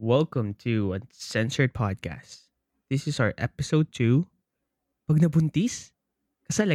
Welcome 0.00 0.56
to 0.64 0.96
Uncensored 0.96 1.76
Podcast. 1.76 2.48
This 2.88 3.04
is 3.04 3.20
our 3.20 3.36
episode 3.36 3.92
2. 3.92 4.24
Pag 5.04 5.20
nabuntis, 5.20 5.92
kasal 6.48 6.72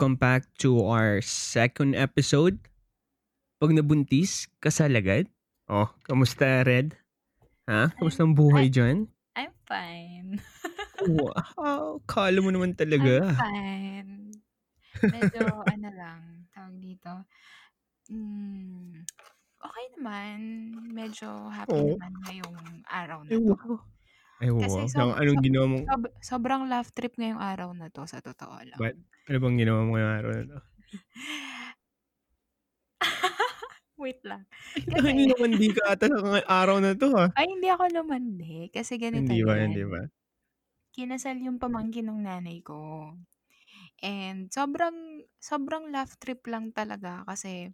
welcome 0.00 0.16
back 0.16 0.48
to 0.56 0.80
our 0.80 1.20
second 1.20 1.92
episode. 1.92 2.56
Pag 3.60 3.76
nabuntis, 3.76 4.48
kasal 4.56 4.96
agad? 4.96 5.28
Oh, 5.68 5.92
kamusta, 6.08 6.64
Red? 6.64 6.96
Ha? 7.68 7.92
Kamusta 8.00 8.24
ang 8.24 8.32
buhay 8.32 8.72
dyan? 8.72 9.12
I'm 9.36 9.52
fine. 9.68 10.40
Wow, 11.04 12.00
kala 12.08 12.40
mo 12.40 12.48
naman 12.48 12.72
I'm 12.72 12.80
talaga. 12.80 13.36
fine. 13.44 14.40
Medyo 15.04 15.44
ano 15.76 15.88
lang, 15.92 16.48
tawag 16.48 16.80
dito. 16.80 17.28
Mm, 18.08 19.04
okay 19.60 19.84
naman. 20.00 20.38
Medyo 20.96 21.28
happy 21.52 21.76
Oo. 21.76 22.00
naman 22.00 22.12
ngayong 22.24 22.56
araw 22.88 23.20
na 23.28 23.36
to. 23.36 23.52
wow. 23.52 23.76
Ay, 24.40 24.50
Kasi 24.60 24.60
wow. 24.60 24.84
sob, 24.94 25.00
Ang 25.00 25.10
anong 25.20 25.40
ginawa 25.44 25.66
mo? 25.72 25.80
sob, 25.86 26.02
sobrang 26.22 26.62
love 26.72 26.88
trip 26.96 27.14
ngayong 27.18 27.42
araw 27.42 27.70
na 27.78 27.86
to, 27.94 28.02
sa 28.12 28.18
totoo 28.24 28.56
lang. 28.70 28.78
Ba't? 28.78 28.94
Ano 29.30 29.36
bang 29.42 29.56
ginawa 29.62 29.80
mo 29.86 29.90
ngayong 29.94 30.14
araw 30.18 30.30
na 30.34 30.42
to? 30.50 30.58
Wait 34.00 34.20
lang. 34.24 34.48
Ay, 34.90 34.90
Kasi, 34.90 35.10
hindi 35.12 35.24
naman 35.30 35.50
di 35.60 35.68
ka 35.76 35.82
ata 35.94 36.06
sa 36.10 36.18
nga- 36.22 36.46
araw 36.60 36.76
na 36.82 36.92
to, 36.96 37.08
ha? 37.16 37.26
ay 37.38 37.44
hindi 37.52 37.68
ako 37.74 37.84
lumandi. 37.96 38.54
Kasi 38.74 38.92
ganito 39.04 39.14
Hindi 39.14 39.38
ba, 39.46 39.54
hindi 39.58 39.60
yan. 39.60 39.82
ba? 39.86 40.10
Kinasal 40.94 41.36
yung 41.46 41.58
pamangkin 41.62 42.06
ng 42.10 42.20
nanay 42.26 42.58
ko. 42.68 42.78
And 44.02 44.48
sobrang, 44.52 45.26
sobrang 45.40 45.92
love 45.92 46.16
trip 46.22 46.44
lang 46.48 46.72
talaga 46.72 47.24
kasi 47.28 47.72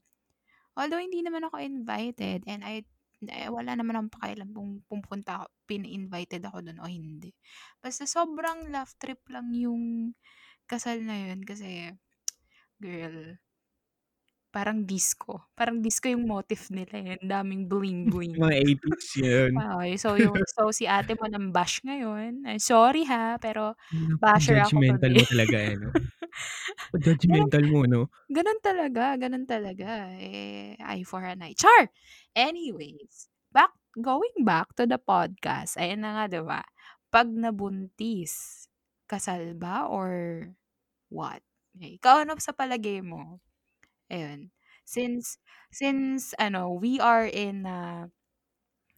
although 0.78 1.00
hindi 1.02 1.22
naman 1.24 1.46
ako 1.48 1.62
invited 1.62 2.44
and 2.50 2.62
I 2.66 2.84
eh, 3.24 3.48
wala 3.48 3.72
naman 3.78 3.96
akong 3.96 4.14
pakialam 4.20 4.50
kung 4.52 4.70
pumunta 4.84 5.42
ako, 5.42 5.46
pin-invited 5.68 6.42
ako 6.44 6.58
doon 6.66 6.78
o 6.84 6.88
hindi. 6.90 7.32
Basta 7.80 8.04
sobrang 8.04 8.68
love 8.72 8.92
trip 9.00 9.24
lang 9.32 9.52
yung 9.56 10.12
kasal 10.68 11.00
na 11.04 11.16
yun 11.32 11.42
kasi 11.44 11.92
girl, 12.80 13.38
parang 14.54 14.88
disco. 14.88 15.52
Parang 15.52 15.84
disco 15.84 16.08
yung 16.08 16.24
motif 16.26 16.72
nila 16.72 16.96
eh. 16.96 17.10
Ang 17.20 17.28
daming 17.28 17.62
bling 17.68 18.00
bling. 18.08 18.36
Mga 18.40 18.54
80s 18.56 19.08
yun. 19.20 19.52
Okay, 19.56 19.96
so 19.96 20.20
yung 20.20 20.44
so 20.44 20.68
si 20.68 20.84
ate 20.84 21.16
mo 21.16 21.24
nang 21.32 21.48
bash 21.48 21.80
ngayon. 21.80 22.44
Ay, 22.44 22.60
sorry 22.60 23.08
ha, 23.08 23.40
pero 23.40 23.72
basher 24.20 24.60
ako 24.60 24.84
judgmental 24.84 25.12
mo 25.16 25.24
talaga, 25.24 25.56
eh, 25.64 25.74
no? 25.80 25.88
Judgmental 26.96 27.64
mo, 27.68 27.84
no? 27.86 28.02
ganun 28.36 28.60
talaga, 28.62 29.16
ganun 29.16 29.46
talaga. 29.46 30.12
Eh, 30.18 30.76
eye 30.80 31.06
for 31.06 31.22
an 31.24 31.42
eye. 31.42 31.56
Char! 31.56 31.90
Anyways, 32.34 33.28
back, 33.52 33.72
going 33.96 34.44
back 34.44 34.72
to 34.76 34.84
the 34.84 35.00
podcast. 35.00 35.78
Ayan 35.80 36.04
na 36.04 36.16
nga, 36.18 36.24
diba? 36.28 36.62
Pag 37.08 37.32
nabuntis, 37.32 38.66
kasal 39.06 39.54
ba 39.54 39.86
or 39.86 40.50
what? 41.08 41.40
Eh, 41.78 42.00
ikaw 42.00 42.24
ano 42.24 42.36
sa 42.42 42.52
palagay 42.52 43.00
mo? 43.04 43.40
Ayun. 44.10 44.50
Since, 44.86 45.42
since, 45.74 46.30
ano, 46.38 46.78
we 46.78 47.02
are 47.02 47.26
in 47.26 47.66
a 47.66 48.10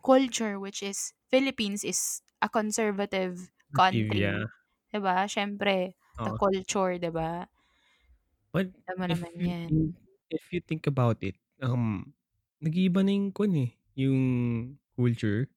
culture 0.05 0.61
which 0.61 0.85
is, 0.85 1.17
Philippines 1.33 1.85
is 1.85 2.21
a 2.41 2.49
conservative 2.49 3.51
country. 3.73 4.25
Yeah. 4.25 4.49
Diba? 4.93 5.29
Siyempre, 5.29 5.97
the 6.25 6.33
culture, 6.33 6.99
diba? 6.99 7.49
But 8.53 8.73
Alam 8.89 8.97
mo 9.01 9.05
if 9.09 9.21
naman 9.21 9.35
you 9.37 9.51
yan. 9.51 9.69
think, 9.69 9.97
if 10.31 10.45
you 10.53 10.61
think 10.61 10.87
about 10.89 11.21
it, 11.25 11.37
um, 11.63 12.13
nag-iiba 12.61 13.05
na 13.05 13.13
yung 13.13 13.31
kun 13.33 13.53
eh, 13.57 13.71
yung 13.97 14.21
culture. 14.97 15.49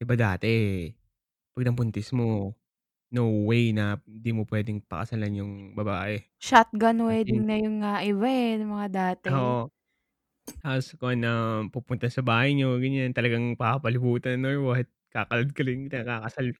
Diba 0.00 0.16
dati, 0.18 0.90
pag 1.54 1.66
nabuntis 1.68 2.10
mo, 2.14 2.54
no 3.14 3.24
way 3.48 3.72
na 3.74 4.00
di 4.06 4.32
mo 4.34 4.44
pwedeng 4.50 4.82
pakasalan 4.84 5.40
yung 5.40 5.54
babae. 5.78 6.20
Shotgun 6.46 6.98
As 7.10 7.20
wedding 7.20 7.42
in, 7.42 7.46
na 7.48 7.54
yung 7.62 7.76
nga 7.84 7.94
iba 8.10 8.26
eh, 8.26 8.58
ng 8.58 8.70
mga 8.74 8.88
dati. 8.98 9.30
oo. 9.30 9.70
Tapos 10.62 10.86
kung 11.00 11.20
na 11.24 11.64
pupunta 11.72 12.08
sa 12.12 12.20
bahay 12.24 12.52
nyo, 12.56 12.76
ganyan, 12.82 13.12
talagang 13.16 13.56
papalibutan 13.56 14.44
or 14.44 14.60
what, 14.64 14.88
kakalad 15.12 15.50
ka 15.56 15.62
lang, 15.66 15.88
kakasal, 15.92 16.52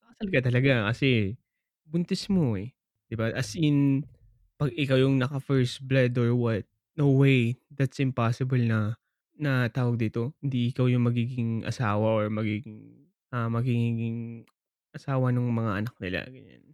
kakasal 0.00 0.28
ka 0.34 0.40
talaga 0.44 0.72
kasi 0.92 1.38
buntis 1.86 2.26
mo 2.32 2.56
eh. 2.58 2.72
Diba? 3.08 3.30
As 3.30 3.54
in, 3.54 4.08
pag 4.56 4.72
ikaw 4.74 4.98
yung 4.98 5.20
naka 5.20 5.38
first 5.38 5.84
blood 5.84 6.16
or 6.16 6.34
what, 6.34 6.64
no 6.96 7.10
way, 7.12 7.58
that's 7.70 8.00
impossible 8.00 8.60
na, 8.60 8.96
na 9.34 9.68
tawag 9.68 9.98
dito, 9.98 10.32
hindi 10.40 10.70
ikaw 10.70 10.86
yung 10.86 11.06
magiging 11.06 11.66
asawa 11.66 12.24
or 12.24 12.26
magiging, 12.30 13.06
ah, 13.34 13.50
magiging 13.50 14.46
asawa 14.94 15.34
ng 15.34 15.50
mga 15.50 15.72
anak 15.84 15.94
nila, 15.98 16.20
ganyan. 16.30 16.64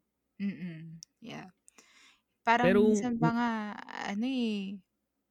Mm-mm. 0.41 1.01
Yeah. 1.21 1.49
Parang 2.45 2.67
Pero, 2.69 2.81
minsan 2.93 3.17
pa 3.17 3.29
nga, 3.33 3.51
ano 4.13 4.25
eh, 4.25 4.81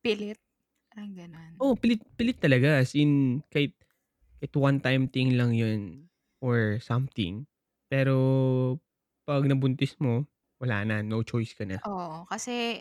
pilit. 0.01 0.41
Parang 0.89 1.13
ganun. 1.13 1.51
oh, 1.61 1.77
pilit, 1.77 2.01
pilit 2.17 2.37
talaga. 2.41 2.81
As 2.81 2.97
in, 2.97 3.41
kahit, 3.53 3.77
kahit 4.41 4.53
one 4.57 4.81
time 4.81 5.05
thing 5.09 5.37
lang 5.37 5.53
yun 5.53 6.09
or 6.41 6.81
something. 6.81 7.45
Pero, 7.89 8.77
pag 9.29 9.43
nabuntis 9.49 9.93
mo, 10.03 10.13
wala 10.61 10.77
na, 10.89 10.95
no 11.09 11.21
choice 11.31 11.53
ka 11.59 11.65
na. 11.71 11.79
Oo, 11.87 12.27
kasi 12.27 12.79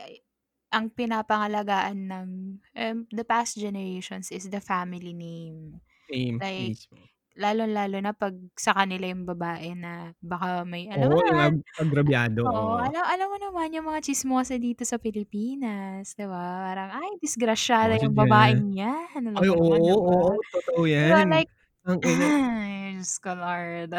ang 0.74 0.90
pinapangalagaan 0.92 1.98
ng 2.10 2.28
um, 2.76 2.96
the 3.14 3.24
past 3.24 3.56
generations 3.56 4.28
is 4.34 4.50
the 4.50 4.60
family 4.60 5.14
name. 5.14 5.80
Same, 6.10 6.42
Like, 6.42 6.74
mismo. 6.74 7.08
lalo-lalo 7.38 7.98
na 8.02 8.12
pag 8.16 8.34
sa 8.58 8.74
kanila 8.76 9.06
yung 9.10 9.24
babae 9.28 9.74
na 9.78 10.14
baka 10.22 10.64
may, 10.68 10.88
alam 10.90 11.10
mo 11.14 11.20
Oo, 11.20 11.24
naman, 11.24 11.48
ag- 11.48 11.64
agrabyado, 11.82 12.42
oo, 12.46 12.62
oo. 12.62 12.84
alam, 12.84 13.04
alam 13.04 13.28
mo 13.32 13.38
naman 13.40 13.74
yung 13.76 13.88
mga 13.90 14.02
chismosa 14.06 14.56
dito 14.60 14.84
sa 14.88 14.98
Pilipinas, 15.02 16.14
di 16.18 16.26
ba? 16.28 16.68
Parang, 16.72 16.90
ay, 16.98 17.18
disgrasyada 17.22 17.94
Mga 17.94 17.98
yung 18.02 18.14
sadya. 18.16 18.18
babaeng 18.18 18.72
yan. 18.76 19.08
Ano 19.18 19.30
Ay, 19.38 19.48
naman, 19.50 19.54
oo, 19.54 19.74
di 19.84 19.92
oo, 19.98 20.44
totoo 20.52 20.82
Di 20.98 21.04
ba, 21.08 21.22
yan. 21.24 21.28
like, 21.28 21.50
Ang 21.88 22.00
ina, 22.10 22.28
ay, 22.64 22.96
Diyos 22.98 23.18
ko, 23.22 23.32
Lord. 23.36 23.92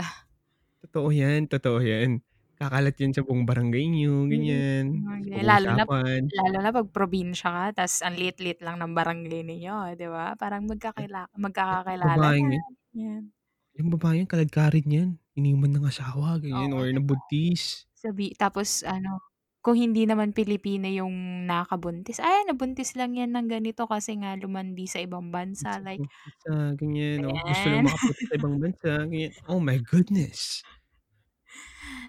totoo 0.84 1.10
yan, 1.12 1.48
totoo 1.52 1.80
yan. 1.84 2.20
Kakalat 2.62 2.96
yan 3.00 3.16
sa 3.16 3.24
buong 3.24 3.48
barangay 3.48 3.88
nyo, 3.88 4.28
Mm, 4.28 4.28
ganyan. 4.28 4.86
Sa 5.32 5.40
Lalo 5.48 5.70
na, 5.78 5.84
pag-uusapan. 5.88 6.36
lalo 6.38 6.58
na 6.62 6.70
pag 6.76 6.88
probinsya 6.94 7.48
ka, 7.56 7.64
tas 7.86 8.04
ang 8.06 8.14
liit-liit 8.20 8.60
lang 8.62 8.78
ng 8.82 8.92
barangay 8.98 9.42
ninyo, 9.48 9.96
di 9.98 10.08
ba? 10.12 10.36
Parang 10.38 10.68
at 10.98 11.06
magkakakilala 11.34 12.06
babaeng 12.06 12.50
na. 12.52 12.52
yan, 12.56 12.66
Yan. 12.94 13.32
yung 13.78 13.90
babaeng 13.94 14.26
yan, 14.26 14.30
kaladkarin 14.32 14.88
yan. 14.90 15.10
Iniwan 15.38 15.72
ng 15.78 15.86
asawa, 15.90 16.38
ganyan, 16.42 16.74
Oo, 16.74 16.78
or 16.78 16.90
di 16.90 16.98
ba? 17.06 17.18
nabuntis. 17.30 17.86
Sabi, 17.96 18.34
tapos 18.38 18.82
ano, 18.88 19.22
kung 19.64 19.78
hindi 19.80 20.06
naman 20.10 20.34
Pilipina 20.36 20.88
yung 20.92 21.46
nakabuntis, 21.50 22.20
ay, 22.24 22.48
nabuntis 22.50 22.96
lang 23.00 23.16
yan 23.18 23.34
ng 23.36 23.48
ganito 23.52 23.86
kasi 23.90 24.18
nga 24.22 24.36
lumandi 24.40 24.86
sa 24.90 25.00
ibang 25.04 25.30
bansa. 25.34 25.80
Sa 25.84 25.84
Like, 25.84 26.06
bansa, 26.24 26.54
ganyan, 26.80 27.22
o 27.30 27.38
gusto 27.46 27.68
ayan. 27.68 27.72
lang 27.72 27.86
makapunta 27.86 28.22
sa 28.26 28.36
ibang 28.40 28.56
bansa, 28.62 28.92
ganyan. 29.10 29.32
Oh 29.52 29.60
my 29.62 29.78
goodness. 29.82 30.64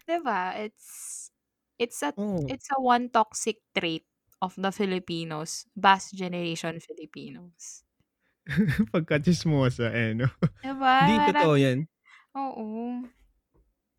Diba? 0.08 0.56
It's, 0.58 1.30
it's 1.78 2.02
a, 2.02 2.14
Oh, 2.16 2.50
it's 2.50 2.68
a 2.72 2.80
one 2.80 3.10
toxic 3.10 3.58
trait 3.76 4.06
of 4.42 4.54
the 4.56 4.72
Filipinos, 4.72 5.66
past 5.80 6.14
generation 6.14 6.80
Filipinos. 6.80 7.82
pagka-chismosa, 8.92 9.92
eh, 9.92 10.14
no? 10.16 10.26
Diba? 10.62 10.92
Parang, 11.24 11.24
totoo 11.26 11.56
yan. 11.56 11.88
oo. 12.36 13.04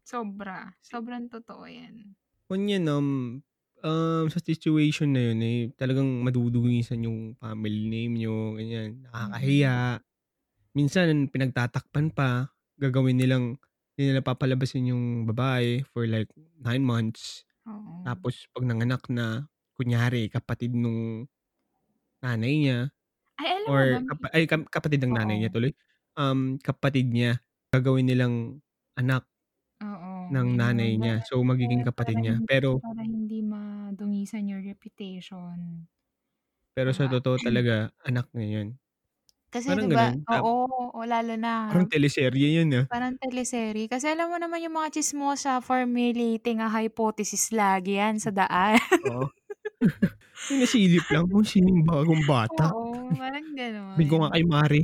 Sobra. 0.09 0.75
Sobrang 0.83 1.25
totoo 1.33 1.65
yan. 1.65 2.15
Kung 2.49 2.65
yan, 2.69 2.87
um, 2.89 3.39
um, 3.85 4.25
sa 4.31 4.39
situation 4.41 5.13
na 5.13 5.21
yun, 5.31 5.39
eh, 5.43 5.59
talagang 5.77 6.07
madudungisan 6.25 7.05
yung 7.05 7.19
family 7.37 7.85
name 7.89 8.13
nyo, 8.25 8.57
ganyan, 8.57 9.05
Mm. 9.19 9.81
nakakahiya. 9.85 10.01
Minsan, 10.77 11.29
pinagtatakpan 11.31 12.13
pa, 12.15 12.51
gagawin 12.79 13.17
nilang, 13.19 13.45
hindi 14.01 14.09
nila 14.17 14.25
papalabasin 14.25 14.89
yung 14.89 15.05
babae 15.29 15.85
for 15.85 16.09
like 16.09 16.33
nine 16.57 16.81
months. 16.81 17.45
Oo. 17.65 18.07
Tapos, 18.07 18.49
pag 18.55 18.65
nanganak 18.67 19.05
na, 19.13 19.47
kunyari, 19.77 20.27
kapatid 20.33 20.73
nung 20.73 21.29
nanay 22.23 22.53
niya, 22.61 22.79
Ay, 23.39 23.47
alam 23.57 23.67
or, 23.67 24.01
kapa- 24.07 24.31
ay, 24.35 24.45
kapatid 24.49 25.01
ng 25.05 25.13
nanay 25.17 25.37
niya 25.43 25.49
oo. 25.49 25.55
tuloy, 25.55 25.73
um, 26.19 26.57
kapatid 26.61 27.09
niya, 27.13 27.39
gagawin 27.73 28.07
nilang 28.09 28.61
anak. 28.99 29.27
Oo. 29.81 30.17
ng 30.29 30.49
nanay 30.59 30.91
niya. 31.01 31.15
So, 31.25 31.41
magiging 31.41 31.81
kapatid 31.87 32.17
niya. 32.21 32.35
hindi 32.37 32.45
Pero 32.45 32.81
para 32.81 33.01
hindi 33.03 33.39
madungisan 33.41 34.49
your 34.49 34.61
reputation. 34.63 35.87
pero 36.75 36.89
sa 36.95 37.07
ba? 37.07 37.11
totoo 37.11 37.37
talaga 37.43 37.91
anak 38.07 38.31
niya 38.35 38.47
'yun. 38.63 38.80
Kasi 39.53 39.75
'di 39.75 39.85
Parang 39.85 39.91
ba 39.91 40.01
gano'n. 40.01 40.25
Tap 40.31 40.47
oo, 40.47 40.95
o 40.95 40.99
lalo 41.03 41.35
na 41.35 41.51
Parang 41.69 41.85
teleserye 41.89 42.47
'yun, 42.57 42.69
ah. 42.77 42.91
parang 42.91 43.15
teleserye. 43.19 43.87
Kasi 43.91 44.11
alam 44.11 44.29
mo 44.33 44.37
naman 44.41 44.63
yung 44.65 44.75
mga 44.77 44.91
tsismosa 44.99 45.59
formulating 45.63 46.59
a 46.63 46.69
hypothesis 46.71 47.51
lagi 47.55 47.97
'yan 47.99 48.19
sa 48.21 48.31
daan. 48.35 48.79
Oo. 48.99 49.25
May 50.49 50.57
nasilip 50.63 51.05
lang 51.13 51.27
kung 51.31 51.45
sino 51.47 51.67
yung 51.71 51.85
bagong 51.87 52.23
bata. 52.27 52.73
Oo, 52.73 53.15
parang 53.21 53.53
Sabihin 53.93 54.07
ko 54.11 54.15
nga 54.23 54.29
gano'n. 54.29 54.39
kay 54.39 54.43
Mari, 54.47 54.81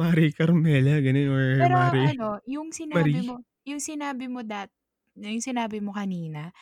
Mari 0.00 0.26
Carmela 0.32 0.96
gano'n 1.04 1.28
or 1.28 1.46
Pero 1.58 1.72
Mari 1.72 2.04
ano, 2.04 2.36
yung 2.44 2.68
sinabi 2.68 3.24
Marie. 3.24 3.24
mo 3.24 3.40
yung 3.64 3.80
sinabi 3.80 4.28
mo 4.28 4.44
dat 4.44 4.68
yung 5.16 5.40
sinabi 5.40 5.80
mo 5.80 5.90
kanina, 5.96 6.52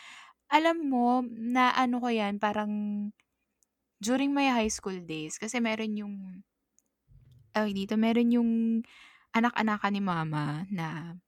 alam 0.51 0.87
mo 0.87 1.23
naano 1.27 1.99
ko 2.03 2.09
'yan 2.13 2.39
parang 2.43 2.73
during 4.03 4.33
my 4.37 4.49
high 4.53 4.71
school 4.73 4.97
days 5.05 5.39
kasi 5.41 5.59
meron 5.63 5.95
yung 5.99 6.15
tawag 7.55 7.73
dito, 7.77 7.95
meron 7.97 8.35
yung 8.35 8.51
anak-anakan 9.35 9.93
ni 9.95 10.03
mama 10.03 10.67
na 10.71 11.19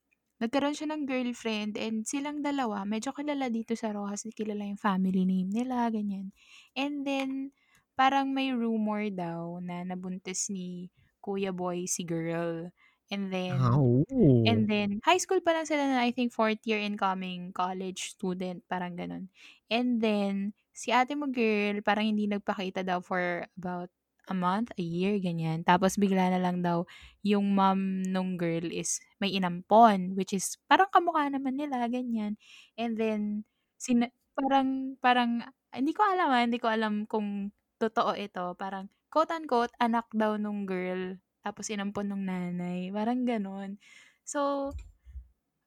nagkaroon 0.42 0.76
siya 0.76 0.92
ng 0.92 1.08
girlfriend 1.08 1.74
and 1.80 2.04
silang 2.04 2.44
dalawa 2.44 2.84
medyo 2.84 3.10
kilala 3.16 3.48
dito 3.48 3.72
sa 3.78 3.90
Roxas, 3.94 4.28
kilala 4.36 4.68
yung 4.68 4.80
family 4.80 5.24
name 5.24 5.48
nila, 5.50 5.88
ganiyan. 5.88 6.30
And 6.76 7.06
then 7.08 7.56
parang 7.96 8.36
may 8.36 8.52
rumor 8.52 9.08
daw 9.10 9.58
na 9.64 9.82
nabuntis 9.86 10.52
ni 10.52 10.92
Kuya 11.24 11.52
Boy 11.56 11.88
si 11.88 12.04
girl. 12.04 12.70
And 13.08 13.32
then 13.32 13.80
and 14.46 14.66
oo. 14.66 14.70
then 14.70 15.00
high 15.04 15.18
school 15.18 15.40
pa 15.42 15.52
lang 15.56 15.66
sila 15.68 15.84
na 15.88 16.04
I 16.06 16.12
think 16.14 16.30
4th 16.34 16.62
year 16.68 16.78
incoming 16.80 17.50
college 17.56 18.14
student, 18.16 18.62
parang 18.70 18.94
gano'n. 18.98 19.28
And 19.70 19.98
then 20.02 20.54
si 20.76 20.92
ate 20.94 21.16
mo 21.18 21.26
girl 21.30 21.80
parang 21.82 22.12
hindi 22.14 22.28
nagpakita 22.30 22.84
daw 22.86 23.00
for 23.02 23.46
about 23.58 23.90
a 24.28 24.34
month, 24.36 24.70
a 24.78 24.82
year, 24.84 25.18
ganiyan. 25.22 25.62
Tapos 25.66 25.96
bigla 25.98 26.30
na 26.34 26.40
lang 26.42 26.62
daw 26.64 26.84
yung 27.22 27.54
mom 27.54 28.02
nung 28.06 28.36
girl 28.38 28.66
is 28.70 28.98
may 29.22 29.32
inampon, 29.34 30.14
which 30.18 30.32
is 30.34 30.58
parang 30.70 30.90
kamukha 30.92 31.30
naman 31.30 31.56
nila, 31.58 31.86
ganiyan. 31.90 32.36
And 32.78 32.94
then 32.98 33.44
sina 33.80 34.10
parang 34.36 34.98
parang 35.00 35.44
hindi 35.74 35.92
ko 35.96 36.02
alam, 36.06 36.28
ah, 36.32 36.42
hindi 36.44 36.58
ko 36.60 36.68
alam 36.70 37.04
kung 37.08 37.52
totoo 37.80 38.14
ito, 38.16 38.56
parang 38.58 38.88
quote 39.12 39.32
unquote 39.32 39.72
anak 39.80 40.08
daw 40.12 40.36
nung 40.40 40.64
girl 40.68 41.16
tapos 41.46 41.70
inampon 41.70 42.10
nung 42.10 42.26
nanay, 42.26 42.90
parang 42.90 43.22
gano'n. 43.22 43.78
So, 44.26 44.74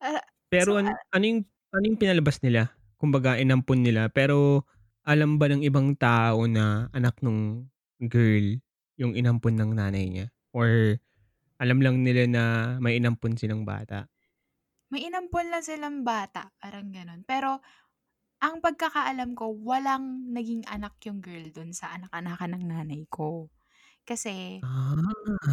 ah, 0.04 0.24
so, 0.60 0.70
Pero 0.70 0.82
an 0.82 0.90
ah 0.90 1.00
ano 1.14 1.24
yung 1.26 1.42
ano 1.74 1.84
yung 1.86 2.00
pinalabas 2.02 2.42
nila? 2.42 2.74
Kumbaga 2.98 3.38
inampon 3.38 3.86
nila, 3.86 4.10
pero 4.10 4.66
alam 5.06 5.38
ba 5.40 5.48
ng 5.50 5.64
ibang 5.64 5.96
tao 5.96 6.46
na 6.50 6.90
anak 6.92 7.22
nung 7.24 7.70
girl 8.04 8.60
yung 9.00 9.16
inampon 9.16 9.56
ng 9.60 9.72
nanay 9.76 10.06
niya 10.12 10.28
or 10.56 11.00
alam 11.62 11.80
lang 11.84 12.02
nila 12.04 12.24
na 12.30 12.44
may 12.84 12.98
inampon 13.00 13.36
silang 13.40 13.64
bata? 13.68 14.08
May 14.90 15.06
inampon 15.06 15.54
lang 15.54 15.62
silang 15.66 16.02
bata, 16.02 16.50
parang 16.62 16.90
gano'n. 16.90 17.22
Pero 17.26 17.62
ang 18.46 18.56
pagkakaalam 18.66 19.32
ko 19.40 19.46
walang 19.70 20.06
naging 20.36 20.64
anak 20.70 20.96
yung 21.08 21.20
girl 21.26 21.46
dun 21.54 21.72
sa 21.76 21.94
anak-anakan 21.98 22.52
ng 22.58 22.66
nanay 22.72 23.04
ko. 23.12 23.50
Kasi 24.08 24.62
Ah, 24.62 24.96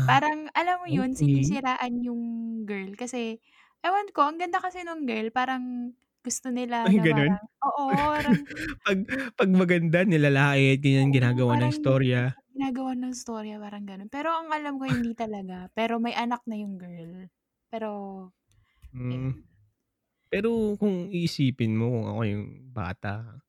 parang 0.08 0.48
alam 0.56 0.82
mo 0.84 0.88
yun, 0.90 1.12
okey. 1.14 1.19
sinisiraan 1.19 2.02
yung 2.06 2.22
girl 2.69 2.93
kasi 2.98 3.40
ewan 3.87 4.08
ko, 4.16 4.26
ang 4.28 4.38
ganda 4.43 4.58
kasi 4.62 4.82
nung 4.87 5.04
girl 5.08 5.28
parang 5.34 5.94
gusto 6.26 6.49
nila 6.50 6.76
Ay 6.87 6.96
na 6.96 7.02
parang 7.12 7.44
oo, 7.67 7.84
parang 8.14 8.38
'Pag 8.84 8.99
'pag 9.37 9.50
maganda 9.52 10.00
nilalait, 10.06 10.78
ganiyan, 10.81 11.11
Oo, 11.14 11.14
ginagawan 11.14 11.61
ng 11.67 11.73
parang 11.75 11.75
istorya. 11.75 12.37
ginagawan 12.52 12.99
ng 13.05 13.12
istorya, 13.17 13.56
parang 13.61 13.84
gano'n. 13.88 14.08
Pero 14.12 14.28
ang 14.32 14.49
alam 14.52 14.75
ko 14.81 14.84
hindi 14.88 15.12
talaga, 15.12 15.69
pero 15.76 16.00
may 16.00 16.14
anak 16.17 16.40
na 16.49 16.56
yung 16.56 16.76
girl. 16.81 17.28
Pero 17.73 17.88
ayun. 19.11 19.34
Pero 20.31 20.75
kung 20.81 21.08
iisipin 21.12 21.78
mo 21.78 21.87
kung 21.94 22.06
ako 22.11 22.23
yung 22.26 22.44
bata, 22.75 23.40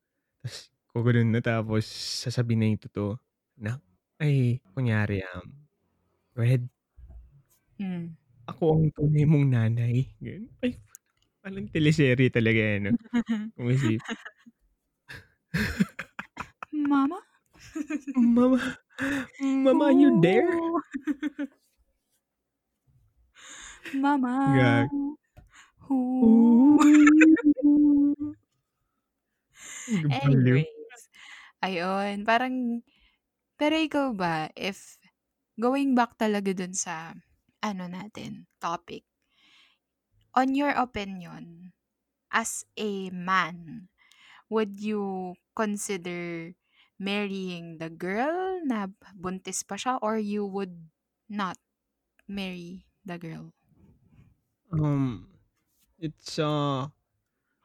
ta's 0.44 0.72
gaganon 0.96 1.30
na 1.36 1.42
tapos 1.44 1.86
sasabihin 2.26 2.60
na 2.64 2.68
yung 2.74 2.84
totoo 2.84 3.12
na 3.60 3.72
ay 4.22 4.62
kunyari, 4.76 5.22
um, 5.36 5.48
"Red" 6.38 6.70
Hmm. 7.80 8.18
"ako 8.50 8.64
ang 8.76 8.86
tunay 8.96 9.26
mong 9.28 9.48
nanay." 9.54 9.96
Ay 10.64 10.72
parang 11.48 11.68
teleserye 11.72 12.30
talaga 12.34 12.62
ano, 12.78 12.92
kung 13.58 13.70
isip 13.74 14.04
Mama? 16.72 17.20
"Mama, 18.16 18.78
mama 19.40 19.86
are 19.86 19.92
you 19.94 20.12
there?" 20.22 20.44
Who? 20.52 20.82
Mama, 23.92 24.36
Gag? 24.46 24.90
Ooh. 25.92 26.78
Anyways, 30.12 31.04
ayun 31.64 32.24
parang 32.28 32.84
pero 33.60 33.76
ikaw 33.78 34.08
ba 34.18 34.50
if 34.58 34.98
going 35.60 35.94
back 35.98 36.16
talaga 36.22 36.52
dun 36.56 36.74
sa 36.78 37.14
ano 37.64 37.86
natin, 37.90 38.48
topic. 38.62 39.04
On 40.38 40.54
your 40.54 40.70
opinion, 40.72 41.74
as 42.32 42.64
a 42.78 43.10
man, 43.10 43.90
would 44.50 44.80
you 44.80 45.36
consider 45.56 46.54
marrying 47.00 47.80
the 47.82 47.90
girl 47.90 48.62
na 48.66 48.88
buntis 49.18 49.66
pa 49.66 49.76
siya 49.82 49.98
or 50.02 50.18
you 50.22 50.46
would 50.46 50.90
not 51.30 51.58
marry 52.30 52.86
the 53.06 53.18
girl? 53.18 53.54
Um, 54.72 55.28
it's 56.00 56.40
a 56.40 56.92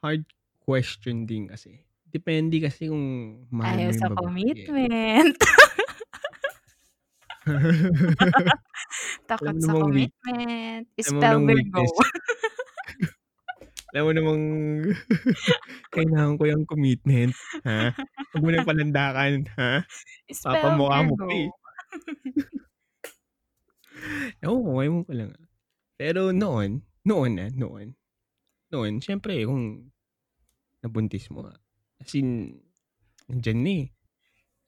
hard 0.01 0.25
question 0.63 1.25
din 1.27 1.47
kasi. 1.49 1.83
Depende 2.13 2.61
kasi 2.61 2.87
kung 2.89 3.47
mahal 3.51 3.77
Ayaw 3.79 3.91
mo 3.95 3.99
sa 3.99 4.09
commitment. 4.13 5.37
Takot 9.27 9.57
sa 9.59 9.73
commitment, 9.75 10.85
spell 10.99 11.39
Virgo. 11.43 11.83
Alam 13.93 14.09
mo 14.09 14.11
namang 14.11 14.43
kailangan 15.93 16.33
ko 16.41 16.43
yang 16.49 16.65
commitment, 16.65 17.29
ha? 17.61 17.93
'Wag 18.33 18.41
mo 18.41 18.49
ng 18.49 18.65
palandakan, 18.65 19.45
ha? 19.53 19.85
Spell 20.33 20.57
Papamukha 20.57 20.97
mo 21.05 21.13
pa, 21.13 21.29
eh. 21.29 21.49
Ewan 24.41 24.61
ko, 24.65 24.69
ewan 24.81 25.03
ko 25.05 25.11
lang, 25.13 25.31
ah. 25.37 25.45
Pero 25.93 26.33
noon, 26.33 26.81
noon, 27.05 27.31
ah, 27.37 27.53
noon, 27.53 27.93
noon 28.73 28.93
siyempre 28.97 29.45
kung 29.45 29.93
nabuntis 30.81 31.29
mo 31.29 31.45
nga, 31.45 31.53
as 32.01 32.17
in 32.17 32.57
nandiyan 33.29 33.59
na, 33.61 33.73
eh. 33.77 33.87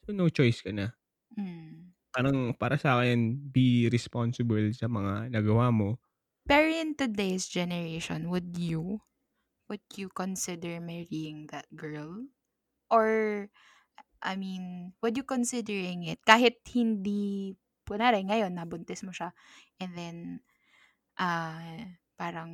So, 0.05 0.13
no 0.13 0.29
choice 0.29 0.62
ka 0.62 0.70
na. 0.70 0.94
Hmm. 1.34 1.98
Parang 2.13 2.53
para 2.53 2.77
sa'kin 2.77 3.41
be 3.50 3.89
responsible 3.89 4.70
sa 4.77 4.86
mga 4.86 5.34
nagawa 5.34 5.74
mo. 5.74 5.98
Pero 6.46 6.70
in 6.70 6.94
today's 6.94 7.50
generation, 7.50 8.29
would 8.29 8.53
you 8.53 9.01
would 9.69 9.84
you 9.95 10.10
consider 10.10 10.79
marrying 10.81 11.48
that 11.51 11.67
girl? 11.75 12.25
Or 12.89 13.50
I 14.22 14.36
mean, 14.36 14.93
would 15.01 15.17
you 15.17 15.24
considering 15.25 16.05
it 16.10 16.22
kahit 16.25 16.62
hindi 16.69 17.55
kunwari 17.86 18.25
ngayon 18.25 18.57
nabuntis 18.57 19.05
mo 19.05 19.13
siya 19.13 19.34
and 19.77 19.93
then, 19.93 20.17
ah, 21.22 21.62
parang 22.17 22.51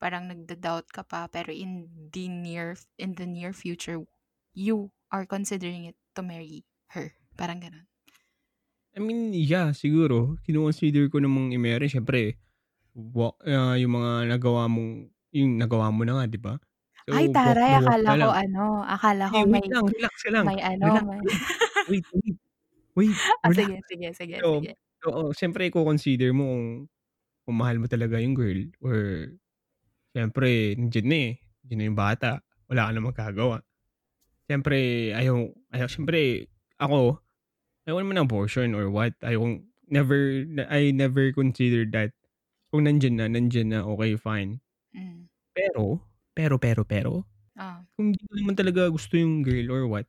parang 0.00 0.28
nagda-doubt 0.28 0.88
ka 0.92 1.04
pa 1.04 1.28
pero 1.28 1.52
in 1.52 1.88
the 2.12 2.28
near 2.28 2.76
in 2.96 3.16
the 3.16 3.28
near 3.28 3.52
future, 3.52 4.00
you 4.56 4.92
are 5.12 5.24
considering 5.28 5.84
it 5.88 5.96
to 6.16 6.22
marry 6.24 6.64
her, 6.96 7.12
parang 7.36 7.60
gano'n? 7.60 7.86
I 8.96 8.98
mean, 8.98 9.30
yeah, 9.36 9.70
siguro 9.70 10.34
kino-consider 10.42 11.06
ko 11.12 11.22
namang 11.22 11.54
i-marry 11.54 11.86
siyempre 11.86 12.42
wa 12.92 13.32
ah, 13.46 13.78
yung 13.78 13.96
mga 13.96 14.34
nagawa 14.34 14.66
mong 14.66 15.14
yung 15.34 15.58
nagawa 15.60 15.90
mo 15.94 16.02
na 16.06 16.22
nga, 16.22 16.26
'di 16.30 16.40
ba? 16.42 16.54
Ay 17.16 17.26
So, 17.26 17.38
walk 17.44 17.60
taray 17.60 17.70
walk 17.70 17.82
akala 17.82 18.10
na 18.10 18.14
ko 18.20 18.28
ano, 18.42 18.86
akala 18.94 19.24
ko 19.34 19.38
wait 19.50 19.52
may 19.52 19.66
lang, 19.70 19.86
relax 19.96 20.14
lang, 20.30 20.46
may 20.46 20.58
ano, 20.62 20.86
relax, 20.86 21.06
may 21.06 21.22
wait, 21.88 22.06
wait, 22.14 22.38
wait, 22.96 23.18
Ah, 23.44 23.50
sige, 23.52 23.80
sige, 23.88 24.14
sige, 24.14 24.38
So, 24.42 24.46
sige. 24.50 24.76
oo, 25.08 25.32
siyempre 25.36 25.68
iko-consider 25.70 26.32
mo 26.36 26.44
kung 26.48 26.66
kung 27.48 27.56
mahal 27.60 27.78
mo 27.82 27.86
talaga 27.90 28.18
yung 28.22 28.34
girl 28.38 28.62
or 28.84 28.98
siyempre 30.16 30.74
nandiyan 30.78 31.06
na, 31.08 31.18
eh, 31.18 31.32
nandiyan 31.64 31.78
na 31.80 31.86
yung 31.90 31.98
bata, 32.00 32.30
wala 32.70 32.88
ka 32.88 32.92
ng 32.96 33.06
magagawa. 33.10 33.58
Siyempre 34.50 34.78
ayaw 35.16 35.50
ayaw 35.74 35.88
siyempre 35.90 36.48
ako, 36.80 37.20
ayoko 37.88 38.00
naman 38.04 38.16
ng 38.22 38.28
abortion 38.30 38.68
or 38.78 38.88
what, 38.92 39.14
ayokong 39.24 39.66
never 39.90 40.44
I 40.70 40.90
never 40.94 41.30
considered 41.34 41.92
that 41.96 42.12
kung 42.74 42.86
nandiyan 42.90 43.16
na, 43.22 43.26
nandiyan 43.30 43.68
na, 43.76 43.80
okey 43.86 44.16
fine. 44.20 44.62
Hmm. 44.94 45.30
Pero 45.56 46.06
Pero, 46.34 46.58
pero, 46.62 46.86
pero, 46.86 47.26
Oh. 47.58 47.86
kung 47.96 48.12
hindi 48.14 48.22
ko 48.26 48.34
naman 48.38 48.56
talaga 48.58 48.88
gusto 48.90 49.18
yung 49.18 49.42
girl 49.42 49.68
or 49.74 49.84
what, 49.90 50.06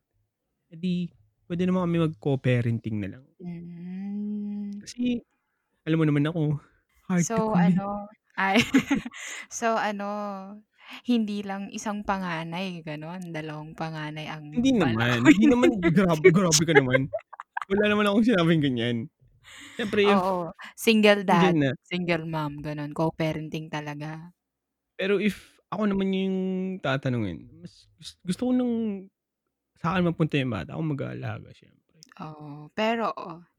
eh 0.72 0.78
di 0.78 1.10
puwede 1.46 1.64
naman 1.68 1.86
kami 1.90 1.98
mag 2.08 2.14
co-parenting 2.20 2.98
na 3.02 3.08
lang. 3.18 3.24
Hmm. 3.40 4.82
Kasi 4.82 5.20
alam 5.86 5.98
mo 6.00 6.06
naman 6.08 6.26
ako, 6.28 6.60
hard 7.08 7.28
to 7.36 7.40
So 7.40 7.52
commit. 7.52 7.82
ano 7.82 8.08
ay 8.40 8.56
so 9.52 9.76
ano, 9.76 10.04
hindi 11.04 11.44
lang 11.44 11.68
isang 11.72 12.04
panganay 12.08 12.80
gano'n, 12.84 13.32
dalawang 13.34 13.76
panganay 13.76 14.26
ang 14.28 14.46
Hindi 14.52 14.70
naman, 14.76 15.32
hindi 15.32 15.48
naman 15.48 15.80
grabe 15.80 16.28
grabe 16.28 16.62
ka 16.68 16.76
naman. 16.76 17.08
Wala 17.70 17.84
naman 17.90 18.06
akong 18.08 18.26
sinabing 18.28 18.62
ganyan. 18.64 18.96
Siyempre 19.78 20.16
if 20.18 20.22
Oo, 20.22 20.50
single 20.74 21.22
dad, 21.22 21.54
single 21.86 22.26
mom 22.26 22.58
gano'n, 22.58 22.90
co-parenting 22.90 23.70
talaga. 23.70 24.34
Pero 24.98 25.16
if 25.20 25.56
ako 25.72 25.88
naman 25.88 26.08
yung 26.12 26.36
tatanungin, 26.84 27.48
mas 27.60 27.88
gus 27.96 28.16
gusto 28.20 28.48
ko 28.48 28.52
ng 28.52 28.72
sa'kin 29.80 30.04
mapunta 30.08 30.36
yung 30.40 30.52
bata, 30.52 30.74
ako 30.76 30.82
mag-aalaga 30.96 31.50
siyempre. 31.56 32.04
Oo, 32.20 32.68
pero 32.76 33.12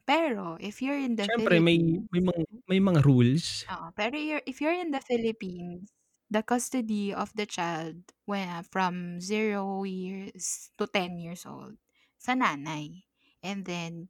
pero 0.06 0.58
if 0.62 0.82
you're 0.82 1.00
in 1.00 1.16
the 1.16 1.26
Siyempre 1.26 1.60
may 1.62 1.78
Philippines 1.80 2.10
may 2.12 2.22
mga 2.22 2.42
may 2.68 2.80
mga 2.82 3.00
rules. 3.06 3.68
Oo, 3.72 3.96
pero 3.96 4.16
you're 4.20 4.44
if 4.44 4.60
you're 4.60 4.76
in 4.76 4.92
the 4.92 5.00
Philippines, 5.00 5.96
the 6.28 6.44
custody 6.44 7.16
of 7.16 7.32
the 7.40 7.48
child 7.48 8.12
when 8.28 8.64
from 8.68 9.24
0 9.24 9.88
years 9.88 10.72
to 10.76 10.84
10 10.88 11.16
years 11.16 11.48
old, 11.48 11.80
sa 12.20 12.36
nanay. 12.36 13.08
And 13.44 13.64
then, 13.68 14.08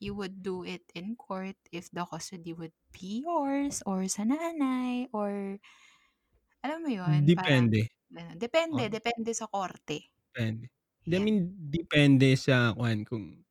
you 0.00 0.14
would 0.16 0.42
do 0.44 0.64
it 0.64 0.88
in 0.94 1.16
court 1.16 1.56
if 1.72 1.88
the 1.92 2.04
custody 2.08 2.52
would 2.52 2.74
be 2.92 3.24
yours 3.24 3.80
or 3.86 4.04
sa 4.08 4.24
nanay 4.28 5.08
or 5.12 5.60
alam 6.64 6.78
mo 6.84 6.90
'yun, 6.90 7.22
parang 7.36 7.66
Depende. 7.68 7.88
gano'n. 8.14 8.38
Depende, 8.38 8.82
Oo. 8.82 8.96
depende 8.96 9.30
sa 9.34 9.46
korte. 9.50 10.08
Depende. 10.34 10.72
Hindi, 11.04 11.14
I 11.16 11.20
Yeah. 11.20 11.28
mean 11.28 11.38
depende 11.68 12.28
sa 12.40 12.72
kuwan 12.72 13.04
kung 13.04 13.44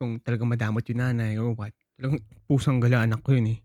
kung 0.00 0.18
talagang 0.24 0.50
madamot 0.50 0.84
yung 0.90 1.00
nanay 1.02 1.38
or 1.40 1.54
what. 1.56 1.72
Talagang 1.98 2.22
pusang-gala 2.50 3.06
anak 3.06 3.22
ko 3.24 3.36
yun, 3.38 3.54
eh. 3.56 3.60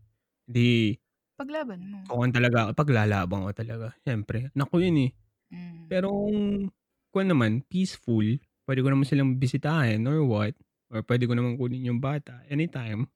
'Di 0.48 0.98
Ipaglaban 1.40 1.82
mo. 1.92 2.02
kukuwan 2.10 2.34
talaga 2.34 2.60
ipaglalaban 2.74 3.46
ko 3.46 3.52
talaga, 3.54 3.88
siyempre 4.02 4.50
anak 4.58 4.68
ko 4.74 4.78
yun, 4.82 4.98
eh. 5.10 5.12
Hmm. 5.52 5.92
Pero 5.92 6.10
kung 6.14 6.70
kuwan 7.14 7.30
naman 7.34 7.54
peaceful, 7.68 8.26
puwede 8.66 8.82
ko 8.86 8.90
naman 8.94 9.08
silang 9.08 9.38
bisitahin 9.42 10.06
or 10.10 10.24
what, 10.26 10.56
or 10.94 11.04
puwede 11.06 11.26
ko 11.30 11.34
naman 11.38 11.58
kunin 11.60 11.88
yung 11.92 12.02
bata 12.04 12.44
anytime. 12.52 13.10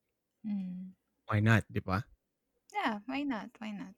Hmm. 0.43 0.95
Why 1.27 1.41
not, 1.41 1.65
'di 1.69 1.81
ba? 1.81 2.05
Yeah, 2.73 2.99
why 3.05 3.23
not, 3.23 3.51
why 3.59 3.71
not? 3.71 3.95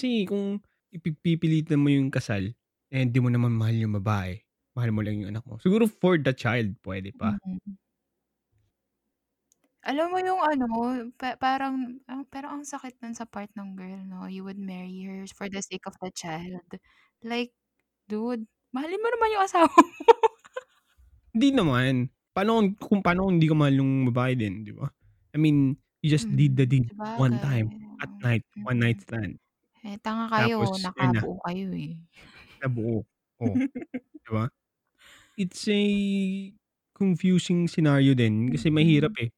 Kasi 0.00 0.24
kung 0.24 0.64
ipagpipilitan 0.96 1.76
mo 1.76 1.92
yung 1.92 2.08
kasal, 2.08 2.56
eh, 2.88 3.04
di 3.04 3.18
mo 3.20 3.28
naman 3.28 3.52
mahal 3.52 3.76
yung 3.76 4.00
babae, 4.00 4.40
mahal 4.72 4.90
mo 4.96 5.04
lang 5.04 5.20
yung 5.20 5.36
anak 5.36 5.44
mo. 5.44 5.60
Siguro 5.60 5.84
for 5.84 6.16
the 6.16 6.32
child 6.32 6.72
puwede 6.80 7.12
pa. 7.12 7.36
Mm. 7.46 7.76
Alam 9.84 10.12
mo 10.12 10.18
yung 10.20 10.40
ano, 10.44 10.66
pa 11.16 11.40
parang 11.40 11.96
ang 12.04 12.28
pero 12.28 12.52
ang 12.52 12.68
sakit 12.68 13.00
nun 13.00 13.16
sa 13.16 13.24
part 13.24 13.48
ng 13.56 13.72
girl 13.80 14.00
'no, 14.04 14.28
you 14.28 14.44
would 14.44 14.60
marry 14.60 15.00
her 15.08 15.24
for 15.32 15.48
the 15.48 15.64
sake 15.64 15.88
of 15.88 15.96
the 16.04 16.12
child. 16.12 16.68
Like, 17.24 17.56
dude, 18.08 18.44
mahalin 18.76 19.00
mo 19.04 19.08
naman 19.12 19.32
yung 19.36 19.44
asawa 19.48 19.68
mo. 19.68 19.84
Hindi 21.34 21.48
naman. 21.54 21.94
Paano 22.34 22.62
kung 22.78 23.02
paano 23.02 23.30
hindi 23.30 23.46
ko 23.50 23.54
mahal 23.58 23.74
yung 23.82 24.06
babae 24.10 24.34
din, 24.38 24.62
'di 24.66 24.72
ba? 24.74 24.86
I 25.34 25.38
mean, 25.38 25.78
you 26.02 26.10
just 26.10 26.30
did 26.30 26.54
Hmm, 26.54 26.58
the 26.58 26.66
deed 26.66 26.90
one 27.14 27.38
time 27.42 27.74
at 28.02 28.10
night, 28.22 28.46
one 28.62 28.78
night 28.82 28.98
mm. 28.98 29.02
stand. 29.02 29.38
Eh, 29.84 29.96
tanga 30.04 30.28
Tapos 30.36 30.68
kayo, 30.68 30.76
ayun 30.98 31.12
na. 31.16 31.22
nakabuo 31.24 31.40
kayo, 31.44 31.72
eh. 31.72 31.96
Nabuo, 32.60 33.06
oh, 33.40 33.56
'di 34.24 34.30
ba? 34.34 34.44
It's 35.36 35.68
a 35.68 35.82
confusing 36.96 37.68
scenario 37.68 38.14
din 38.14 38.52
kasi 38.52 38.68
mahirap, 38.70 39.12
Mm. 39.12 39.20
eh. 39.22 39.30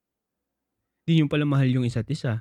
Di 1.07 1.19
niyo 1.19 1.27
pala 1.27 1.43
mahal 1.43 1.67
yung 1.67 1.83
isa't 1.87 2.07
isa. 2.07 2.39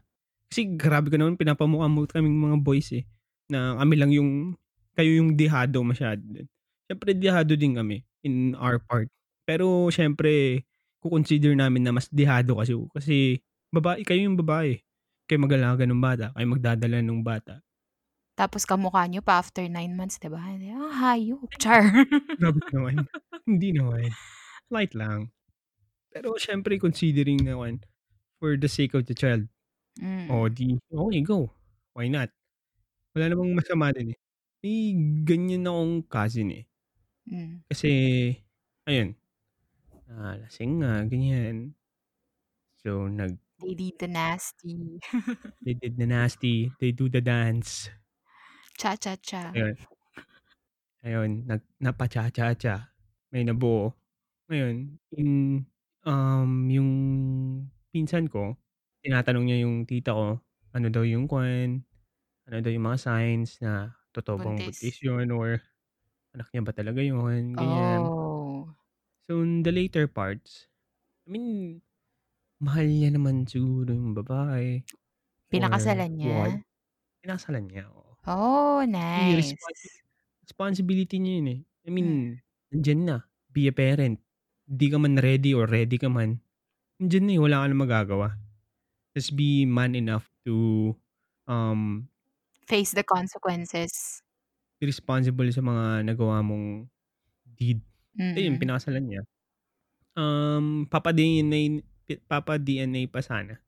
Kasi 0.50 0.66
grabe 0.78 1.10
ka 1.10 1.18
naman 1.18 1.34
pinapamukha 1.38 1.86
mo 1.90 2.06
kaming 2.06 2.38
mga 2.38 2.58
boys, 2.62 2.90
eh, 2.94 3.06
na 3.50 3.78
kami 3.78 3.94
lang 3.98 4.10
yung 4.14 4.54
kayo 4.94 5.10
yung 5.18 5.34
dehado 5.38 5.82
masyado 5.86 6.22
din. 6.22 6.46
Siyempre 6.86 7.10
dehado 7.14 7.54
din 7.58 7.74
kami 7.78 8.02
in 8.26 8.54
our 8.58 8.78
part. 8.82 9.10
Pero 9.46 9.90
siyempre 9.94 10.62
ko-consider 11.02 11.54
namin 11.58 11.86
na 11.86 11.94
mas 11.94 12.06
dehado 12.10 12.58
kasi 12.58 12.74
kasi 12.94 13.16
babae 13.74 14.02
kayo 14.06 14.26
yung 14.30 14.38
babae. 14.38 14.78
Kayo 15.26 15.38
mag-aalaga 15.42 15.86
nung 15.86 16.02
bata, 16.02 16.30
kayo 16.34 16.46
magdadala 16.50 16.98
nung 17.02 17.22
bata. 17.26 17.62
Tapos 18.38 18.64
kamukha 18.64 19.04
niyo 19.08 19.20
pa 19.20 19.36
after 19.40 19.68
9 19.68 19.92
months, 19.92 20.16
'di 20.16 20.32
ba? 20.32 20.40
Ah, 20.40 20.92
hayop, 21.12 21.52
char. 21.62 21.84
Grabe 22.40 22.60
naman. 22.72 23.08
Hindi 23.44 23.68
naman, 23.76 24.16
light 24.72 24.94
lang. 24.96 25.32
Pero 26.12 26.36
siyempre 26.40 26.78
considering 26.80 27.44
na 27.46 27.56
kuwan, 27.58 27.82
for 28.40 28.56
the 28.58 28.68
sake 28.70 28.94
of 28.96 29.06
the 29.08 29.14
child, 29.16 29.48
oh, 30.30 30.48
Mm. 30.48 30.52
di 30.52 30.78
okey 30.92 31.22
go, 31.26 31.52
why 31.96 32.08
not? 32.08 32.30
Wala 33.16 33.32
namang 33.34 33.56
masama 33.58 33.92
dun, 33.94 34.14
eh. 34.14 34.18
May 34.64 34.94
ganyan 35.26 35.68
akong 35.68 36.06
cousin, 36.10 36.48
eh. 36.54 36.64
Hmm. 37.30 37.62
Kasi 37.70 37.90
ayun, 38.88 39.14
ah, 40.10 40.36
lasing 40.40 40.82
nga 40.82 41.04
ganyan. 41.10 41.74
So 42.84 43.06
nag 43.08 43.38
They 43.60 43.74
did 43.74 43.98
the 43.98 44.08
nasty. 44.08 45.00
They 45.64 45.74
did 45.74 45.96
the 45.96 46.06
nasty, 46.06 46.72
they 46.80 46.90
do 46.92 47.08
the 47.08 47.20
dance. 47.20 47.88
Cha-cha-cha. 48.82 49.54
Ayun. 49.54 49.78
Ayun, 51.06 51.30
nag 51.46 51.62
napa-cha-cha-cha, 51.78 52.90
may 53.30 53.46
nabuo. 53.46 53.94
Ngayon, 54.50 54.98
in 55.14 55.30
um, 56.02 56.50
yung 56.66 56.90
pinsan 57.94 58.26
ko, 58.26 58.58
tinatanong 59.06 59.46
niya 59.46 59.58
yung 59.62 59.86
tita 59.86 60.10
ko, 60.10 60.42
ano 60.74 60.86
daw 60.90 61.06
yung 61.06 61.30
kuwan, 61.30 61.86
ano 62.50 62.56
daw 62.58 62.70
yung 62.74 62.86
mga 62.90 62.98
signs 62.98 63.62
na 63.62 63.94
totoo 64.10 64.42
bang 64.42 64.58
Buntis. 64.58 64.78
buntis 64.82 64.98
yun 64.98 65.30
or 65.30 65.62
anak 66.34 66.48
niya 66.50 66.62
ba 66.66 66.72
talaga 66.74 67.00
yun, 67.02 67.54
ganyan. 67.54 68.02
Oh. 68.02 68.66
So, 69.26 69.42
in 69.46 69.62
the 69.62 69.70
later 69.70 70.10
parts, 70.10 70.66
I 71.26 71.34
mean, 71.38 71.82
mahal 72.62 72.86
niya 72.90 73.14
naman 73.14 73.46
siguro 73.46 73.94
yung 73.94 74.14
babae 74.18 74.82
or 75.52 75.52
Pinakasalan 75.52 76.12
what. 76.22 76.54
niya? 76.54 76.64
Pinakasalan 77.22 77.66
niya, 77.70 77.86
oo. 77.90 78.11
Oh, 78.26 78.84
Kasi 79.14 79.36
nice. 79.36 79.36
responsi 79.36 79.88
responsibility 80.42 81.16
niya 81.20 81.34
yun, 81.40 81.48
eh. 81.52 81.60
I 81.86 81.90
mean, 81.92 82.08
Hmm. 82.10 82.42
nandiyan 82.72 83.00
na, 83.06 83.16
be 83.52 83.68
a 83.68 83.74
parent. 83.74 84.18
Di 84.66 84.88
ka 84.90 84.96
man 84.96 85.20
ready 85.20 85.52
or 85.52 85.68
ready 85.68 86.00
ka 86.00 86.08
man, 86.08 86.40
nandiyan 87.00 87.24
na, 87.28 87.32
eh, 87.36 87.42
wala 87.42 87.58
ka 87.64 87.66
ng 87.70 87.80
magagawa. 87.82 88.28
Just 89.16 89.34
be 89.38 89.64
man 89.66 89.94
enough 89.98 90.28
to, 90.46 90.94
um 91.48 92.08
Face 92.66 92.92
the 92.92 93.02
consequences. 93.02 94.22
be 94.80 94.84
responsible 94.88 95.48
sa 95.52 95.60
mga 95.64 96.06
nagawa 96.06 96.40
mong 96.44 96.88
deed. 97.46 97.82
Ayun, 98.36 98.56
Mm. 98.56 98.62
pinakasalan 98.62 99.04
niya. 99.06 99.22
Um, 100.18 100.86
papa-DNA 100.90 101.82
pi 102.06 102.14
papa-DNA 102.22 103.08
pa 103.12 103.20
sana. 103.24 103.60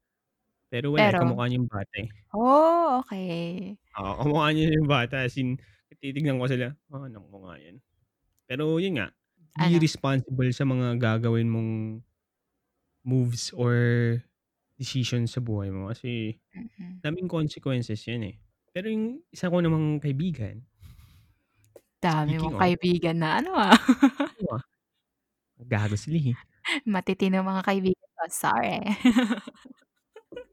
Pero 0.72 0.92
wala, 0.94 1.10
eh, 1.12 1.16
Pero? 1.16 1.18
kamukha 1.18 1.46
niya 1.48 1.58
yung 1.62 1.70
bata, 1.70 1.96
eh. 2.02 2.10
Oh, 2.34 3.00
okey. 3.00 3.78
Oo, 3.94 4.12
kamukha 4.18 4.50
niya 4.50 4.74
yung 4.74 4.90
bata 4.90 5.22
as 5.22 5.38
in 5.38 5.54
titignan 6.02 6.42
ko 6.42 6.50
sila, 6.50 6.74
ah, 6.90 7.06
anak 7.06 7.22
mo 7.30 7.46
nga 7.46 7.54
yan. 7.62 7.78
Pero 8.48 8.78
yun 8.82 8.98
nga, 9.00 9.08
be 9.58 9.76
Ano? 9.76 9.80
responsible 9.80 10.50
sa 10.54 10.64
mga 10.68 10.98
gagawin 11.00 11.50
mong 11.50 11.72
moves 13.04 13.52
or 13.54 13.74
decisions 14.80 15.34
sa 15.36 15.40
buhay 15.44 15.68
mo 15.70 15.90
kasi 15.92 16.40
Mm. 16.52 17.04
daming 17.04 17.28
consequences 17.30 18.02
yan, 18.08 18.24
eh. 18.34 18.36
Pero 18.74 18.88
yung 18.92 19.22
isa 19.34 19.50
ko 19.52 19.58
namang 19.62 20.00
kaibigan 20.02 20.66
Dami 22.02 22.34
mong 22.42 22.58
kaibigan 22.58 23.16
na 23.22 23.38
ano, 23.38 23.50
ah. 23.54 23.74
Oo, 24.40 24.54
ah. 24.56 24.62
Gago 25.72 25.96
sila, 25.98 26.18
eh. 26.32 26.38
Matitino 26.86 27.40
mga 27.44 27.62
kaibigan 27.66 28.08
ko, 28.16 28.24
sorry. 28.32 28.80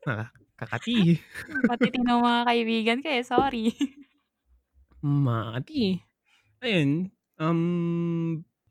Ah, 0.06 0.32
kakati. 0.62 1.18
Matitinong 1.68 2.22
mga 2.22 2.42
kaibigan 2.50 2.98
ko, 3.04 3.08
eh, 3.12 3.24
sorry. 3.26 3.66
Makati. 5.02 5.98
Ayun, 6.62 7.10
um, 7.42 7.62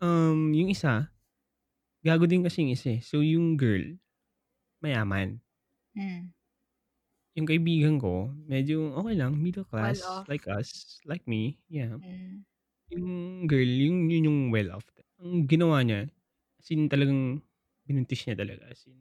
um, 0.03 0.41
yung 0.55 0.71
isa, 0.71 1.11
gago 2.05 2.25
din 2.29 2.43
kasi 2.47 2.63
yung 2.67 2.75
isa, 2.75 2.89
eh. 2.99 3.01
So, 3.03 3.21
yung 3.25 3.57
girl, 3.61 3.99
mayaman. 4.83 5.43
Hmm. 5.97 6.31
Yung 7.39 7.47
kaibigan 7.47 8.03
ko, 8.03 8.35
medyo 8.51 8.91
okey 8.99 9.15
lang, 9.15 9.39
middle 9.39 9.63
Well 9.79 10.03
class, 10.03 10.03
off. 10.05 10.29
like 10.31 10.43
us, 10.51 10.99
like 11.07 11.23
me, 11.31 11.63
yeah. 11.71 11.95
Hmm. 12.03 12.45
Yung 12.91 13.47
girl, 13.51 13.67
yun 13.67 14.11
yun 14.11 14.27
yung 14.31 14.41
well 14.55 14.75
off. 14.79 14.87
Ang 15.23 15.47
ginawa 15.51 15.83
niya, 15.87 16.11
as 16.63 16.69
in 16.75 16.87
talagang 16.91 17.43
binuntis 17.87 18.27
niya 18.27 18.39
talaga, 18.39 18.71
as 18.71 18.87
in, 18.87 18.99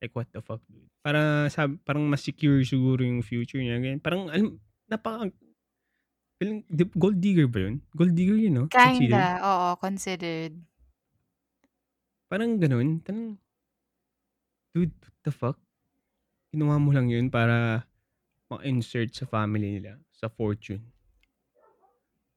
like 0.00 0.12
what 0.16 0.28
the 0.32 0.40
fuck, 0.42 0.60
dude. 0.68 0.88
Para 1.00 1.48
sab 1.48 1.76
parang 1.84 2.04
mas 2.08 2.20
secure 2.24 2.60
siguro 2.64 3.00
yung 3.04 3.24
future 3.24 3.60
niya, 3.60 3.80
ganyan. 3.80 4.00
Parang 4.02 4.28
alam 4.28 4.60
napaka 4.90 5.32
Feeling 6.40 6.64
gold 6.96 7.20
digger 7.20 7.44
ba 7.52 7.68
yun? 7.68 7.84
Gold 7.92 8.16
digger 8.16 8.40
yun 8.40 8.52
'no? 8.56 8.64
Considered? 8.72 9.12
Kinda, 9.12 9.44
oo, 9.44 9.68
considered. 9.76 10.56
Parang 12.32 12.56
gano'n, 12.56 13.02
parang 13.04 13.36
Dude, 14.72 14.94
what 15.02 15.14
the 15.26 15.32
fuck? 15.34 15.58
Ginawa 16.54 16.78
mo 16.78 16.94
lang 16.94 17.10
yun 17.10 17.26
para 17.28 17.84
ma-insert 18.48 19.10
sa 19.12 19.26
family 19.26 19.78
nila, 19.78 19.98
sa 20.14 20.30
fortune. 20.30 20.82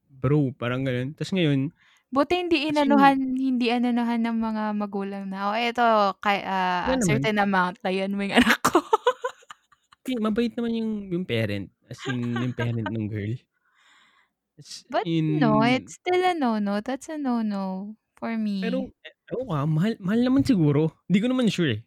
Bro, 0.09 0.57
parang 0.57 0.81
gano'n. 0.83 1.13
Tas 1.15 1.31
ngayon 1.31 1.71
Buti 2.13 2.33
hindi 2.45 2.57
as 2.69 2.79
in 2.85 2.93
inanuhan 2.99 3.17
hindi 3.45 3.65
inanuhan 3.73 4.21
ng 4.21 4.37
mga 4.47 4.63
magulang 4.77 5.25
na, 5.33 5.49
"Oh, 5.49 5.55
eto 5.57 6.13
kay 6.21 6.39
ah, 6.45 6.83
Wala 6.85 6.95
a 6.95 6.99
naman. 6.99 7.09
certain 7.09 7.41
amount, 7.41 7.81
layan 7.85 8.13
mo 8.13 8.21
yung 8.21 8.37
anak 8.41 8.59
ko." 8.61 8.77
Hindi, 10.05 10.19
mabait 10.19 10.51
naman 10.59 10.75
yung 10.75 10.91
yung 11.15 11.23
parent, 11.23 11.71
as 11.87 12.03
in 12.11 12.43
yung 12.43 12.51
parent 12.51 12.91
nung 12.91 13.07
girl. 13.07 13.31
As 14.57 14.85
But 14.89 15.07
no, 15.27 15.61
in 15.61 15.63
it's 15.63 15.93
still 15.93 16.23
a 16.23 16.33
no-no, 16.33 16.81
that's 16.81 17.09
a 17.09 17.17
no-no 17.17 17.95
for 18.15 18.37
me. 18.37 18.53
Pero, 18.61 18.91
eh, 19.05 19.13
ewan 19.31 19.45
ko, 19.47 19.53
ah, 19.55 19.65
mahal 19.67 19.93
mahal 20.03 20.21
naman 20.21 20.43
siguro. 20.45 20.93
Di 21.09 21.17
ko 21.23 21.27
naman 21.31 21.49
sure, 21.49 21.79
eh, 21.79 21.81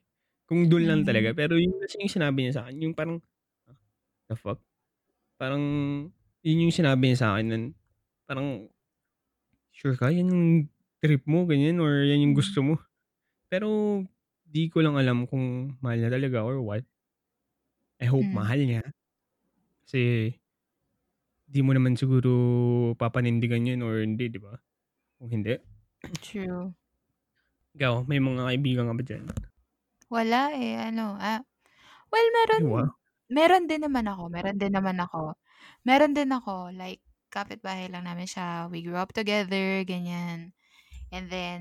kung 0.49 0.67
dun 0.71 0.87
lang 0.89 1.03
talaga. 1.07 1.31
Mhm. 1.31 1.37
Pero 1.37 1.59
yun 1.61 1.77
kasi 1.83 2.01
yung 2.03 2.11
sinabi 2.13 2.39
niya 2.47 2.63
sa'kin, 2.63 2.79
yung 2.83 2.95
parang, 2.97 3.19
the 4.29 4.37
fuck? 4.39 4.61
Parang 5.41 5.65
yun 6.45 6.63
yung 6.69 6.75
sinabi 6.75 7.13
niya 7.13 7.21
sa'kin 7.29 7.47
nun, 7.51 7.65
parang, 8.29 8.69
"Sure 9.77 9.93
ka 10.01 10.09
yan 10.09 10.33
yung 10.33 10.47
trip 11.05 11.21
mo, 11.29 11.45
ganyan 11.45 11.85
or 11.85 12.01
yan 12.09 12.25
yung 12.25 12.33
Hmm. 12.35 12.41
gusto 12.41 12.65
mo?" 12.65 12.75
Pero 13.53 14.03
di 14.47 14.69
ko 14.73 14.81
lang 14.85 14.97
alam 15.01 15.25
kung 15.31 15.77
mahal 15.85 15.99
niya 16.03 16.13
talaga 16.17 16.43
or 16.47 16.61
what. 16.65 16.87
I 18.01 18.05
hope 18.13 18.29
Hmm. 18.29 18.37
mahal 18.37 18.61
niya. 18.61 18.85
Kasi 19.87 20.37
di 21.47 21.63
mo 21.63 21.71
naman 21.71 21.95
siguro 21.95 22.31
papanindigan 22.99 23.63
yun 23.63 23.87
or 23.87 24.03
hindi, 24.03 24.27
di 24.27 24.39
ba? 24.43 24.59
Kung 25.21 25.31
hindi 25.31 25.55
True. 26.21 26.75
Ikaw, 27.75 28.07
may 28.07 28.21
mga 28.23 28.47
kaibigan 28.47 28.87
ka 28.87 28.95
ba 28.95 29.03
diyan? 29.03 29.25
Wala, 30.11 30.55
eh, 30.55 30.79
ano, 30.79 31.19
ah, 31.19 31.43
well 32.13 32.29
meron 32.37 32.65
wow. 32.65 32.97
meron 33.31 33.65
din 33.71 33.83
naman 33.87 34.07
ako 34.11 34.23
meron 34.31 34.59
din 34.59 34.75
naman 34.75 34.99
ako. 35.03 35.35
Meron 35.87 36.13
din 36.19 36.31
ako, 36.35 36.71
like 36.75 37.03
kapitbahay 37.33 37.89
lang 37.93 38.07
namin 38.09 38.29
siya, 38.29 38.69
we 38.73 38.83
grew 38.85 38.99
up 38.99 39.13
together, 39.15 39.83
ganyan. 39.87 40.53
And 41.15 41.27
then 41.31 41.61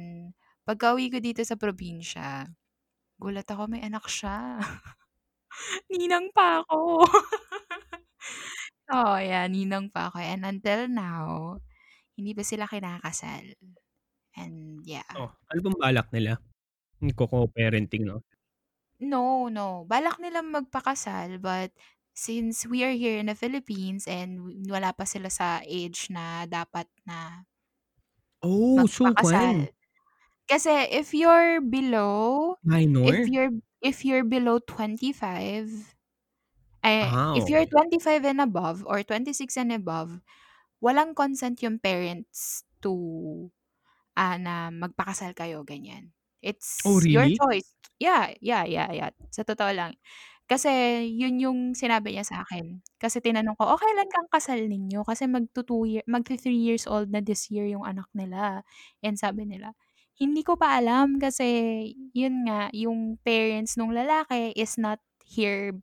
pagka-uwi 0.67 1.11
ko 1.13 1.19
dito 1.23 1.41
sa 1.45 1.57
probinsya, 1.59 2.49
gulat 3.21 3.47
ako 3.49 3.69
may 3.71 3.81
anak 3.85 4.05
siya. 4.09 4.59
Ninang 5.91 6.29
pa 6.35 6.61
ako. 6.65 7.05
Oo, 8.93 9.17
yeah, 9.17 9.49
ninang 9.49 9.89
pa 9.89 10.13
ako 10.13 10.21
and 10.21 10.45
until 10.45 10.85
now, 10.85 11.57
hindi 12.17 12.33
pa 12.37 12.43
sila 12.45 12.65
kinakasal. 12.69 13.57
And 14.37 14.83
yeah. 14.85 15.07
Oh, 15.19 15.29
ano 15.51 15.59
bang 15.65 15.77
balak 15.83 16.07
nila? 16.15 16.31
Nagko-co-parenting 17.03 18.03
'no? 18.07 18.17
No, 18.99 19.51
no. 19.51 19.83
Balak 19.91 20.19
nilang 20.23 20.51
magpakasal 20.55 21.39
but 21.43 21.71
since 22.15 22.65
we 22.65 22.83
are 22.87 22.95
here 22.95 23.19
in 23.19 23.27
the 23.27 23.35
Philippines 23.37 24.07
and 24.07 24.41
wala 24.71 24.95
pa 24.95 25.03
sila 25.05 25.29
sa 25.29 25.61
age 25.67 26.09
na 26.09 26.47
dapat 26.47 26.87
na 27.05 27.45
Oh, 28.41 28.87
so 28.87 29.13
kwan 29.15 29.67
Kasi 30.45 30.69
if 30.93 31.13
you're 31.13 31.61
below 31.61 32.55
if 33.01 33.17
Minor? 33.17 33.29
you're 33.29 33.49
if 33.81 34.05
you're 34.05 34.25
below 34.25 34.59
25 34.61 35.95
eh, 36.85 37.11
Ah, 37.11 37.35
if 37.35 37.49
you're 37.49 37.65
okey. 37.65 37.69
25 37.69 38.25
and 38.25 38.41
above 38.41 38.85
or 38.87 39.03
26 39.03 39.57
and 39.57 39.71
above, 39.73 40.21
walang 40.83 41.15
consent 41.17 41.61
yung 41.63 41.79
parents 41.79 42.63
to, 42.83 43.51
ah, 44.17 44.37
na 44.39 44.69
magpakasal 44.73 45.33
kayo, 45.37 45.63
ganyan. 45.67 46.11
Oh, 46.83 46.99
It's 46.99 47.05
your 47.09 47.27
really? 47.27 47.41
choice. 47.43 47.75
Yeah, 47.99 48.33
yeah, 48.41 48.63
yeah, 48.67 48.91
yeah, 48.93 49.11
sa 49.33 49.43
totoo 49.47 49.71
lang. 49.75 49.93
Kasi 50.49 50.69
yun 51.09 51.41
yung 51.41 51.59
sinabi 51.73 52.13
niya 52.13 52.21
sa'kin. 52.25 52.85
Kasi 53.01 53.17
tinanong 53.17 53.57
ko, 53.57 53.65
"O 53.65 53.79
kailan 53.81 54.05
ang 54.13 54.29
kasal 54.29 54.61
ninyo?" 54.69 55.01
Kasi 55.01 55.25
magtu-two 55.25 55.83
year 55.89 56.03
magti-three 56.05 56.57
years 56.61 56.85
old 56.85 57.09
na 57.09 57.17
this 57.25 57.49
year 57.49 57.65
yung 57.65 57.81
anak 57.85 58.05
nila. 58.13 58.61
And 59.01 59.17
sabi 59.17 59.49
nila, 59.49 59.73
"Hindi 60.21 60.45
ko 60.45 60.53
pa 60.53 60.77
alam 60.77 61.17
kasi 61.17 61.47
yun 62.13 62.45
nga, 62.45 62.69
yung 62.77 63.17
parents 63.25 63.73
nung 63.77 63.89
lalaki 63.97 64.53
is 64.53 64.77
not 64.77 65.01
here 65.25 65.73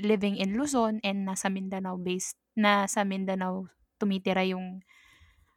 living 0.00 0.36
in 0.38 0.56
Luzon 0.58 1.00
and 1.06 1.26
nasa 1.28 1.48
Mindanao 1.52 1.96
based 2.00 2.36
nasa 2.58 3.02
Mindanao 3.06 3.68
tumitira 4.00 4.42
yung 4.46 4.82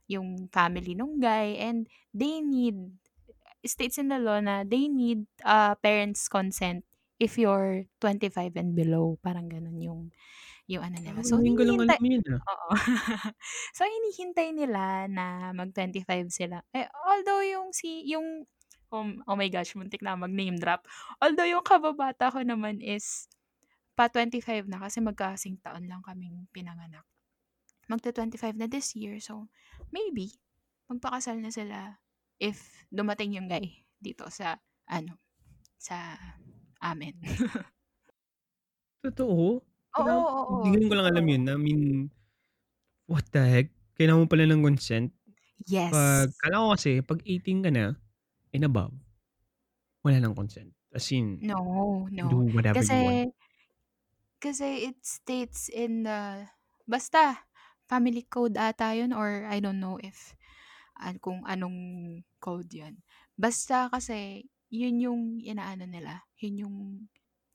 yung 0.10 0.50
family 0.54 0.94
nung 0.98 1.18
guy 1.22 1.56
and 1.60 1.88
they 2.14 2.42
need 2.44 2.78
states 3.66 3.98
in 4.02 4.10
the 4.14 4.20
law 4.22 4.40
na 4.42 4.64
they 4.68 4.88
need, 4.90 5.26
ah, 5.46 5.76
parents' 5.80 6.28
consent 6.32 6.84
if 7.22 7.38
you're 7.38 7.86
25 8.02 8.58
and 8.58 8.74
below." 8.74 9.22
Parang 9.22 9.46
gano'n 9.46 9.78
yung 9.78 10.10
yung 10.72 10.84
ano 10.88 10.98
nila. 10.98 11.22
So 11.22 11.38
ngayon 11.38 11.58
ko 11.58 11.64
lang 11.68 11.78
oo. 12.42 12.70
So 13.78 13.84
hinihintay 13.84 14.56
nila 14.56 15.06
na 15.12 15.52
mag-25 15.52 16.32
sila. 16.32 16.64
Eh, 16.72 16.88
although 17.06 17.44
yung 17.44 17.76
si 17.76 18.08
yung 18.10 18.48
um, 18.92 19.24
oh 19.26 19.36
my 19.36 19.48
gosh, 19.52 19.74
muntik 19.76 20.04
na 20.04 20.16
mag-name 20.16 20.60
drop. 20.60 20.86
Although 21.20 21.48
yung 21.48 21.66
kababata 21.66 22.32
ko 22.32 22.44
naman 22.44 22.80
is 22.84 23.28
pa-25 23.96 24.68
na 24.72 24.80
kasi 24.80 25.04
magkakasing 25.04 25.60
taon 25.64 25.88
lang 25.88 26.04
kaming 26.04 26.48
pinanganak. 26.56 27.04
Magtu-25 27.92 28.56
na 28.56 28.68
this 28.72 28.96
year, 28.96 29.20
so 29.20 29.52
maybe 29.92 30.40
magpakasal 30.88 31.40
na 31.40 31.52
sila 31.52 32.00
if 32.40 32.88
dumating 32.88 33.36
yung 33.36 33.52
guy 33.52 33.84
dito 34.00 34.28
sa 34.32 34.60
ano, 34.88 35.20
sa 35.76 36.16
amin. 36.82 37.16
Totoo? 39.04 39.66
Oo, 40.00 40.18
oo, 40.42 40.58
ngayon 40.62 40.90
ko 40.90 40.94
lang 40.98 41.08
alam 41.10 41.26
yun, 41.26 41.44
I 41.50 41.58
mean, 41.58 41.82
what 43.10 43.26
the 43.34 43.44
heck? 43.44 43.70
Kailangan 43.98 44.26
mo 44.26 44.28
pala 44.32 44.46
ng 44.50 44.64
consent? 44.66 45.10
Yes. 45.68 46.28
'Pag 46.28 46.34
akala 46.38 46.64
ko 46.64 46.68
kasi 46.78 46.92
'pag 47.04 47.20
18 47.28 47.62
ka 47.66 47.72
na 47.74 47.96
and 48.56 48.66
above, 48.66 48.94
wala 50.06 50.18
ng 50.22 50.36
consent. 50.38 50.72
As 50.94 51.10
in, 51.14 51.42
No, 51.42 52.08
do 52.22 52.38
no. 52.38 52.46
whatever 52.54 52.84
you 52.86 53.00
want. 53.02 53.22
Kasi 53.22 53.34
kasi 54.42 54.90
it 54.90 54.98
states 55.06 55.70
in 55.70 56.02
the 56.04 56.50
basta 56.90 57.46
family 57.86 58.26
code 58.26 58.58
ata 58.58 58.98
yun 58.98 59.14
or 59.14 59.46
I 59.46 59.62
don't 59.62 59.78
know 59.78 60.02
if 60.02 60.34
an 60.98 61.22
kung 61.22 61.46
anong 61.46 62.22
code 62.42 62.70
yun. 62.74 63.06
Basta 63.38 63.90
kasi 63.94 64.50
yun 64.74 64.98
yung 65.02 65.22
inaano 65.44 65.86
nila, 65.86 66.26
yun 66.42 66.56
yung 66.68 66.78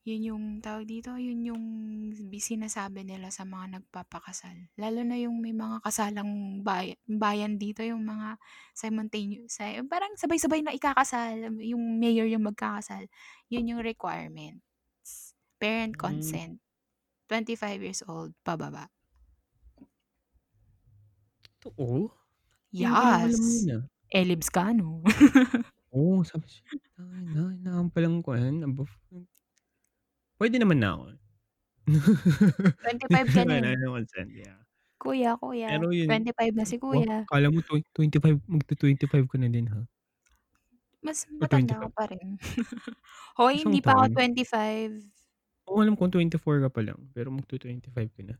yun 0.06 0.22
yung 0.22 0.44
tawag 0.62 0.86
dito, 0.86 1.18
yun 1.18 1.42
yung 1.42 1.64
sinasabi 2.38 3.02
nila 3.02 3.34
sa 3.34 3.42
mga 3.42 3.82
nagpapakasal. 3.82 4.54
Lalo 4.78 5.02
na 5.02 5.18
yung 5.18 5.42
may 5.42 5.50
mga 5.50 5.82
kasalang 5.82 6.62
baya 6.62 6.94
bayan 7.10 7.58
dito, 7.58 7.82
yung 7.82 8.06
mga 8.06 8.38
simultaneous 8.70 9.58
parang 9.90 10.14
sabay-sabay 10.14 10.62
na 10.62 10.70
ikakasal, 10.70 11.58
yung 11.58 11.98
mayor 11.98 12.30
yung 12.30 12.46
magkakasal, 12.46 13.10
yun 13.50 13.66
yung 13.74 13.82
requirements. 13.82 14.62
Parent 15.58 15.98
Hmm. 15.98 15.98
consent, 15.98 16.62
25 17.26 17.82
years 17.82 18.06
old 18.06 18.30
pababa. 18.46 18.86
Totoo? 21.60 22.10
Yes. 22.70 23.66
ah. 23.70 23.88
Eh, 24.14 24.24
ka 24.54 24.70
'no? 24.72 25.02
Oo, 25.96 26.20
sabi 26.28 26.46
ko, 26.52 26.56
tangina 26.96 27.40
kailangan 27.50 27.88
palang 27.94 28.16
kuwan 28.24 28.56
above 28.68 28.92
Puwede 30.40 30.60
naman 30.60 30.78
na 30.84 30.92
ako. 30.92 31.04
25 32.82 33.28
ka 33.34 33.42
na, 33.48 33.56
eh. 33.72 33.76
consent, 33.86 34.30
yeah. 34.36 34.66
Kuya, 35.00 35.36
kuya, 35.40 35.68
Pero 35.68 35.90
yun 35.90 36.22
25 36.32 36.54
na 36.56 36.64
si 36.64 36.76
wow, 36.92 37.04
kuya. 37.04 37.28
akala 37.28 37.48
mo 37.54 37.60
twen 37.66 37.82
25 37.96 38.38
magtu-25 38.46 39.26
ka 39.32 39.36
na 39.40 39.48
din, 39.50 39.66
ha? 39.72 39.82
Mas 41.04 41.26
O 41.40 41.44
matanda 41.44 41.76
ka 41.82 41.88
25? 41.88 41.92
pa 41.92 42.04
rin. 42.08 42.40
Hoy, 43.38 43.54
Isang 43.54 43.68
hindi 43.68 43.80
pa 43.84 43.92
ako 43.96 44.06
taon? 44.06 44.16
25. 44.16 45.12
Oo, 45.66 45.82
alam 45.82 45.98
kong 45.98 46.14
24 46.14 46.62
ka 46.62 46.70
pa 46.70 46.78
lang, 46.86 47.10
pero 47.10 47.34
magtu-25 47.34 48.10
ka 48.14 48.22
na. 48.22 48.38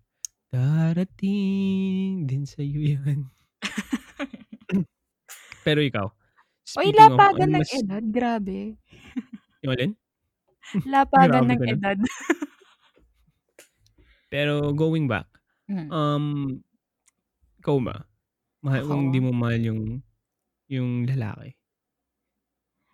Darating 0.50 2.26
din 2.30 2.44
sa'yo 2.46 2.80
yan. 2.82 3.30
Pero 5.66 5.80
ikaw, 5.82 6.08
Speaking 6.66 7.10
of 7.16 7.24
ano 7.32 7.46
lapagan 7.46 7.50
ng 7.56 7.64
mas 7.64 7.72
edad, 7.72 8.02
grabe. 8.16 8.76
Yung 9.62 9.72
alin? 9.72 9.90
Lapagan 10.92 11.44
ng 11.50 11.60
ka 11.60 11.66
edad. 11.66 11.98
Pero 14.32 14.74
going 14.74 15.06
back, 15.06 15.30
Hmm. 15.68 15.90
um, 15.90 16.58
ikaw 17.60 17.78
ba, 17.82 17.96
mahal 18.64 18.82
kung 18.88 19.02
di 19.14 19.18
Ako? 19.18 19.24
mo 19.24 19.32
mahal 19.34 19.60
yung 19.62 19.82
yung 20.70 21.06
lalaki 21.08 21.56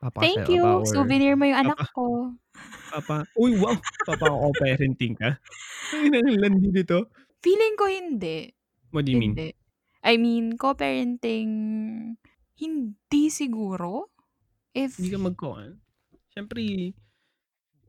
papakasal 0.01 0.33
Thank 0.35 0.49
ka 0.49 0.57
ba 0.63 0.71
you, 0.73 0.85
or 0.85 0.93
souvenir 0.93 1.37
mo 1.37 1.45
yung 1.45 1.59
anak 1.69 1.79
papa 1.79 1.85
ko. 1.93 2.37
papa 2.93 3.17
uy, 3.43 3.53
wow! 3.63 3.77
Papa-co-parenting 4.07 5.15
ka? 5.21 5.31
Tangina 5.91 6.19
ang 6.27 6.41
landi 6.43 6.69
nito. 6.75 6.99
Feeling 7.43 7.75
ko 7.75 7.85
hindi. 7.91 8.39
What 8.93 9.07
do 9.07 9.11
you 9.13 9.19
mean? 9.19 9.41
Hindi. 9.41 9.55
I 10.03 10.17
mean, 10.19 10.59
co-parenting, 10.59 11.51
hindi 12.63 13.23
siguro. 13.29 14.15
If 14.73 14.97
Hindi 14.97 15.11
ka 15.13 15.21
magko-an 15.21 15.71
siyempre, 16.33 16.95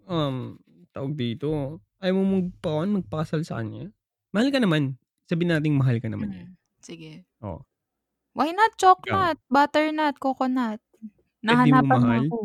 um, 0.08 0.60
tawag 0.92 1.16
dito, 1.16 1.80
ayaw 2.04 2.16
mo 2.18 2.24
magpa-on 2.44 2.90
magpakasal 3.02 3.42
sa 3.48 3.62
kanya? 3.62 3.88
Mahal 4.36 4.52
ka 4.52 4.60
naman. 4.60 5.00
Sabihin 5.24 5.56
nating 5.56 5.80
mahal 5.80 6.04
ka 6.04 6.12
naman 6.12 6.30
niya. 6.30 6.46
Mm, 6.50 6.56
sige. 6.84 7.14
Oh. 7.40 7.64
Why 8.34 8.52
not 8.52 8.76
chocolate, 8.76 9.40
butternut, 9.48 10.18
coconut? 10.20 10.82
Mo 11.44 11.54
Nahanapan 11.54 11.86
mo 11.86 11.96
mahal? 12.04 12.24
ako. 12.28 12.40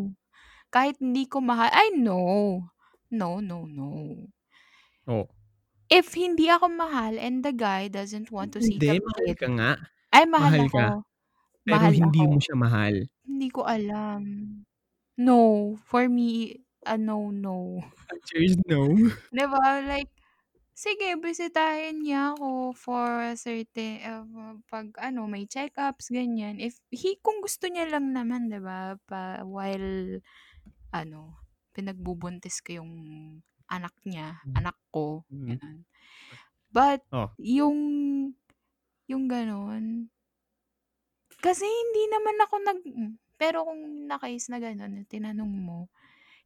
Kahit 0.69 0.97
hindi 1.01 1.25
ko 1.27 1.41
mahal 1.41 1.71
ay 1.73 1.97
no. 1.97 2.21
No, 3.11 3.41
no, 3.41 3.65
no. 3.65 3.89
Oh. 5.09 5.27
If 5.89 6.13
hindi 6.13 6.53
ako 6.53 6.69
mahal 6.69 7.17
and 7.17 7.41
the 7.41 7.57
guy 7.57 7.89
doesn't 7.89 8.29
want 8.29 8.53
to 8.53 8.61
see 8.61 8.77
Hindi, 8.77 9.01
the 9.01 9.01
mahal 9.01 9.25
kid 9.25 9.39
ka 9.41 9.49
nga. 9.49 9.71
ay 10.13 10.25
mahal 10.29 10.53
Mahal 10.53 10.69
ako. 10.69 10.77
ka. 10.77 10.89
Pero 11.69 11.85
Mahal 11.85 11.93
hindi 11.93 12.25
ako. 12.25 12.29
mo 12.33 12.41
siya 12.41 12.57
mahal. 12.57 13.09
Hindi 13.27 13.49
ko 13.53 13.63
alam. 13.69 14.23
No, 15.19 15.77
for 15.85 16.09
me, 16.09 16.63
a 16.87 16.97
no, 16.99 17.31
no. 17.31 17.85
Answer 18.13 18.39
is 18.39 18.57
no. 18.67 18.97
'Di 19.33 19.45
ba, 19.45 19.85
like, 19.85 20.09
sige 20.77 21.17
bisitahin 21.21 22.05
niya 22.05 22.35
ako 22.37 22.73
for 22.77 23.09
a 23.33 23.37
certain 23.37 24.01
uh, 24.05 24.57
'pag 24.71 24.95
ano, 25.01 25.29
may 25.29 25.45
check-ups, 25.49 26.11
ganyan. 26.13 26.59
If 26.61 26.81
he 26.93 27.21
kung 27.21 27.41
gusto 27.45 27.69
niya 27.69 27.89
lang 27.93 28.13
naman, 28.17 28.49
ba, 28.63 28.97
pa 29.09 29.45
while 29.45 30.21
ano, 30.95 31.41
pinagbubuntis 31.77 32.61
ko 32.65 32.83
yung 32.85 32.93
anak 33.71 33.95
niya, 34.09 34.43
Hmm. 34.45 34.59
anak 34.59 34.77
ko, 34.95 35.25
Mm. 35.33 35.59
gano'n. 35.61 35.85
But 36.73 37.05
Oh. 37.13 37.39
yung 37.41 37.79
yung 39.11 39.25
gano'n 39.31 40.11
kasi 41.43 41.65
hindi 41.67 42.03
naman 42.13 42.37
ako 42.45 42.55
nag 42.65 42.81
hmm, 42.87 43.13
pero 43.39 43.63
kung 43.67 44.07
na-case 44.11 44.51
na 44.51 44.59
gano'n, 44.59 45.07
tinanong 45.07 45.53
mo, 45.53 45.89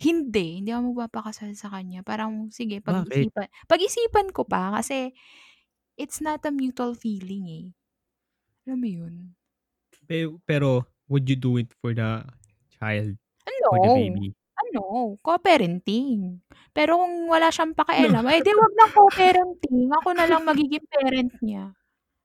hindi, 0.01 0.61
hindi 0.63 0.71
ako 0.75 0.93
magpapakasal 0.97 1.53
sa 1.59 1.71
kanya. 1.73 2.03
Parang 2.07 2.51
sige 2.55 2.81
Bakit? 2.87 3.29
pag-isipan 3.29 3.49
pag-isipan 3.71 4.29
ko 4.37 4.45
pa 4.49 4.75
kasi 4.77 5.15
it's 6.01 6.21
not 6.25 6.43
a 6.49 6.53
mutual 6.55 6.95
feeling, 6.99 7.45
eh. 7.51 7.67
Alam 8.69 8.79
mo 8.83 8.89
yun? 8.91 9.15
Pe 10.09 10.27
pero 10.47 10.87
would 11.09 11.29
you 11.29 11.37
do 11.37 11.57
it 11.59 11.73
for 11.81 11.93
the 11.95 12.25
child? 12.71 13.17
For 13.69 13.79
the 13.81 13.91
Ano, 13.91 13.91
baby? 13.91 14.35
ano, 14.63 14.83
co-parenting. 15.25 16.43
Pero 16.77 17.01
kung 17.03 17.27
wala 17.33 17.49
siyang 17.51 17.75
pakialam, 17.75 18.25
eh, 18.31 18.41
di 18.45 18.53
wag 18.55 18.73
ng 18.79 18.93
co-parenting. 18.95 19.91
Ako 19.99 20.09
na 20.15 20.27
lang 20.31 20.47
magiging 20.47 20.85
parent 20.87 21.33
niya, 21.43 21.75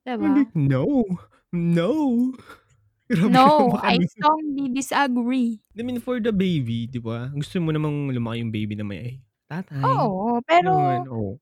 'di 0.06 0.16
ba? 0.22 0.50
No. 0.56 1.18
No. 1.58 2.34
Grabe 3.10 3.32
No, 3.32 3.80
I 3.82 4.00
strongly 4.04 4.70
disagree. 4.70 5.62
I 5.76 5.84
mean 5.84 6.00
for 6.00 6.20
the 6.24 6.32
baby, 6.32 6.88
'di 6.88 7.00
ba? 7.04 7.28
Gusto 7.36 7.60
mo 7.60 7.72
namang 7.76 8.12
lumaki 8.16 8.40
yung 8.44 8.54
baby 8.54 8.74
na 8.80 8.86
may 8.88 9.20
tatay. 9.52 9.84
Oo, 9.86 10.42
Pero 10.48 10.72
naman, 10.74 11.06
pero 11.06 11.12
oh. 11.12 11.40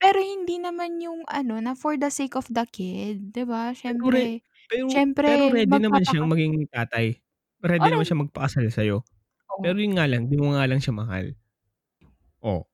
pero 0.00 0.18
hindi 0.22 0.58
naman 0.60 0.98
yung 1.02 1.22
ano, 1.30 1.58
na 1.62 1.74
for 1.78 1.96
the 1.98 2.10
sake 2.12 2.34
of 2.38 2.46
the 2.50 2.64
kid, 2.70 3.32
'di 3.32 3.44
ba? 3.46 3.72
Pero 3.84 4.08
re 4.10 4.24
Siyempre 4.26 4.42
pero 4.66 4.86
pero 5.24 5.44
siyempre 5.46 5.54
ready 5.54 5.78
naman 5.78 6.02
siyang 6.06 6.26
magpapaka 6.26 6.32
maging 6.32 6.54
tatay. 6.70 7.06
Ready 7.62 7.88
Oh, 7.88 7.90
naman 7.94 8.04
siyang 8.06 8.22
magpakasal 8.26 8.66
sa'yo. 8.70 8.96
Pero 9.62 9.76
Oo. 9.76 9.82
yun 9.82 9.94
nga 9.98 10.06
lang, 10.10 10.28
di 10.30 10.36
mo 10.38 10.54
nga 10.56 10.66
lang 10.68 10.80
siya 10.82 10.94
mahal. 10.96 11.36
Oh. 12.42 12.66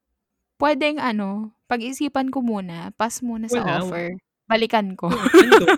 Puwedeng 0.61 1.01
ano, 1.01 1.57
pag-isipan 1.71 2.29
ko 2.29 2.45
muna, 2.45 2.93
pass 3.01 3.25
muna 3.25 3.49
sa 3.49 3.65
Wala. 3.65 3.81
offer, 3.81 4.13
balikan 4.49 4.93
ko. 4.99 5.09
Ano 5.09 5.21
ano 5.41 5.53
'to? 5.57 5.69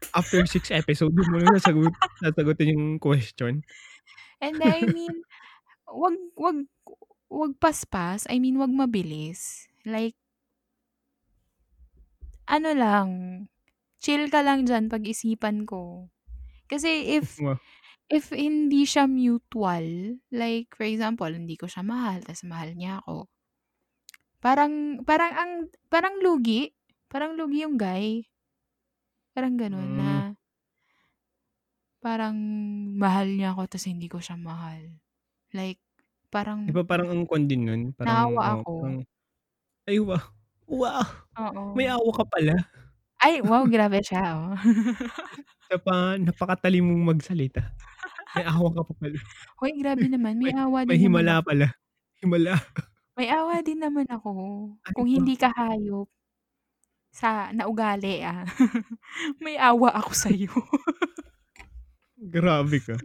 Af 0.00 0.24
after 0.24 0.42
6 0.48 0.72
episode 0.72 1.12
mo 1.12 1.38
na 1.38 1.52
nasagot 1.54 1.92
sasagutin 2.24 2.72
yung 2.72 2.86
question? 2.96 3.60
Hindi, 4.40 4.64
I 4.64 4.88
mean, 4.88 5.14
wag 5.84 6.16
wag 6.34 6.58
wag 7.28 7.52
paspas, 7.60 8.24
I 8.26 8.40
mean 8.40 8.56
wag 8.56 8.72
mabilis. 8.72 9.68
Like 9.84 10.16
ano 12.48 12.74
lang, 12.74 13.08
chill 14.02 14.26
ka 14.32 14.42
lang 14.42 14.66
diyan, 14.66 14.90
pag-isipan 14.90 15.68
ko. 15.68 16.10
Kasi 16.66 17.14
if 17.20 17.38
if 18.10 18.34
hindi 18.34 18.82
siya 18.88 19.06
mutual, 19.06 20.18
like 20.34 20.74
for 20.74 20.88
example, 20.88 21.30
hindi 21.30 21.54
ko 21.54 21.70
siya 21.70 21.86
mahal 21.86 22.24
ta's 22.26 22.42
mahal 22.42 22.74
niya 22.74 22.98
ako. 23.04 23.30
Parang 24.40 25.04
parang 25.04 25.32
ang 25.36 25.52
parang 25.92 26.18
lugi, 26.18 26.74
parang 27.06 27.36
lugi 27.38 27.62
yung 27.62 27.76
guy. 27.78 28.26
Parang 29.40 29.56
gano'n 29.56 29.96
na 29.96 30.10
Hmm. 30.12 30.36
parang 32.04 32.36
mahal 32.96 33.28
niya 33.32 33.56
ako 33.56 33.62
ta's 33.72 33.88
hindi 33.88 34.04
ko 34.08 34.20
siya 34.20 34.36
mahal. 34.36 35.00
Like 35.56 35.80
Di 36.66 36.70
parang 36.70 36.76
ba 36.76 36.84
parang 36.84 37.08
ang 37.08 37.24
kwan 37.24 37.48
din 37.48 37.64
nun, 37.64 37.82
parang 37.96 38.28
naawa 38.28 38.42
oh, 38.52 38.60
ako. 38.60 38.72
parang 38.76 38.96
ay 39.88 39.98
wow, 40.00 40.24
wow! 40.68 41.04
May 41.76 41.88
Oo. 41.88 41.90
awa 41.90 42.10
ka 42.18 42.24
pala. 42.28 42.56
Ay, 43.20 43.40
wow, 43.44 43.64
grabe 43.68 44.00
siya, 44.00 44.22
oh. 44.38 44.54
Isa 45.60 45.76
pa, 45.76 46.16
napakatalim 46.16 46.82
mong 46.88 47.04
magsalita. 47.16 47.62
May 48.34 48.44
awa 48.48 48.68
ka 48.76 48.82
pa 48.88 48.94
pala. 48.96 49.20
Hoy, 49.58 49.72
grabe 49.78 50.06
naman, 50.10 50.38
may 50.38 50.50
May 50.50 50.54
awa 50.54 50.86
may 50.88 50.96
din 50.96 51.02
naman 51.04 51.26
himala 51.26 51.34
ako. 51.34 51.42
pala. 51.44 51.66
Himala. 52.22 52.54
May 53.18 53.28
awa 53.30 53.58
din 53.66 53.80
naman 53.82 54.06
ako. 54.10 54.30
Ano 54.86 54.94
Kung 54.94 55.06
hindi 55.10 55.34
ka 55.34 55.50
hayop 55.50 56.08
sa 57.10 57.50
na 57.54 57.66
ugali, 57.70 58.22
ah, 58.22 58.46
may 59.44 59.58
awa 59.58 59.90
ako 60.02 60.12
sa'yo. 60.14 60.52
Grabe 62.34 62.78
ka. 62.86 62.96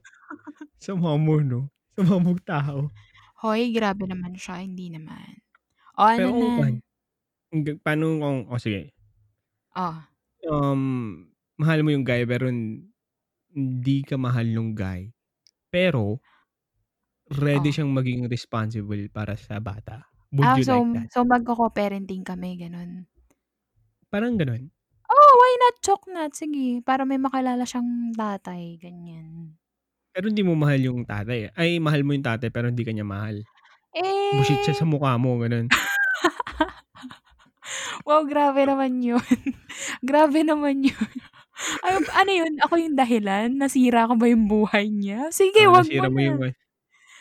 Sama 0.85 1.17
mo 1.25 1.35
'no? 1.41 1.61
Sama 1.97 2.15
mong 2.23 2.41
tao. 2.45 2.79
Hoy, 3.43 3.71
grabe 3.75 4.07
naman 4.07 4.33
siya, 4.39 4.63
hindi 4.63 4.87
naman. 4.91 5.43
Oh, 5.99 6.07
ano 6.07 6.27
Pero 6.27 6.31
kung 6.35 6.55
na? 6.59 6.67
Hindi, 7.53 7.71
paano 7.79 8.03
kung 8.19 8.39
oh, 8.51 8.59
sige. 8.61 8.91
Oh. 9.75 10.05
Um, 10.43 11.31
mahal 11.55 11.79
mo 11.85 11.89
yung 11.95 12.03
guy 12.03 12.27
pero 12.27 12.51
hindi 12.51 13.97
ka 14.03 14.15
mahal 14.19 14.51
nung 14.51 14.75
guy. 14.75 15.13
Pero 15.71 16.21
ready 17.33 17.69
Oh. 17.69 17.73
siyang 17.73 17.89
maging 17.93 18.29
responsible 18.29 19.09
para 19.09 19.33
sa 19.37 19.57
bata. 19.57 20.05
Would 20.33 20.51
Ah, 20.51 20.57
you 20.57 20.65
so 20.67 20.73
like 20.73 20.85
that? 20.93 21.09
so 21.13 21.19
magko-co-parenting 21.31 22.23
kami, 22.29 22.49
gano'n? 22.59 23.07
Parang 24.11 24.37
gano'n. 24.37 24.69
Oh, 25.09 25.31
why 25.41 25.53
not? 25.61 25.75
Choknat, 25.85 26.31
sige. 26.39 26.67
Para 26.87 27.03
may 27.09 27.17
makilala 27.25 27.63
siyang 27.65 27.89
tatay, 28.19 28.63
ganyan. 28.83 29.57
Pero 30.15 30.25
hindi 30.31 30.43
mo 30.47 30.53
mahal 30.55 30.79
yung 30.87 31.03
tatay, 31.05 31.51
ay 31.53 31.77
mahal 31.83 32.01
mo 32.07 32.15
yung 32.15 32.23
tatay 32.25 32.47
pero 32.49 32.71
hindi 32.71 32.83
ka 32.87 32.91
niya 32.95 33.05
mahal. 33.07 33.43
Buisit 34.33 34.59
siya 34.63 34.73
Eh 34.75 34.77
sa 34.77 34.85
mukha 34.89 35.15
mo, 35.21 35.37
gano'n. 35.41 35.67
Wow, 38.05 38.29
grabe 38.29 38.61
naman 38.69 39.01
yun. 39.01 39.21
Grabe 40.05 40.45
naman 40.45 40.85
yun. 40.85 41.09
Ano 41.81 41.97
ano 42.13 42.31
yun, 42.31 42.53
ako 42.61 42.73
yung 42.81 42.95
dahilan? 42.99 43.55
Nasira 43.57 44.05
ko 44.09 44.13
ba 44.19 44.27
yung 44.29 44.45
buhay 44.51 44.91
niya? 44.91 45.31
Sige, 45.33 45.61
Oo, 45.61 45.71
wag 45.71 45.87
mo 45.95 46.05
mo 46.13 46.19
yung 46.25 46.39
na. 46.41 46.47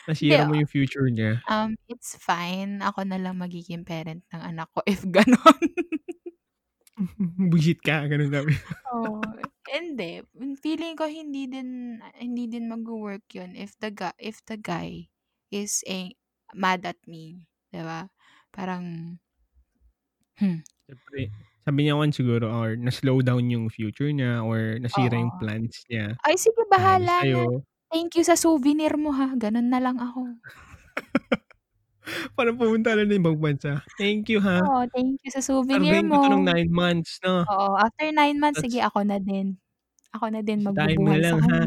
Hindi, 0.04 0.08
nasira 0.08 0.42
mo 0.48 0.54
yung 0.58 0.70
future 0.74 1.08
niya. 1.12 1.32
um, 1.50 1.76
it's 1.90 2.16
fine. 2.20 2.80
Ako 2.84 3.04
na 3.08 3.16
lang 3.20 3.36
magiging 3.40 3.84
parent 3.88 4.22
ng 4.32 4.42
anak 4.42 4.68
ko 4.74 4.80
if 4.88 5.02
gano'n. 5.06 5.60
Buisit 7.50 7.80
ka, 7.82 8.06
gano'n 8.10 8.30
sabi. 8.30 8.54
Oo. 8.92 9.24
Hindi, 9.64 10.20
feeling 10.60 10.92
ko 10.94 11.08
hindi 11.08 11.48
din 11.48 11.98
hindi 12.20 12.44
din 12.46 12.68
magwo-work 12.68 13.24
yun 13.32 13.56
if 13.56 13.72
the 13.80 13.88
guy 13.88 14.12
if 14.20 14.44
the 14.44 14.60
guy 14.60 15.08
is, 15.48 15.80
eh, 15.88 16.12
mad 16.52 16.84
at 16.84 17.00
me, 17.08 17.48
'di 17.72 17.80
ba? 17.80 18.12
Parang 18.52 19.16
hmm. 20.38 20.64
Siyempre, 20.88 21.32
sabi 21.64 21.78
niya 21.88 21.96
kwan 21.96 22.12
siguro 22.12 22.44
or 22.52 22.76
na-slow 22.76 23.24
down 23.24 23.48
yung 23.48 23.72
future 23.72 24.12
niya 24.12 24.44
or 24.44 24.76
nasira 24.76 25.16
yung 25.16 25.32
Oo. 25.32 25.40
plans 25.40 25.80
niya 25.88 26.12
Ay, 26.24 26.36
sige 26.40 26.62
bahala 26.70 27.24
na. 27.28 27.44
sa'yo. 27.44 27.64
Thank 27.92 28.16
you 28.18 28.24
sa 28.26 28.36
souvenir 28.38 28.94
mo, 29.00 29.12
ha, 29.14 29.32
gano'n 29.36 29.68
na 29.70 29.80
lang 29.82 29.98
ako. 30.02 30.40
Parang 32.36 32.56
pumunta 32.58 32.92
na 32.96 33.04
ng 33.06 33.18
ibang 33.20 33.38
bansa. 33.38 33.82
Thank 33.98 34.28
you, 34.32 34.40
ha. 34.42 34.60
Oo, 34.62 34.86
thank 34.94 35.18
you 35.26 35.30
sa 35.34 35.42
souvenir 35.42 35.98
Sarbahin 35.98 36.12
ko 36.12 36.16
'to 36.20 36.28
ng 36.28 36.42
mo. 36.42 36.52
9 36.52 36.68
months 36.72 37.20
'no. 37.24 37.48
Oo, 37.50 37.76
after 37.78 38.08
9 38.12 38.38
months, 38.40 38.58
Ta's 38.58 38.64
sige 38.64 38.80
ako 38.84 39.04
na 39.06 39.18
din. 39.20 39.58
Ako 40.16 40.30
na 40.32 40.40
din 40.42 40.62
bisitahin 40.62 41.00
mo 41.02 41.08
na 41.10 41.18
magbubuhay 41.18 41.22
sa 41.24 41.34
lang, 41.34 41.38
ha. 41.50 41.60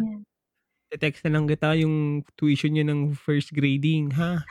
Te-text 0.92 1.26
na 1.28 1.34
lang 1.40 1.46
kita 1.52 1.76
yung 1.82 2.24
tuition 2.40 2.72
niya 2.76 2.86
ng 2.88 3.14
first 3.18 3.52
grading, 3.56 4.12
ha. 4.16 4.48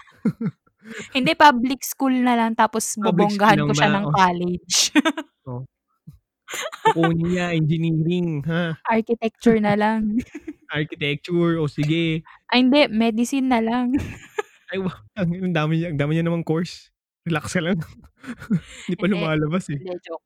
Hindi, 1.15 1.35
public 1.39 1.83
school 1.87 2.15
na 2.25 2.35
lang 2.39 2.55
tapos 2.59 2.97
Public 3.05 3.31
lang 3.55 3.71
ko 3.71 3.75
siya 3.77 3.91
ba? 3.91 3.91
ng 3.93 4.07
Oh. 4.07 4.17
college. 4.17 4.91
Oh. 5.47 5.67
Kukunin 6.85 7.27
niya 7.33 7.47
engineering, 7.57 8.43
ha. 8.49 8.77
Architecture 8.85 9.57
na 9.61 9.73
lang. 9.77 10.21
Architecture, 10.71 11.59
o 11.63 11.67
sige. 11.69 12.27
Ay 12.53 12.63
hindi, 12.63 12.87
medicine 12.91 13.51
na 13.51 13.59
lang. 13.59 13.91
Ay 14.73 14.79
wow, 14.83 14.91
ang 15.21 15.55
dami 15.55 15.79
niya 15.79 15.89
ang 15.95 15.99
dami 16.01 16.19
niya 16.19 16.27
namang 16.27 16.47
course. 16.47 16.91
Relax 17.27 17.55
ka 17.55 17.63
lang. 17.63 17.79
Hindi 18.87 18.97
pa 18.99 19.07
Hindi, 19.07 19.15
lumalabas, 19.19 19.67
eh. 19.71 19.79
hindi, 19.79 19.95
joke. 20.03 20.23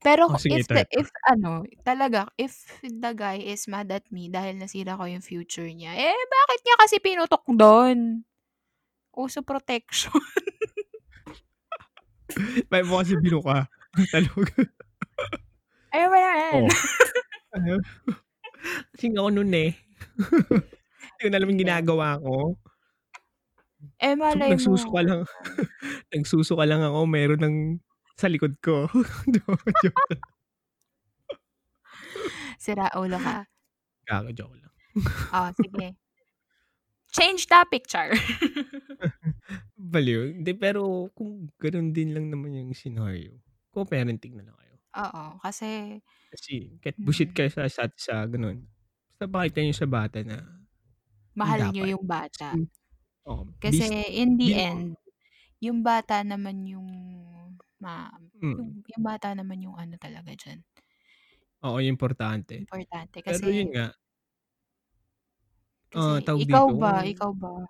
Pero 0.00 0.32
Oh, 0.32 0.40
sige 0.40 0.56
if 0.56 0.64
the 0.64 0.80
if 0.96 1.12
ano, 1.28 1.60
talaga 1.84 2.24
if 2.40 2.56
the 2.80 3.12
guy 3.12 3.36
is 3.36 3.68
mad 3.68 3.92
at 3.92 4.08
me 4.08 4.32
dahil 4.32 4.56
nasira 4.56 4.96
ko 4.96 5.04
yung 5.04 5.20
future 5.20 5.68
niya, 5.68 5.92
eh, 5.92 6.16
bakit 6.16 6.60
niya 6.64 6.76
kasi 6.80 6.96
pinutok 7.04 7.44
dun? 7.52 8.24
Uso 9.12 9.44
protection. 9.44 10.16
Bakit 12.70 12.86
mo 12.86 13.02
kasi 13.02 13.18
binuka? 13.18 13.66
Ang 13.98 14.06
talog. 14.14 14.46
Ayaw 15.90 16.08
mo 16.08 16.16
naman. 16.16 16.62
Oh. 16.70 17.58
Ano? 17.58 17.74
Lasing 18.94 19.18
ako 19.18 19.28
nun, 19.34 19.50
eh. 19.52 19.74
Di 21.18 21.26
ko 21.26 21.28
na 21.28 21.36
alam 21.42 21.50
yung 21.50 21.58
Hindi. 21.58 21.66
ginagawa 21.66 22.22
ko. 22.22 22.54
Eh, 24.00 24.14
So, 24.30 24.38
malay 24.38 24.56
mo 24.56 24.86
nagsusuka 24.86 25.00
lang 25.02 25.20
nagsusuka 26.14 26.64
lang 26.68 26.82
ako 26.84 26.98
meron 27.08 27.40
ng 27.42 27.56
sa 28.20 28.28
likod 28.28 28.54
ko. 28.60 28.84
Sira 32.58 32.86
ulo 33.00 33.18
ka. 33.18 33.36
Gago, 34.06 34.32
joke 34.32 34.56
lang. 34.60 34.72
Oh, 35.32 35.50
sige. 35.54 35.96
Change 37.12 37.46
topic, 37.46 37.86
char. 37.90 38.10
Baliw. 39.92 40.38
Hindi, 40.38 40.52
pero 40.54 41.10
kung 41.16 41.50
ganun 41.58 41.90
din 41.90 42.14
lang 42.14 42.30
naman 42.30 42.54
yung 42.54 42.70
scenario, 42.76 43.40
co-parenting 43.74 44.38
na 44.38 44.46
lang 44.46 44.56
kayo. 44.58 44.76
Oo, 44.96 45.38
kasi 45.42 45.98
Kasi 46.30 46.78
kahit 46.82 46.96
bullshit 46.98 47.30
mm. 47.30 47.36
kayo 47.36 47.50
sa 47.50 47.66
isa't 47.66 47.94
isa, 47.98 48.16
gano'n. 48.26 48.58
Basta 49.14 49.26
pakita 49.26 49.58
niyo 49.62 49.74
sa 49.76 49.88
bata 49.90 50.18
na 50.22 50.38
Mahal 51.38 51.60
dapat. 51.70 51.86
yung 51.94 52.04
bata. 52.06 52.58
Kasi 53.26 53.28
oo, 53.28 53.44
Kasi 53.62 53.84
bis 53.84 53.92
in 54.08 54.40
the 54.40 54.56
end, 54.56 54.96
yung 55.60 55.84
bata 55.84 56.24
naman 56.24 56.64
yung 56.64 56.88
ma 57.82 58.08
Mm. 58.42 58.60
yung 58.60 58.82
yung 58.88 59.04
bata 59.04 59.32
naman 59.36 59.60
yung 59.64 59.76
ano 59.76 59.96
talaga 60.00 60.32
diyan. 60.36 60.64
Oo, 61.64 61.76
importante. 61.84 62.56
Importante 62.58 63.22
Pero 63.28 63.52
yun 63.52 63.68
kasi 63.68 63.76
nga 63.76 63.92
ah, 65.94 66.18
kasi 66.18 66.22
tawag 66.22 66.46
ikaw 66.46 66.70
dito, 66.70 66.70
ba 66.70 67.02
kung 67.02 67.02
ikaw 67.02 67.34
ba, 67.34 67.66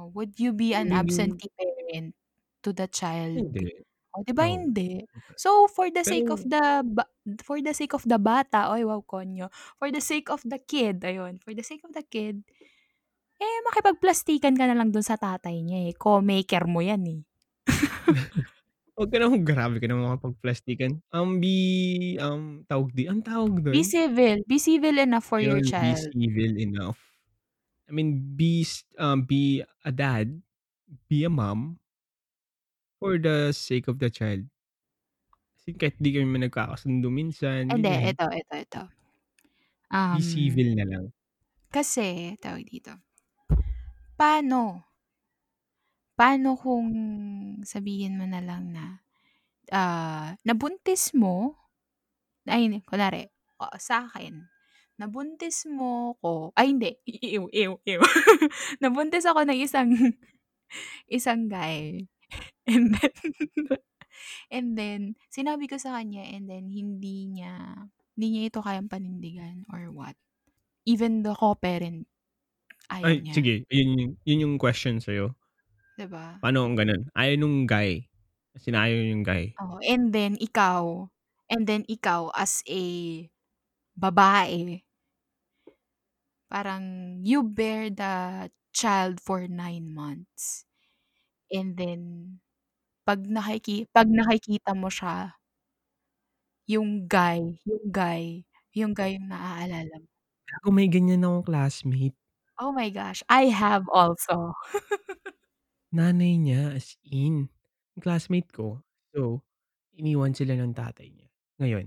oh, 0.00 0.08
would 0.16 0.38
you 0.40 0.52
be 0.56 0.72
an 0.76 0.90
Magiging 0.90 0.96
absentee 0.96 1.52
parent 1.58 2.16
to 2.64 2.72
the 2.72 2.88
child? 2.88 3.44
Hindi. 3.44 3.62
Oh, 4.16 4.22
'di 4.26 4.34
ba 4.36 4.44
Oo. 4.44 4.50
hindi? 4.50 5.06
So, 5.38 5.68
for 5.70 5.90
the 5.92 6.02
sake 6.06 6.30
of 6.34 6.40
Pero 6.40 6.48
the 6.48 6.82
ba 6.86 7.04
for 7.46 7.60
the 7.62 7.74
sake 7.76 7.94
of 7.96 8.04
the 8.08 8.18
bata, 8.20 8.70
ay 8.72 8.84
wow 8.88 9.02
konyo, 9.04 9.50
for 9.78 9.90
the 9.92 10.00
sake 10.02 10.30
of 10.32 10.42
the 10.46 10.58
kid, 10.62 11.02
ayun, 11.04 11.38
for 11.42 11.52
the 11.54 11.62
sake 11.66 11.84
of 11.86 11.92
the 11.96 12.02
kid, 12.06 12.42
eh, 13.40 13.58
makipagplastikan 13.68 14.54
ka 14.58 14.64
na 14.68 14.76
lang 14.78 14.90
dun 14.94 15.04
sa 15.06 15.16
tatay 15.20 15.56
niya, 15.66 15.78
eh, 15.90 15.94
co-maker 15.96 16.64
mo 16.72 16.80
yan, 16.84 17.02
eh. 17.14 17.20
Wag 18.98 19.08
ka 19.12 19.16
namang 19.18 19.44
grabe 19.48 19.76
ka 19.80 19.86
naman 19.88 20.06
makipagplastikan. 20.12 21.00
Um, 21.14 21.40
be 21.42 21.54
um, 22.20 22.62
tawag 22.68 22.92
di 22.92 23.08
anong 23.08 23.26
tawag 23.26 23.54
Be 23.70 23.82
dun? 23.82 23.82
civil. 23.82 24.42
Be 24.46 24.58
civil 24.58 24.98
enough 24.98 25.24
for 25.24 25.40
your 25.40 25.60
Yun, 25.60 25.74
be 25.80 25.96
child. 25.96 26.12
civil 26.12 26.54
enough. 26.58 27.00
I 27.88 27.92
mean, 27.92 28.36
be 28.36 28.66
um, 28.98 29.24
be 29.24 29.64
a 29.84 29.92
dad, 29.92 30.42
be 31.08 31.24
a 31.24 31.30
mom 31.30 31.80
for 33.00 33.18
the 33.18 33.52
sake 33.52 33.88
of 33.88 33.98
the 33.98 34.10
child. 34.10 34.46
Kasi 35.56 35.70
kahit 35.80 35.96
di 36.02 36.10
naman 36.18 36.42
nagkakasundo 36.44 37.06
minsan, 37.18 37.64
Hindi, 37.70 37.88
ganyan. 37.88 38.10
eto, 38.10 38.24
eto, 38.40 38.54
eto. 38.56 38.82
Be 40.12 40.20
Um, 40.20 40.22
civil 40.22 40.76
na 40.76 40.84
lang. 40.84 41.12
kasi 41.74 42.36
tawag 42.42 42.66
dito, 42.66 42.92
paano 44.20 44.84
paano 46.20 46.52
kung 46.60 46.92
sabihin 47.64 48.20
mo 48.20 48.28
na 48.28 48.44
lang 48.44 48.76
na, 48.76 49.00
ah, 49.72 50.36
nabuntis 50.44 51.16
mo 51.16 51.56
ay 52.44 52.68
hindi, 52.68 52.84
kunwari, 52.84 53.24
o 53.56 53.72
sa'kin, 53.72 54.44
nabuntis 55.00 55.64
mo 55.64 56.20
ko 56.20 56.52
ay 56.60 56.76
hindi, 56.76 56.92
ew, 57.24 57.48
ew, 57.48 57.80
ew. 57.80 58.00
Nabuntis 58.84 59.24
ako 59.24 59.48
ng 59.48 59.60
isang 59.64 59.88
isang 61.16 61.48
guy 61.48 62.04
and 62.70 62.92
then 62.94 63.16
and 64.52 64.68
then 64.76 65.00
sinabi 65.32 65.66
ko 65.66 65.80
sa 65.80 65.96
kanya 65.98 66.22
and 66.28 66.46
then 66.46 66.68
hindi 66.68 67.26
niya 67.26 67.88
hindi 68.14 68.26
niya 68.36 68.42
ito 68.52 68.60
kayang 68.60 68.92
panindigan 68.92 69.64
or 69.72 69.88
what. 69.92 70.16
Even 70.84 71.24
the 71.24 71.32
co-parent, 71.36 72.04
ayaw 72.90 73.14
Ay, 73.14 73.24
niya. 73.24 73.40
sige, 73.40 73.64
yun 73.72 73.88
yung 73.96 74.12
yun 74.28 74.42
yung 74.44 74.56
question 74.60 75.00
sa'yo. 75.00 75.32
'Di 75.96 76.06
ba? 76.06 76.42
Paano 76.42 76.64
kung 76.64 76.72
gano'n? 76.80 77.12
Ayaw 77.12 77.36
nung 77.36 77.68
guy, 77.68 78.08
kasi 78.56 78.72
inayaw 78.72 78.96
yung 79.12 79.20
guy. 79.20 79.52
Oo, 79.58 79.82
and 79.82 80.14
then 80.14 80.38
ikaw 80.38 81.10
and 81.50 81.66
then 81.66 81.82
ikaw 81.90 82.30
as 82.38 82.62
a 82.70 82.82
babae 83.98 84.82
parang 86.50 87.22
you 87.22 87.46
bear 87.46 87.94
the 87.94 88.50
child 88.74 89.22
for 89.22 89.46
9 89.46 89.86
months. 89.94 90.66
And 91.52 91.76
then 91.78 92.00
'pag 93.06 93.26
nakiki 93.26 93.86
'pag 93.90 94.08
nakikita 94.10 94.72
mo 94.76 94.88
siya 94.92 95.38
yung 96.68 97.08
guy 97.08 97.56
yung 97.64 97.84
guy 97.88 98.44
yung 98.76 98.92
guy 98.92 99.16
yung 99.16 99.28
naaalala 99.32 99.96
mo. 100.00 100.08
Gago 100.48 100.68
may 100.72 100.88
ganyan 100.88 101.24
akong 101.26 101.44
classmate. 101.48 102.16
Oh 102.60 102.72
my 102.72 102.90
gosh, 102.90 103.22
I 103.28 103.46
have 103.46 103.88
also. 103.88 104.54
Nanay 105.96 106.38
niya, 106.38 106.70
as 106.78 106.94
in. 107.02 107.50
Classmate 107.98 108.50
ko, 108.54 108.80
so 109.10 109.42
iniwan 109.98 110.34
sila 110.34 110.54
ng 110.58 110.74
tatay 110.74 111.10
niya. 111.14 111.28
Ngayon, 111.62 111.86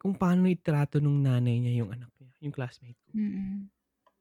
kung 0.00 0.14
paano 0.18 0.46
itrato 0.50 0.98
nung 1.02 1.20
nanay 1.24 1.58
niya 1.62 1.84
yung 1.84 1.92
anak 1.94 2.12
niya, 2.20 2.30
yung 2.44 2.54
classmate 2.56 3.00
ko. 3.08 3.14
Mm. 3.14 3.68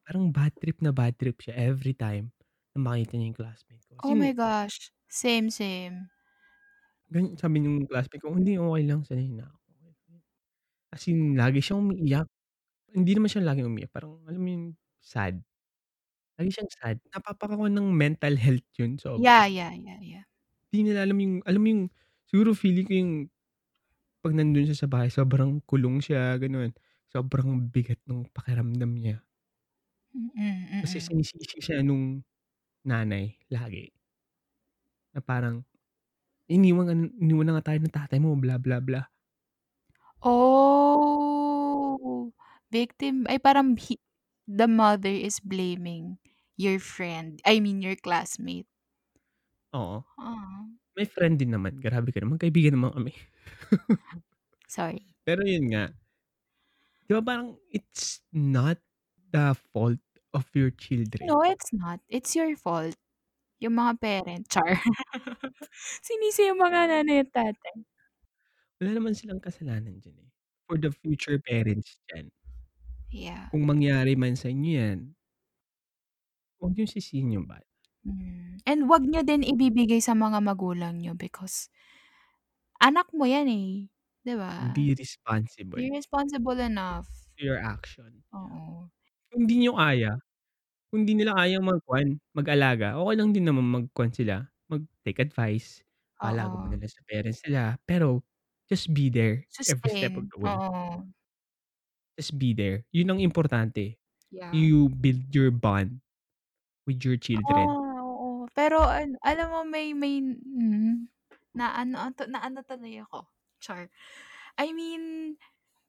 Parang 0.05 0.29
bad 0.35 0.53
trip 0.61 0.77
na 0.85 0.91
bad 0.93 1.13
trip 1.17 1.37
siya 1.41 1.53
every 1.69 1.93
time 1.97 2.29
na 2.73 2.79
makita 2.85 3.13
niya 3.17 3.27
yung 3.33 3.39
classmate 3.39 3.85
ko. 3.89 3.97
Oh 4.03 4.15
my 4.15 4.31
gosh, 4.33 4.91
same, 5.09 5.49
same. 5.49 6.09
Gan 7.13 7.25
sabi 7.39 7.57
nung 7.63 7.87
classmate 7.87 8.19
ko, 8.23 8.35
"Hindi, 8.35 8.59
okey 8.59 8.83
lang, 8.87 9.01
sanay 9.07 9.29
na 9.31 9.47
ako." 9.47 9.57
As 10.91 11.03
in, 11.11 11.35
lagi 11.35 11.59
siyang 11.59 11.83
umiiyak. 11.83 12.27
Hindi 12.95 13.11
naman 13.17 13.29
siya 13.31 13.43
laging 13.47 13.67
umiiyak, 13.69 13.91
parang 13.93 14.23
alam 14.27 14.41
mo 14.41 14.49
yung 14.51 14.67
sad. 15.03 15.41
Lagi 16.37 16.53
siyang 16.53 16.69
sad. 16.77 16.97
Napapakawan 17.13 17.73
ng 17.73 17.89
mental 17.89 18.37
health 18.37 18.65
yun 18.77 19.01
sobra. 19.01 19.33
Yeah, 19.33 19.45
yeah, 19.47 19.71
yeah, 19.73 19.99
yeah. 20.01 20.23
Di 20.73 20.83
nila 20.83 21.07
alam 21.07 21.17
yung 21.23 21.35
alam 21.47 21.61
mo 21.63 21.67
yung 21.71 21.83
siguro 22.27 22.51
feeling 22.51 22.85
ko 22.87 22.93
yung 22.95 23.11
'pag 24.23 24.33
nandun 24.35 24.67
siya 24.67 24.77
sa 24.85 24.89
bahay 24.91 25.09
sobrang 25.13 25.61
kulong 25.67 25.99
siya, 26.03 26.35
gano'n. 26.41 26.73
Sobrang 27.11 27.71
bigat 27.71 28.01
nung 28.09 28.27
pakiramdam 28.33 28.91
niya. 28.97 29.23
Mm, 30.15 30.31
Kasi 30.81 31.01
mm. 31.01 31.01
sinisisi 31.01 31.57
siya 31.57 31.81
nung 31.81 32.21
nanay 32.87 33.37
lagi. 33.53 33.91
Na 35.15 35.21
parang, 35.23 35.63
"Iniwan 36.51 37.13
iniwan 37.21 37.45
na 37.49 37.53
nga 37.59 37.73
tayo 37.73 37.79
ng 37.83 37.93
tatay 37.95 38.19
mo, 38.21 38.35
blah, 38.39 38.59
blah, 38.61 38.81
blah." 38.83 39.07
Oh, 40.21 41.13
victim 42.73 43.29
ay 43.29 43.37
parang 43.37 43.77
the 44.47 44.67
mother 44.67 45.11
is 45.11 45.39
blaming 45.39 46.17
your 46.57 46.79
friend, 46.79 47.41
I 47.45 47.59
mean 47.59 47.81
your 47.81 47.95
classmate. 47.95 48.67
Oo. 49.75 50.03
Ah. 50.17 50.77
May 50.97 51.05
friend 51.05 51.35
din 51.37 51.51
naman, 51.53 51.77
grabe 51.77 52.09
ka 52.09 52.19
naman, 52.23 52.39
magkaibigan 52.39 52.73
naman 52.79 52.91
kami. 52.95 53.13
Sorry. 54.67 55.07
Pero 55.27 55.41
yun 55.43 55.65
nga. 55.71 55.91
'Di 57.07 57.15
ba 57.15 57.23
parang 57.23 57.55
it's 57.71 58.19
not 58.35 58.75
the 59.31 59.55
fault 59.71 60.03
of 60.35 60.43
your 60.51 60.71
children. 60.75 61.27
No, 61.27 61.39
it's 61.41 61.71
not. 61.71 61.99
It's 62.11 62.35
your 62.35 62.51
fault. 62.59 62.95
Yung 63.63 63.75
mga 63.79 63.93
parent, 64.01 64.43
char. 64.51 64.77
Sinisi 66.05 66.45
yung 66.51 66.59
mga 66.61 66.91
nanay 66.91 67.23
at 67.25 67.31
tatay. 67.33 67.87
Wala 68.81 68.93
naman 68.93 69.17
silang 69.17 69.41
kasalanan 69.41 69.97
diyan, 69.97 70.17
eh. 70.21 70.29
For 70.69 70.77
the 70.77 70.93
future 70.93 71.41
parents 71.41 71.97
diyan. 72.11 72.29
Yeah. 73.11 73.49
Kung 73.51 73.63
mangyari 73.63 74.19
man 74.19 74.35
sa 74.35 74.51
inyo 74.51 74.71
'yan 74.75 75.15
wag 76.61 76.73
niyong 76.73 76.89
sisihin 76.93 77.33
yung 77.37 77.45
bata. 77.49 77.65
Hmm, 78.05 78.61
and 78.69 78.85
wag 78.91 79.01
niyo 79.09 79.25
din 79.25 79.41
ibibigay 79.41 79.97
sa 80.03 80.13
mga 80.13 80.37
magulang 80.43 81.01
niyo 81.01 81.17
because 81.17 81.67
anak 82.81 83.09
mo 83.13 83.25
yan, 83.25 83.49
eh, 83.49 83.89
'di 84.25 84.33
ba? 84.37 84.53
Be 84.73 84.95
responsible. 84.95 85.77
Be 85.77 85.91
responsible 85.91 86.59
enough. 86.61 87.29
To 87.37 87.45
your 87.45 87.57
action. 87.61 88.23
Oo. 88.33 88.89
Kung 89.31 89.43
di 89.43 89.59
niyo 89.59 89.75
kaya, 89.75 90.15
kung 90.91 91.03
di 91.07 91.13
nila 91.17 91.35
kayang 91.37 91.65
mag-kuwan, 91.67 92.19
mag-alaga, 92.35 92.97
okey 93.01 93.15
lang 93.19 93.31
din 93.35 93.45
naman 93.47 93.65
mag-kuwan 93.67 94.11
sila, 94.13 94.47
mag-take 94.71 95.19
advice, 95.23 95.83
palago 96.23 96.55
mo 96.59 96.65
Oo. 96.65 96.77
lang 96.77 96.83
sa 96.87 97.03
parents 97.07 97.43
nila, 97.45 97.77
pero 97.87 98.23
just 98.71 98.91
be 98.95 99.11
there 99.11 99.45
every 99.67 99.91
step 99.91 100.15
of 100.17 100.23
Sustain, 100.23 100.31
the 100.31 100.39
way. 100.39 100.57
oo. 100.57 101.07
Just 102.17 102.37
be 102.41 102.53
there, 102.53 102.85
yun 102.91 103.13
ang 103.13 103.21
importante. 103.21 103.97
Yeah. 104.31 104.53
You 104.53 104.89
build 104.89 105.33
your 105.35 105.51
bond 105.53 106.01
with 106.87 107.05
your 107.05 107.17
children. 107.17 107.77
Ah, 107.77 108.01
oo. 108.03 108.47
Pero 108.57 108.81
an 108.87 109.15
alam 109.21 109.47
mo 109.53 109.61
may 109.67 109.93
may 109.93 110.19
hmm, 110.23 111.07
naano 111.57 111.95
atu 112.09 112.23
naano 112.29 112.59
tuloy 112.65 112.97
ako, 113.03 113.27
char. 113.63 113.89
I 114.59 114.73
mean, 114.73 115.35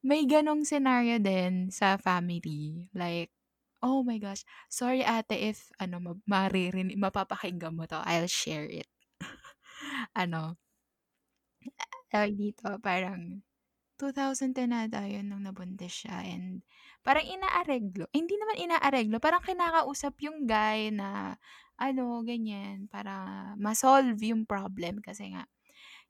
may 0.05 0.25
gano'ng 0.29 0.65
scenario 0.69 1.19
din 1.23 1.71
sa 1.75 1.97
family. 2.01 2.91
Like, 2.95 3.33
oh 3.85 4.03
my 4.05 4.19
gosh, 4.23 4.45
sorry 4.73 5.03
ate 5.07 5.37
if 5.39 5.71
ano 5.83 5.99
ma 6.03 6.13
maririnig 6.29 6.99
mapapakinggan 7.01 7.75
mo 7.77 7.85
'to, 7.89 8.01
I'll 8.05 8.31
share 8.31 8.67
it. 8.69 8.89
Ano 10.17 10.59
tawag 12.11 12.33
dito, 12.37 12.67
parang 12.81 13.41
2010 14.01 14.71
ata 14.73 15.05
yun 15.11 15.27
nung 15.29 15.45
nabuntis 15.45 16.07
siya 16.07 16.23
and 16.25 16.63
parang 17.03 17.27
inaareglo 17.27 18.07
hindi 18.15 18.35
naman 18.39 18.57
inaareglo, 18.63 19.19
parang 19.21 19.43
kinakausap 19.45 20.15
yung 20.25 20.47
guy 20.49 20.91
na 20.95 21.37
ano, 21.79 22.27
ganyan, 22.27 22.91
para 22.91 23.55
ma-solve 23.55 24.19
yung 24.27 24.43
problem 24.49 24.99
kasi 24.99 25.31
nga 25.35 25.47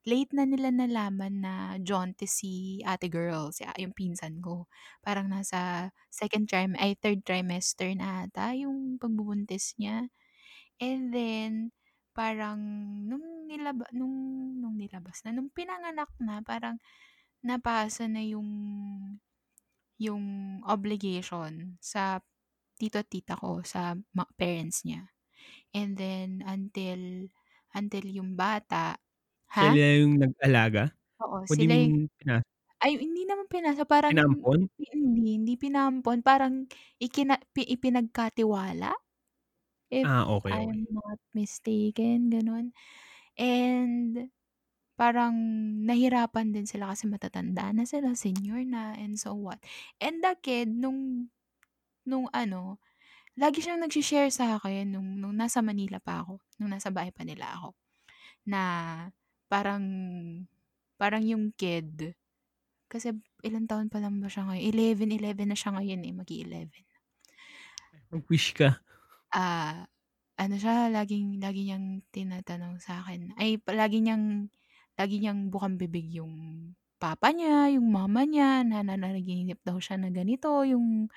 late 0.08 0.32
na 0.32 0.48
nila 0.48 0.72
nalaman 0.72 1.44
na 1.44 1.54
jaundice 1.82 2.40
si 2.40 2.80
ate 2.86 3.12
girl, 3.12 3.52
si 3.52 3.66
yung 3.76 3.92
pinsan 3.92 4.40
ko. 4.40 4.64
Parang 5.04 5.28
nasa 5.28 5.92
second 6.08 6.48
trim 6.48 6.72
ay 6.80 6.96
third 6.96 7.20
trimester 7.28 7.92
na 7.92 8.24
ata 8.24 8.56
yung 8.56 8.96
pagbubuntis 8.96 9.76
niya. 9.76 10.08
And 10.80 11.12
then 11.12 11.52
parang 12.16 12.60
nung 13.08 13.48
nilaba 13.50 13.86
nung 13.94 14.14
nung 14.62 14.76
nilabas 14.80 15.22
na, 15.26 15.32
nung 15.36 15.50
pinanganak 15.52 16.10
na 16.22 16.40
parang 16.46 16.78
napasa 17.44 18.06
na 18.10 18.22
yung 18.24 18.48
yung 20.00 20.24
obligation 20.66 21.78
sa 21.82 22.20
tito 22.80 23.00
at 23.02 23.08
tita 23.10 23.36
ko, 23.38 23.62
sa 23.66 23.94
ma 24.16 24.26
parents 24.38 24.84
niya. 24.88 25.10
And 25.74 25.96
then 25.98 26.42
until 26.46 27.28
until 27.76 28.04
yung 28.08 28.36
bata 28.38 28.98
ha? 29.54 29.72
Sila 29.72 29.82
yung 29.98 30.22
nag-alaga? 30.22 30.94
Oo, 31.20 31.42
you 31.50 31.56
sila 31.56 31.74
yu 31.74 31.90
mean 31.90 32.06
pina 32.14 32.38
ay 32.84 32.98
hindi 33.00 33.24
naman 33.28 33.46
pinasa, 33.50 33.84
parang 33.88 34.14
Inampon? 34.14 34.68
hindi, 34.78 35.36
hindi 35.38 35.54
pinampon, 35.60 36.22
parang 36.26 36.66
ikina 37.02 37.38
pi 37.54 37.62
ipinagkatiwala? 37.66 38.92
If 39.92 40.10
Ah, 40.10 40.26
okey. 40.36 40.68
I'm 40.70 40.86
not 40.90 41.18
mistaken, 41.36 42.30
gano'n. 42.32 42.72
And 43.38 44.30
parang 44.98 45.34
nahirapan 45.86 46.50
din 46.54 46.66
sila 46.68 46.90
kasi 46.92 47.06
matatanda 47.06 47.70
na 47.72 47.84
sila, 47.88 48.12
senior 48.18 48.60
na 48.66 48.94
and 48.98 49.16
so 49.22 49.32
what. 49.38 49.62
And 50.02 50.20
the 50.24 50.34
kid 50.42 50.70
nung 50.74 51.30
nung 52.08 52.28
ano, 52.34 52.80
lagi 53.38 53.60
siyang 53.64 53.82
nagshi-share 53.84 54.30
sa'kin 54.32 54.92
nung 54.94 55.18
nung 55.22 55.36
nasa 55.38 55.60
Manila 55.64 55.98
pa 56.02 56.24
ako, 56.26 56.40
nung 56.60 56.72
nasa 56.74 56.90
bahay 56.94 57.12
pa 57.14 57.24
nila 57.26 57.52
ako, 57.58 57.74
na 58.48 58.62
parang 59.52 59.84
parang 61.00 61.22
yung 61.24 61.54
kid 61.56 62.14
kasi 62.92 63.14
ilang 63.46 63.66
taon 63.70 63.88
pa 63.92 63.98
lang 64.02 64.18
ba 64.22 64.28
siya 64.32 64.46
ngayon, 64.48 64.64
11, 64.74 65.10
11 65.14 65.44
na 65.50 65.56
siya 65.58 65.74
ngayon, 65.76 66.00
eh, 66.06 66.14
mag-e-11. 66.16 66.84
Mag-wish 68.12 68.52
ka. 68.56 68.80
Ah, 69.32 69.84
ano 70.40 70.56
siya, 70.56 70.88
laging 70.88 71.40
lagi 71.44 71.68
niyang 71.68 72.00
tinatanong 72.12 72.80
sa'kin 72.80 73.36
ay 73.36 73.60
lagi 73.68 74.00
niyang 74.00 74.48
lagi 74.98 75.22
niyang 75.22 75.48
bukang-bibig 75.54 76.10
yung 76.18 76.34
papa 77.00 77.30
niya, 77.32 77.70
yung 77.78 77.88
mama 77.94 78.26
niya, 78.26 78.66
na 78.66 78.82
nananaginip 78.84 79.62
daw 79.64 79.78
siya 79.80 79.96
na 80.00 80.10
ganito, 80.12 80.50
yung 80.66 81.08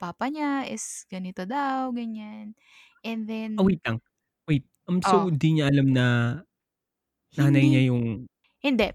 papa 0.00 0.28
niya 0.32 0.68
is 0.68 1.04
ganito 1.10 1.44
daw, 1.48 1.90
ganyan. 1.96 2.54
And 3.04 3.24
then 3.28 3.54
wait 3.58 3.80
lang, 3.86 3.98
wait, 4.46 4.64
um, 4.86 5.02
so 5.02 5.26
Oh. 5.26 5.30
di 5.30 5.58
niya 5.58 5.70
alam 5.72 5.90
na 5.90 6.06
nanay 7.38 7.66
Hindi. 7.66 7.72
niya 7.72 7.82
yung 7.92 8.28
Hindi, 8.62 8.92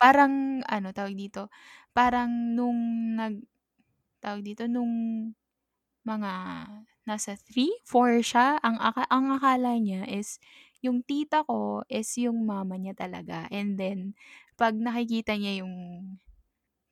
parang 0.00 0.62
ano, 0.66 0.90
tawag 0.94 1.16
dito, 1.18 1.48
parang 1.96 2.54
nung 2.56 2.80
nag 3.18 3.42
tawag 4.22 4.42
dito, 4.46 4.66
nung 4.70 4.92
mga 6.06 6.32
nasa 7.08 7.34
3, 7.38 7.70
4 7.86 8.20
siya, 8.24 8.58
ang 8.64 8.78
ang 8.80 9.26
akala 9.38 9.76
niya 9.80 10.04
is 10.08 10.38
yung 10.84 11.00
tita 11.06 11.44
ko 11.46 11.82
is 11.88 12.08
yung 12.20 12.44
mama 12.48 12.76
niya 12.80 12.94
talaga 12.98 13.46
and 13.52 13.76
then 13.80 14.12
'pag 14.58 14.76
nakikita 14.76 15.36
niya 15.38 15.62
yung 15.64 15.74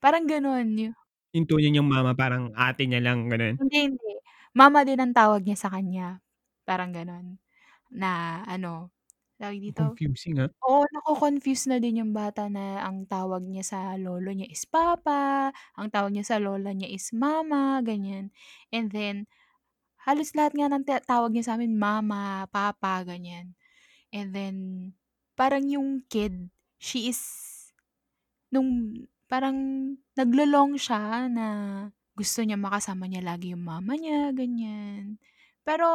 parang 0.03 0.25
gano'n 0.29 0.69
yu 0.77 0.91
Yung 1.33 1.47
tunay 1.49 1.69
niyang 1.73 1.89
mama 1.89 2.11
parang 2.21 2.43
ate 2.53 2.83
niya 2.85 3.01
lang, 3.05 3.19
gano'n? 3.31 3.55
Hindi, 3.59 3.77
hindi. 3.91 4.11
Mama 4.55 4.83
din 4.87 4.99
ang 4.99 5.13
tawag 5.15 5.43
niya 5.47 5.55
sa 5.59 5.71
kanya, 5.71 6.19
parang 6.67 6.91
gano'n. 6.91 7.39
Na 7.95 8.41
ano, 8.47 8.91
tawag 9.39 9.59
dito 9.63 9.97
confusing, 9.97 10.39
ah. 10.39 10.49
oo, 10.65 10.83
nako-confuse 10.93 11.69
na 11.71 11.77
din 11.83 12.01
yung 12.03 12.13
bata 12.15 12.47
na 12.51 12.83
ang 12.85 13.05
tawag 13.09 13.45
niya 13.47 13.63
sa 13.67 13.79
lolo 13.99 14.31
niya 14.35 14.47
is 14.51 14.65
papa, 14.69 15.51
ang 15.77 15.89
tawag 15.93 16.13
niya 16.15 16.25
sa 16.35 16.37
lola 16.43 16.71
niya 16.75 16.89
is 16.91 17.11
mama, 17.15 17.79
ganyan. 17.85 18.31
And 18.73 18.89
then 18.93 19.27
halos 20.05 20.33
lahat 20.37 20.53
nga 20.57 20.67
ng 20.71 20.85
ta 20.87 20.97
tawag 21.03 21.33
niya 21.35 21.53
sa'min 21.55 21.75
mama, 21.79 22.47
papa, 22.53 23.03
ganyan. 23.07 23.55
And 24.13 24.33
then 24.35 24.55
parang 25.37 25.67
yung 25.69 26.05
kid, 26.09 26.49
she 26.81 27.09
is 27.11 27.21
nung 28.53 29.03
parang 29.27 29.57
naglo-long 30.15 30.77
siya 30.79 31.27
na 31.31 31.47
gusto 32.15 32.39
niya 32.45 32.55
makasama 32.59 33.09
niya 33.09 33.23
lagi 33.25 33.51
yung 33.53 33.65
mama 33.65 33.97
niya, 33.99 34.31
ganyan. 34.31 35.19
Pero 35.67 35.87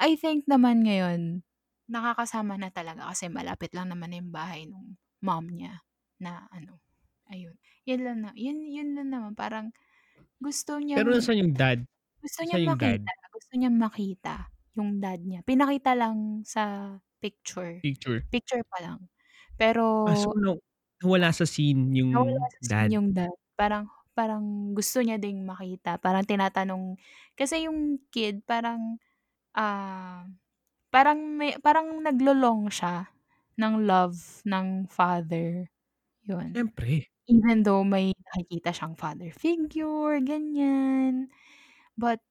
I 0.00 0.16
think 0.18 0.48
naman 0.50 0.82
ngayon, 0.82 1.44
nakakasama 1.86 2.56
na 2.58 2.72
talaga 2.72 3.06
kasi 3.12 3.28
malapit 3.30 3.70
lang 3.76 3.92
naman 3.92 4.10
na 4.10 4.18
yung 4.18 4.32
bahay 4.34 4.64
nung 4.66 4.96
mom 5.22 5.46
niya 5.52 5.84
na 6.18 6.48
ano, 6.50 6.80
ayun. 7.30 7.54
Yun 7.86 8.00
lang 8.06 8.18
na 8.24 8.30
yun 8.34 8.58
yun 8.66 8.96
lang 8.98 9.08
naman 9.12 9.34
parang 9.38 9.70
gusto 10.42 10.78
Pero 10.94 11.08
niyang 11.08 11.12
nasaan 11.12 11.40
yung 11.42 11.54
dad? 11.56 11.78
gusto 12.22 12.40
niyang 12.46 12.64
yung 12.64 12.76
dad? 12.78 13.02
makita, 13.02 13.12
gusto 13.34 13.52
niyang 13.58 13.78
makita 13.78 14.36
yung 14.78 15.02
dad 15.02 15.20
niya. 15.24 15.40
Pinakita 15.44 15.92
lang 15.98 16.42
sa 16.46 16.96
picture, 17.22 17.84
Picture. 17.84 18.24
picture 18.34 18.62
pa 18.68 18.78
lang. 18.84 19.00
Pero 19.60 19.84
Ah, 20.06 20.18
so 20.18 20.34
na 20.34 20.58
nawala 20.98 21.30
sa 21.30 21.46
scene 21.46 21.94
yung 21.94 22.42
sa 22.50 22.58
scene 22.66 22.90
dad? 22.90 22.92
yung 22.98 23.08
dad. 23.14 23.32
Parang 23.54 23.86
parang 24.16 24.72
gusto 24.76 25.00
niya 25.00 25.16
ding 25.20 25.44
makita, 25.46 25.96
parang 26.02 26.24
tinatanong 26.26 26.98
kasi 27.38 27.64
yung 27.68 27.96
kid 28.12 28.44
parang, 28.44 28.98
ah, 29.56 30.26
parang 30.92 31.20
may 31.38 31.56
parang 31.62 32.00
naglo-long 32.04 32.68
siya 32.72 33.10
ng 33.60 33.74
love 33.88 34.42
ng 34.48 34.88
father, 34.90 35.68
yun. 36.26 36.54
Siyempre. 36.54 37.08
Even 37.30 37.62
though 37.66 37.84
may 37.86 38.12
nakikita 38.32 38.72
siyang 38.74 38.96
father 38.98 39.30
figure, 39.34 40.18
ganyan. 40.24 41.30
But 41.98 42.22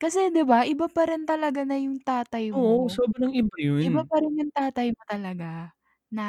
kasi 0.00 0.30
'di 0.32 0.42
ba 0.46 0.64
iba 0.66 0.86
pa 0.90 1.06
rin 1.10 1.26
talaga 1.28 1.62
na 1.66 1.76
yung 1.78 1.98
tatay 2.02 2.50
Oo, 2.52 2.88
mo. 2.90 2.96
sobrang 2.96 3.32
iba 3.36 3.56
Iba 3.82 4.00
yun. 4.00 4.08
pa 4.08 4.18
rin 4.22 4.34
yung 4.40 4.52
tatay 4.54 4.90
mo 4.94 5.02
talaga 5.08 5.74
na 6.12 6.26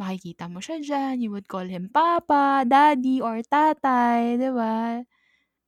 makikita 0.00 0.46
mo 0.50 0.58
siya 0.64 0.78
diyan, 0.82 1.22
you 1.24 1.30
would 1.32 1.46
call 1.50 1.64
him 1.68 1.88
papa, 1.92 2.64
daddy, 2.68 3.20
or 3.22 3.40
tatay, 3.46 4.36
'di 4.40 4.50
ba? 4.56 5.04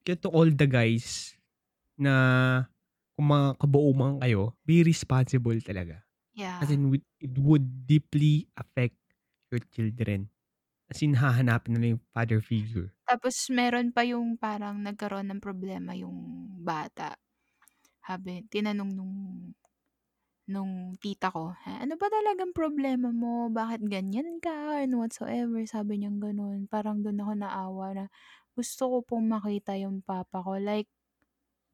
Kaya 0.07 0.21
to 0.21 0.29
all 0.29 0.53
the 0.53 0.69
guys 0.69 1.33
na 1.97 2.15
kung 3.17 3.29
mga 3.33 3.49
kabuo 3.63 3.91
man 3.97 4.21
kayo, 4.21 4.53
be 4.67 4.85
responsible 4.85 5.57
talaga. 5.65 6.05
As 6.61 6.71
Yeah. 6.73 6.75
in 6.75 6.91
it 7.21 7.35
would 7.41 7.87
deeply 7.87 8.49
affect 8.59 8.99
your 9.53 9.63
children. 9.73 10.31
As 10.95 11.03
in 11.03 11.15
hahanapin 11.19 11.75
nila 11.75 11.99
yung 11.99 12.03
father 12.15 12.39
figure. 12.39 12.95
Tapos 13.09 13.37
meron 13.53 13.93
pa 13.93 14.01
yung 14.09 14.41
parang 14.41 14.81
nagkaroon 14.81 15.29
ng 15.29 15.41
problema 15.45 15.93
yung 15.93 16.49
bata. 16.65 17.21
Sabi 18.03 18.45
tinanong 18.49 18.93
nung 18.97 19.15
nung 20.51 20.95
tita 21.01 21.31
ko, 21.33 21.55
"Ano 21.67 21.95
ba 22.01 22.09
talagang 22.13 22.53
problema 22.57 23.11
mo? 23.15 23.49
Bakit 23.53 23.87
ganyan 23.89 24.41
ka 24.45 24.81
and 24.85 24.97
whatsoever?" 24.99 25.61
Sabi 25.69 26.01
niyang 26.03 26.21
gano'n. 26.23 26.67
Parang 26.71 27.01
dun 27.05 27.21
ako 27.23 27.33
naawa 27.39 27.87
na 27.97 28.05
gusto 28.57 28.83
ko 28.93 28.99
pong 29.07 29.27
makita 29.31 29.77
yung 29.81 30.03
papa 30.05 30.41
ko. 30.45 30.57
Like, 30.61 30.89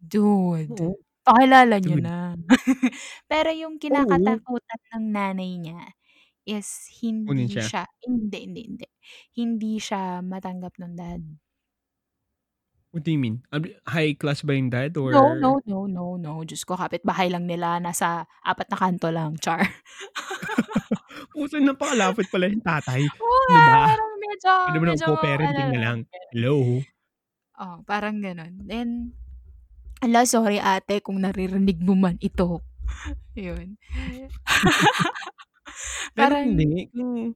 dude, 0.03 0.79
Oo. 0.79 0.99
pakilala 1.25 1.79
niyo 1.81 1.97
Dude. 1.97 2.03
na. 2.03 2.37
Pero 3.31 3.51
yung 3.55 3.79
Oo. 3.89 4.41
kinakatakutan 4.41 4.81
ng 4.97 5.07
nanay 5.14 5.53
niya 5.61 5.81
is 6.47 6.88
Kunin 7.26 7.49
hindi 7.49 7.61
siya? 7.61 7.70
siya 7.70 7.84
hindi, 8.05 8.38
hindi, 8.47 8.61
hindi. 8.68 8.86
Hindi 9.36 9.72
siya 9.80 10.20
matanggap 10.24 10.76
nung 10.80 10.97
dad. 10.99 11.22
What 12.93 13.05
do 13.07 13.12
you 13.14 13.18
mean? 13.22 13.47
High 13.86 14.18
class 14.18 14.43
ba 14.43 14.51
yung 14.55 14.70
dad 14.74 14.99
No, 15.09 15.34
or 15.34 15.38
no, 15.41 15.61
no, 15.66 15.86
no, 15.88 16.14
no. 16.20 16.45
Diyos 16.45 16.62
ko 16.68 16.76
kapitbahay 16.76 17.32
lang 17.32 17.49
nila, 17.49 17.80
nasa 17.80 18.28
4 18.45 18.68
na 18.70 18.76
kanto 18.78 19.09
lang, 19.11 19.34
char. 19.41 19.64
Pusa 21.34 21.59
napakalapit 21.62 22.28
pala 22.30 22.51
yung 22.51 22.62
tatay. 22.64 23.11
Oo 23.22 23.41
Ano 23.51 23.61
nga, 23.62 23.62
ba? 23.66 23.82
parang 23.86 24.12
medyo 24.22 24.51
ba 24.66 24.68
naman 24.74 25.01
medyo 25.01 25.07
ano 25.43 25.49
co-parenting 25.49 25.68
na 25.72 25.80
lang. 25.82 25.99
Hello? 26.32 26.84
Oo, 27.59 27.82
parang 27.82 28.22
gano'n. 28.22 28.62
Then, 28.68 28.88
hala, 30.03 30.24
sorry 30.28 30.59
ate 30.62 31.03
kung 31.05 31.20
naririnig 31.22 31.80
mo 31.82 31.95
man 31.99 32.16
ito. 32.22 32.62
Yun. 33.38 33.78
Pero 36.16 36.35
Parang 36.35 36.47
hindi, 36.47 36.91
kung 36.95 37.35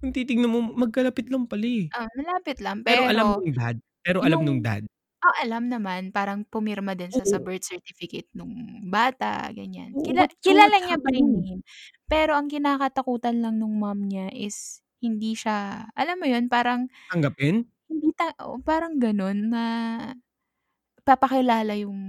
Kung 0.00 0.12
titignan 0.12 0.52
mo 0.52 0.60
magkalapit 0.76 1.32
lang 1.32 1.48
pala, 1.48 1.64
eh. 1.64 1.88
Ah, 1.94 2.10
malapit 2.18 2.58
lang 2.58 2.82
Pero 2.86 3.06
alam 3.06 3.26
pero 3.26 3.38
nung 3.38 3.52
dad? 3.54 3.76
Pero 4.04 4.22
alam 4.22 4.40
nung 4.46 4.58
yung 4.58 4.62
dad? 4.62 4.86
oh, 5.24 5.34
alam 5.42 5.68
naman 5.72 6.10
parang 6.14 6.44
pumirma 6.48 6.94
din 6.98 7.10
siya 7.14 7.26
sa 7.28 7.38
Oo. 7.38 7.42
birth 7.42 7.66
certificate 7.66 8.28
nung 8.36 8.82
bata, 8.90 9.50
ganyan. 9.54 9.98
Kila 10.02 10.26
so 10.44 10.44
kilala 10.44 10.78
niya 10.82 10.98
by 11.02 11.18
name. 11.22 11.62
Pero 12.10 12.34
ang 12.38 12.48
kinakatakutan 12.52 13.40
lang 13.44 13.58
nung 13.60 13.76
mom 13.80 13.98
niya 14.06 14.30
is 14.34 14.82
hindi 15.02 15.34
siya 15.38 15.88
alam 15.98 16.16
mo 16.20 16.26
yun, 16.30 16.48
parang 16.50 16.88
Tanggapin? 17.10 17.66
hindi 17.90 18.10
ta 18.16 18.32
oo, 18.46 18.58
parang 18.64 18.98
gano'n 19.02 19.38
na 19.52 19.64
papakilala 21.06 21.74
yung 21.80 22.00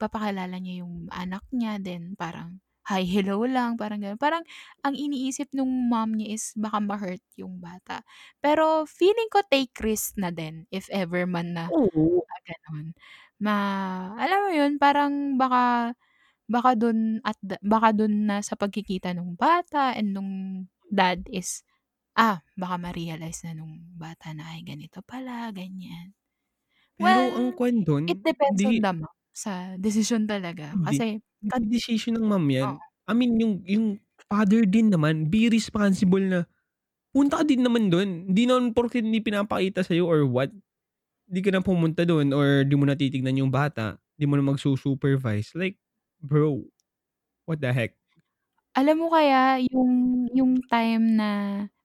papakilala 0.00 0.56
niya 0.62 0.84
yung 0.86 1.08
anak 1.12 1.44
niya 1.54 1.78
then 1.82 2.14
parang 2.18 2.60
hi, 2.88 3.02
hello 3.06 3.42
lang 3.46 3.76
parang 3.80 4.00
gano'n. 4.02 4.18
Parang 4.20 4.42
ang 4.86 4.94
iniisip 4.98 5.50
nung 5.54 5.70
mom 5.90 6.14
niya 6.18 6.34
is 6.38 6.52
baka 6.58 6.78
ma-hurt 6.82 7.22
yung 7.38 7.58
bata. 7.62 8.02
Pero 8.42 8.84
feeling 8.88 9.28
ko 9.32 9.42
take 9.50 9.74
risk 9.82 10.16
na 10.18 10.30
din 10.34 10.66
if 10.74 10.88
ever 10.92 11.24
man 11.28 11.54
na 11.56 11.64
Oo. 11.70 12.26
na 12.28 12.36
gano'n. 12.48 12.86
Ma 13.42 13.56
alam 14.20 14.38
mo 14.48 14.50
yun, 14.54 14.72
parang 14.82 15.36
baka 15.40 15.94
baka 16.50 16.72
dun 16.78 17.20
at 17.26 17.36
the 17.44 17.56
baka 17.64 17.90
dun 17.96 18.28
na 18.30 18.40
sa 18.44 18.54
pagkikita 18.58 19.12
nung 19.16 19.34
bata 19.38 19.94
and 19.98 20.12
nung 20.16 20.32
dad 20.92 21.24
is, 21.32 21.64
ah, 22.18 22.42
baka 22.58 22.76
ma-realize 22.80 23.44
na 23.48 23.56
nung 23.58 23.80
bata 23.98 24.32
na, 24.36 24.54
ay 24.56 24.62
ganito 24.66 25.00
pala, 25.06 25.50
ganyan. 25.54 26.14
Pero 27.00 27.34
ang 27.38 27.50
Well, 27.50 27.58
kuwen 27.58 27.84
it 28.08 28.20
dun, 28.20 28.24
depends 28.24 28.64
on 28.68 28.76
hindi 28.76 28.84
the 28.84 28.92
mom 28.94 29.12
sa 29.32 29.76
desisyon 29.80 30.28
talaga 30.28 30.76
Hindi. 30.76 30.84
kasi 30.84 31.20
kad 31.50 31.62
Hindi 31.62 31.70
desisyon 31.70 32.18
ng 32.20 32.26
mom 32.28 32.46
'yan. 32.50 32.68
oo. 32.68 32.92
I 33.08 33.12
mean 33.16 33.36
yung 33.40 33.54
yung 33.66 33.86
father 34.30 34.64
din 34.66 34.90
naman 34.94 35.28
be 35.28 35.48
responsible 35.52 36.22
na 36.22 36.40
punta 37.14 37.42
ka 37.42 37.44
din 37.46 37.64
naman 37.64 37.90
dun. 37.92 38.30
Hindi 38.32 38.44
naman 38.48 38.72
porket 38.76 39.04
hindi 39.06 39.20
pinapakita 39.24 39.82
sa'yo 39.86 40.06
or 40.08 40.24
what, 40.28 40.50
di 41.28 41.40
ka 41.44 41.50
na 41.54 41.62
pumunta 41.64 42.04
dun 42.06 42.32
or 42.36 42.64
di 42.66 42.74
mo 42.78 42.84
na 42.88 42.96
titignan 42.98 43.38
yung 43.40 43.52
bata, 43.54 43.98
di 44.18 44.24
mo 44.28 44.36
na 44.38 44.44
magsu-supervise. 44.46 45.54
Like, 45.58 45.78
bro, 46.22 46.64
what 47.46 47.60
the 47.62 47.72
heck? 47.72 47.96
Alam 48.72 49.04
mo 49.04 49.06
kaya 49.12 49.60
yung 49.68 49.92
yung 50.32 50.52
time 50.64 51.04
na 51.20 51.28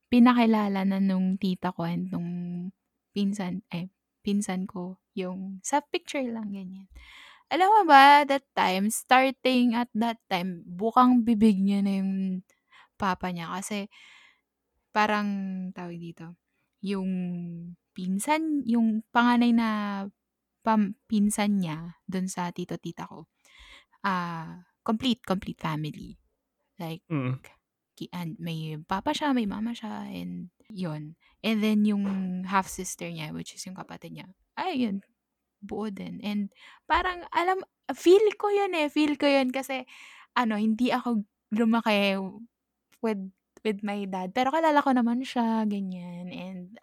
pinakilala 0.08 0.88
na 0.88 0.98
nung 1.04 1.36
tita 1.36 1.76
ko 1.76 1.84
and 1.84 2.08
nung 2.12 2.30
pinsan 3.12 3.60
ay 3.76 3.92
pinsan 4.24 4.64
ko 4.72 4.96
yung 5.12 5.60
sa 5.68 5.84
picture 5.84 6.24
lang, 6.32 6.56
ganyan. 6.56 6.88
Alam 7.48 7.70
mo 7.72 7.82
ba 7.88 8.28
that 8.28 8.44
time, 8.52 8.92
starting 8.92 9.72
at 9.72 9.88
that 9.96 10.20
time, 10.28 10.68
bukang-bibig 10.68 11.64
niya 11.64 11.80
na 11.80 12.04
yung 12.04 12.44
papa 13.00 13.32
niya 13.32 13.48
kasi 13.56 13.88
parang 14.92 15.30
tawag 15.72 15.96
dito, 15.96 16.36
yung 16.84 17.08
pinsan 17.96 18.68
yung 18.68 19.02
panganay 19.16 19.56
na 19.56 19.70
pam 20.62 20.94
pinsan 21.08 21.64
niya 21.64 21.98
dun 22.04 22.28
sa 22.28 22.52
tito-tita 22.52 23.08
ko, 23.08 23.32
ah, 24.04 24.68
complete 24.84 25.24
complete 25.24 25.60
family. 25.64 26.20
Like 26.76 27.02
Mm. 27.08 27.40
ki 27.98 28.12
and 28.14 28.36
may 28.38 28.76
papa 28.86 29.16
siya, 29.16 29.32
may 29.34 29.48
mama 29.48 29.72
siya 29.74 30.06
and 30.12 30.52
yun. 30.70 31.16
And 31.42 31.64
then 31.64 31.88
yung 31.88 32.04
half 32.46 32.68
sister 32.68 33.08
niya, 33.08 33.32
which 33.34 33.56
is 33.56 33.64
yung 33.66 33.80
kapatid 33.80 34.14
niya, 34.20 34.28
ay 34.60 34.84
yun, 34.84 35.02
buo 35.64 35.90
din 35.90 36.22
and 36.22 36.54
parang 36.86 37.26
alam 37.34 37.62
feel 37.96 38.24
ko 38.36 38.52
yun, 38.52 38.76
eh, 38.76 38.88
feel 38.92 39.16
ko 39.16 39.26
yun 39.26 39.50
kasi 39.50 39.88
ano, 40.38 40.60
hindi 40.60 40.92
ako 40.94 41.24
lumaki 41.56 42.20
with 43.02 43.22
with 43.66 43.80
my 43.82 44.06
dad 44.06 44.32
pero 44.36 44.54
kilala 44.54 44.84
ko 44.84 44.92
naman 44.94 45.24
siya, 45.26 45.66
ganyan 45.66 46.30
and 46.30 46.78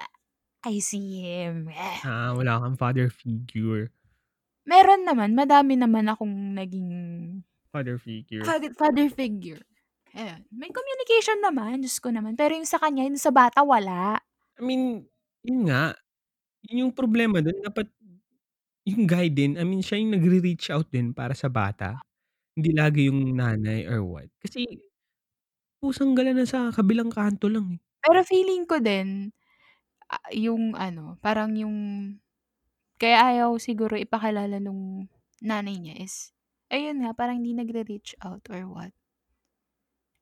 I 0.65 0.81
see 0.81 1.21
him. 1.21 1.69
Ah, 2.01 2.33
wala 2.33 2.57
kang 2.57 2.81
father 2.81 3.13
figure. 3.13 3.93
Meron 4.65 5.05
naman, 5.05 5.37
madami 5.37 5.77
naman 5.77 6.09
akong 6.09 6.57
naging 6.57 6.91
Father 7.69 8.01
figure. 8.01 8.41
father 8.49 8.73
father 8.73 9.13
figure. 9.13 9.61
Ayan, 10.15 10.47
may 10.49 10.71
communication 10.71 11.43
naman, 11.43 11.85
Diyos 11.85 12.01
ko 12.01 12.09
naman. 12.09 12.39
Pero 12.39 12.55
yung 12.57 12.65
sa 12.71 12.79
kanya, 12.81 13.05
yung 13.05 13.19
sa 13.21 13.35
bata 13.35 13.61
wala. 13.61 14.17
I 14.57 14.63
mean, 14.63 15.05
yun 15.43 15.69
nga, 15.69 15.93
yun 16.65 16.89
yung 16.89 16.95
problema 16.97 17.45
dun 17.45 17.61
dapat 17.61 17.91
yung 18.89 19.09
guy 19.09 19.29
din, 19.33 19.57
I 19.61 19.65
mean 19.65 19.81
siya 19.85 20.01
yung 20.01 20.13
nagre-reach 20.17 20.69
out 20.73 20.89
din 20.93 21.13
para 21.17 21.33
sa 21.37 21.49
bata. 21.49 22.01
Hindi 22.57 22.73
lagi 22.77 23.09
yung 23.11 23.37
nanay 23.39 23.87
or 23.89 24.03
what. 24.05 24.29
Kasi 24.43 24.67
kusang 25.83 26.15
gala 26.19 26.33
na 26.37 26.47
sa 26.49 26.71
kabilang 26.75 27.11
kanto 27.13 27.47
lang, 27.51 27.79
eh. 27.79 27.81
Pero 28.03 28.21
feeling 28.27 28.67
ko 28.67 28.81
din, 28.83 29.31
ah, 30.11 30.23
yung 30.35 30.75
ano, 30.79 31.19
parang 31.23 31.55
yung 31.59 31.77
kaya 33.01 33.35
ayaw 33.37 33.59
siguro 33.61 33.97
ipakilala 33.99 34.59
nung 34.63 35.09
nanay 35.45 35.77
niya 35.81 35.97
is 36.05 36.33
ayun 36.73 37.03
nga, 37.05 37.13
parang 37.17 37.43
hindi 37.43 37.55
nagre-reach 37.57 38.17
out 38.25 38.45
or 38.51 38.67
what. 38.71 38.93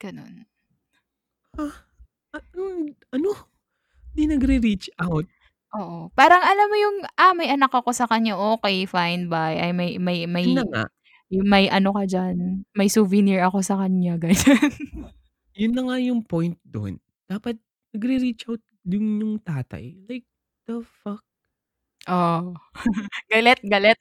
Gano'n. 0.00 0.46
Ah, 1.58 1.84
anong 2.32 2.96
ano? 3.12 3.32
Di 4.16 4.24
nagre-reach 4.28 4.90
out? 5.00 5.26
Oo, 5.72 6.12
parang 6.12 6.44
alam 6.44 6.68
mo 6.68 6.76
yung, 6.76 6.96
ah, 7.16 7.32
may 7.32 7.48
anak 7.48 7.72
ako 7.72 7.96
sa 7.96 8.04
kanya, 8.04 8.36
okey 8.36 8.84
fine, 8.84 9.32
bye. 9.32 9.56
Ay 9.56 9.72
may 9.72 9.96
may 9.96 10.28
Yun 10.40 10.54
na 10.54 10.62
may 10.62 10.68
nga. 10.68 10.82
yung 11.32 11.48
may 11.48 11.68
ano 11.72 11.96
ka 11.96 12.04
diyan, 12.04 12.68
may 12.76 12.88
souvenir 12.92 13.40
ako 13.44 13.64
sa 13.64 13.80
kanya, 13.80 14.20
ganyan. 14.22 14.72
Yun 15.56 15.72
na 15.76 15.82
nga 15.88 15.96
yung 16.00 16.20
point 16.24 16.56
dun. 16.64 16.96
Dapat 17.28 17.60
nagre-reach 17.92 18.48
out 18.48 18.60
din 18.84 19.20
yung 19.20 19.36
tatay. 19.40 20.00
Like, 20.08 20.24
the 20.64 20.80
fuck? 21.04 21.20
Oo. 22.08 22.54
Galit, 23.30 23.60
galit. 23.64 23.98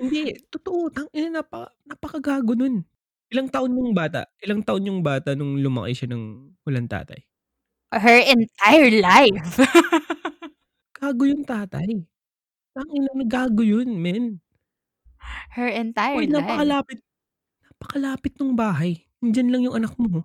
Hindi, 0.00 0.32
totoo. 0.52 0.88
Tangina 0.92 1.42
napa 1.42 1.68
napakagago 1.84 2.56
nun. 2.56 2.84
Ilang 3.32 3.48
taon 3.52 3.72
yung 3.76 3.92
bata? 3.96 4.28
Ilang 4.44 4.62
taon 4.64 4.84
yung 4.88 5.00
bata 5.04 5.32
nung 5.36 5.60
lumaki 5.60 5.92
siya 5.96 6.08
ng 6.12 6.24
walang 6.68 6.88
tatay? 6.88 7.24
Her 7.92 8.20
entire 8.24 8.90
life. 9.02 9.60
Gago 11.02 11.26
yung 11.26 11.42
tatay. 11.42 12.06
Tangina 12.70 13.10
gago 13.26 13.66
yun, 13.66 13.90
men. 13.98 14.38
Her 15.50 15.66
entire 15.66 16.14
Uy, 16.14 16.30
life. 16.30 16.30
napakalapit 16.30 16.98
napakalapit 17.66 18.32
nung 18.38 18.54
bahay. 18.54 19.02
Nandiyan 19.18 19.50
lang 19.50 19.62
yung 19.66 19.76
anak 19.82 19.98
mo. 19.98 20.22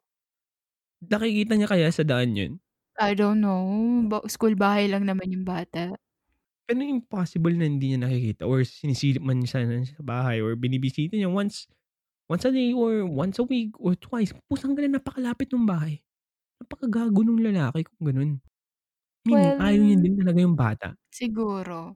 Nakikita 1.01 1.57
niya 1.57 1.65
kaya 1.69 1.89
sa 1.89 2.05
daan 2.05 2.37
yun? 2.37 2.53
I 2.97 3.13
don't 3.17 3.41
know, 3.41 3.61
ba 4.09 4.21
school 4.29 4.53
bahay 4.57 4.85
lang 4.89 5.05
naman 5.09 5.29
yung 5.33 5.45
bata. 5.45 5.97
Pero 6.69 6.83
impossible 6.83 7.57
na 7.57 7.65
hindi 7.65 7.93
niya 7.93 8.05
nakikita 8.05 8.43
or 8.45 8.61
sinisilip 8.61 9.23
man 9.23 9.45
siya 9.47 9.65
sa 9.87 10.03
bahay 10.03 10.43
or 10.43 10.53
binibisita 10.53 11.15
niya 11.17 11.31
once 11.31 11.65
once 12.27 12.43
a 12.43 12.51
day 12.51 12.75
or 12.75 13.07
once 13.07 13.39
a 13.39 13.45
week 13.47 13.73
or 13.81 13.97
twice. 13.97 14.35
Pusang 14.51 14.77
gala 14.77 14.91
napakalapit 14.91 15.49
nung 15.53 15.65
bahay. 15.65 16.03
Napakagago 16.61 17.21
nung 17.23 17.41
lalaki 17.41 17.85
kung 17.87 18.03
ganun. 18.13 18.31
Meaning 19.27 19.53
Well, 19.53 19.63
ayaw 19.65 19.83
niya 19.85 19.97
din 20.03 20.15
talaga 20.19 20.39
yung 20.45 20.57
bata. 20.57 20.87
siguro. 21.11 21.95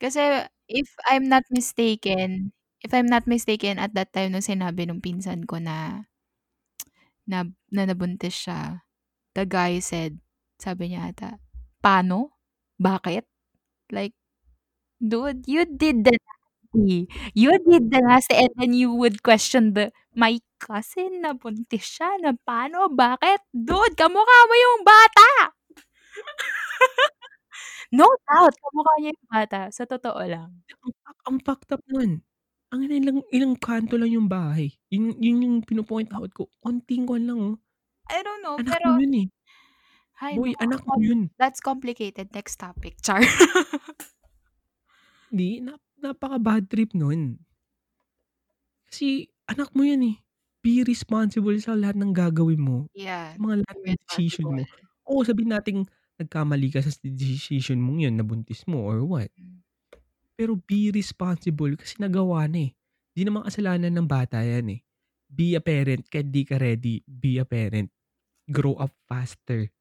Kasi 0.00 0.46
if 0.70 0.88
I'm 1.08 1.26
not 1.30 1.44
mistaken 1.52 2.52
if 2.84 2.92
I'm 2.94 3.08
not 3.10 3.26
mistaken 3.26 3.80
at 3.82 3.94
that 3.98 4.12
time 4.14 4.32
nung 4.36 4.44
sinabi 4.46 4.86
nung 4.86 5.02
pinsan 5.04 5.44
ko 5.48 5.58
na 5.62 6.06
na 7.26 7.46
na 7.74 7.82
nabuntis 7.86 8.34
siya, 8.46 8.86
the 9.36 9.44
guy 9.48 9.78
said, 9.82 10.18
sabi 10.60 10.92
niya 10.94 11.10
ata, 11.12 11.30
"Paano? 11.82 12.36
Bakit?" 12.80 13.26
Like, 13.92 14.14
dude, 15.02 15.46
you 15.48 15.66
did 15.68 16.04
the 16.06 16.16
nasty. 16.18 17.08
You 17.36 17.52
did 17.66 17.90
the 17.92 18.00
nasty 18.04 18.36
and 18.38 18.52
then 18.58 18.72
you 18.76 18.92
would 18.94 19.22
question 19.26 19.74
the 19.76 19.92
my 20.16 20.40
cousin 20.62 21.24
nabuntis 21.24 21.84
siya 21.86 22.18
na 22.22 22.32
paano, 22.46 22.90
bakit? 22.92 23.42
Dude, 23.54 23.96
kamukha 23.98 24.38
mo 24.50 24.54
yung 24.56 24.82
bata. 24.86 25.55
No 27.92 28.06
doubt, 28.26 28.54
kamukha 28.62 28.94
niya 28.98 29.12
yung 29.14 29.28
bata, 29.30 29.60
sa 29.70 29.84
totoo 29.86 30.20
lang. 30.26 30.50
Ang 30.84 30.94
ang 31.28 31.38
fucked 31.46 31.70
up 31.74 31.82
nun. 31.86 32.22
Ang 32.74 32.80
ina 32.86 32.94
ilang 32.98 33.20
ilang 33.30 33.54
kanto 33.58 33.94
lang 33.94 34.10
yung 34.10 34.26
bahay. 34.26 34.74
Yun 34.90 35.14
yun 35.22 35.38
yung 35.46 35.56
pino-point 35.62 36.10
out 36.10 36.30
ko. 36.34 36.50
Konting 36.62 37.06
kuwan 37.06 37.24
lang, 37.28 37.38
oh. 37.38 37.56
I 38.10 38.22
don't 38.22 38.42
know, 38.42 38.58
Anak 38.58 38.78
mo 38.84 38.90
pero 38.90 38.98
yun, 38.98 39.14
eh. 39.14 39.26
Hay 40.20 40.38
Boy, 40.38 40.54
naku, 40.60 40.64
anak 40.64 40.82
mo 40.86 40.96
com 40.96 41.02
yun. 41.02 41.30
that's 41.38 41.60
complicated, 41.60 42.32
next 42.34 42.56
topic, 42.56 42.96
char. 43.02 43.20
Hindi, 45.30 45.58
nap 45.66 45.82
napaka-bad 45.98 46.70
trip 46.70 46.90
nun. 46.94 47.42
Kasi 48.90 49.26
anak 49.50 49.74
mo 49.74 49.82
yan, 49.82 50.02
eh. 50.06 50.16
Be 50.62 50.82
responsible 50.86 51.54
sa 51.62 51.74
lahat 51.78 51.98
ng 51.98 52.10
gagawin 52.14 52.58
mo. 52.62 52.78
Yeah, 52.94 53.36
mga 53.38 53.62
lahat 53.66 53.78
be 53.82 53.94
ng 53.94 54.00
decision 54.06 54.48
mo. 54.50 54.62
Oo, 55.06 55.22
sabihin 55.22 55.54
nating 55.54 55.80
nagkamali 56.16 56.72
ka 56.72 56.80
sa 56.80 56.92
decision 57.04 57.80
mong 57.80 58.08
yun, 58.08 58.14
nabuntis 58.16 58.64
mo 58.64 58.84
or 58.84 59.04
what. 59.04 59.30
Hmm. 59.36 59.64
Pero 60.36 60.56
be 60.56 60.92
responsible 60.92 61.76
kasi 61.80 61.96
nagawa 61.96 62.44
na, 62.48 62.68
eh. 62.68 62.70
Di 63.16 63.24
naman 63.24 63.48
kasalanan 63.48 63.92
ng 63.96 64.08
bata 64.08 64.44
yan, 64.44 64.76
eh. 64.76 64.80
Be 65.26 65.56
a 65.56 65.62
parent 65.64 66.04
kahit 66.06 66.28
di 66.28 66.44
ka 66.44 66.60
ready, 66.60 67.00
be 67.08 67.40
a 67.40 67.46
parent. 67.48 67.88
Grow 68.46 68.76
up 68.76 68.92
faster. 69.08 69.72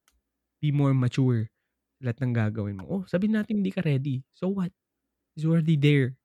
be 0.66 0.74
more 0.74 0.98
mature 0.98 1.54
lahat 2.02 2.26
ng 2.26 2.34
gagawin 2.34 2.82
mo. 2.82 2.86
Oh, 2.90 3.04
sabihin 3.06 3.38
natin 3.38 3.62
hindi 3.62 3.70
ka 3.70 3.86
ready, 3.86 4.26
so 4.34 4.50
what? 4.50 4.74
It's 5.38 5.46
already 5.46 5.78
there. 5.78 6.18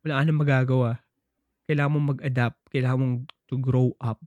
Wala 0.00 0.20
ka 0.20 0.24
ng 0.24 0.40
magagawa. 0.40 0.90
Kailangan 1.68 1.92
mong 1.92 2.08
mag-adapt, 2.16 2.58
kailangan 2.72 2.98
mong 3.00 3.16
to 3.44 3.60
grow 3.60 3.92
up. 4.00 4.24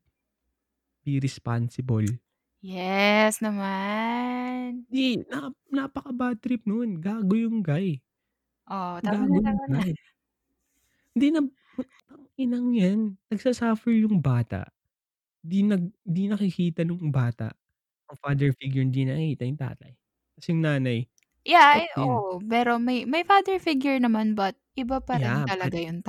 Be 1.01 1.17
responsible. 1.17 2.05
Yes 2.67 3.39
naman. 3.43 4.87
Di, 4.93 5.19
na 5.27 5.51
napaka-bad 5.75 6.39
trip 6.39 6.63
nun, 6.63 7.03
gago 7.03 7.35
yung 7.35 7.59
guy. 7.59 7.99
Oh, 8.69 8.99
tama 9.03 9.23
Gago 9.23 9.31
na, 9.31 9.39
yung 9.39 9.59
tama 9.59 9.63
na. 9.71 9.79
guy. 9.79 9.93
Hindi 11.15 11.27
na 11.35 11.41
tanginang 12.09 12.69
yan, 12.75 12.99
nagsa-suffer 13.31 13.93
yung 14.07 14.19
bata. 14.23 14.67
Di 15.43 15.63
nag 15.65 15.83
di 16.03 16.27
nakikita 16.31 16.83
nung 16.87 17.11
bata, 17.13 17.53
ang 18.09 18.17
father 18.21 18.51
figure 18.57 18.83
hindi 18.85 19.05
nakikita 19.07 19.43
yung 19.47 19.61
tatay. 19.61 19.93
Tas 20.37 20.47
yung 20.51 20.61
nanay, 20.65 21.07
Yeah, 21.45 21.85
eh, 21.85 21.89
oo, 22.01 22.41
pero 22.49 22.81
may 22.81 23.05
may 23.05 23.21
father 23.27 23.61
figure 23.61 23.99
naman 24.01 24.33
but 24.33 24.57
iba 24.73 24.97
pa 25.03 25.21
rin 25.21 25.37
Yeah, 25.37 25.47
but 25.61 25.71
talaga 25.71 25.77
yung 25.77 26.01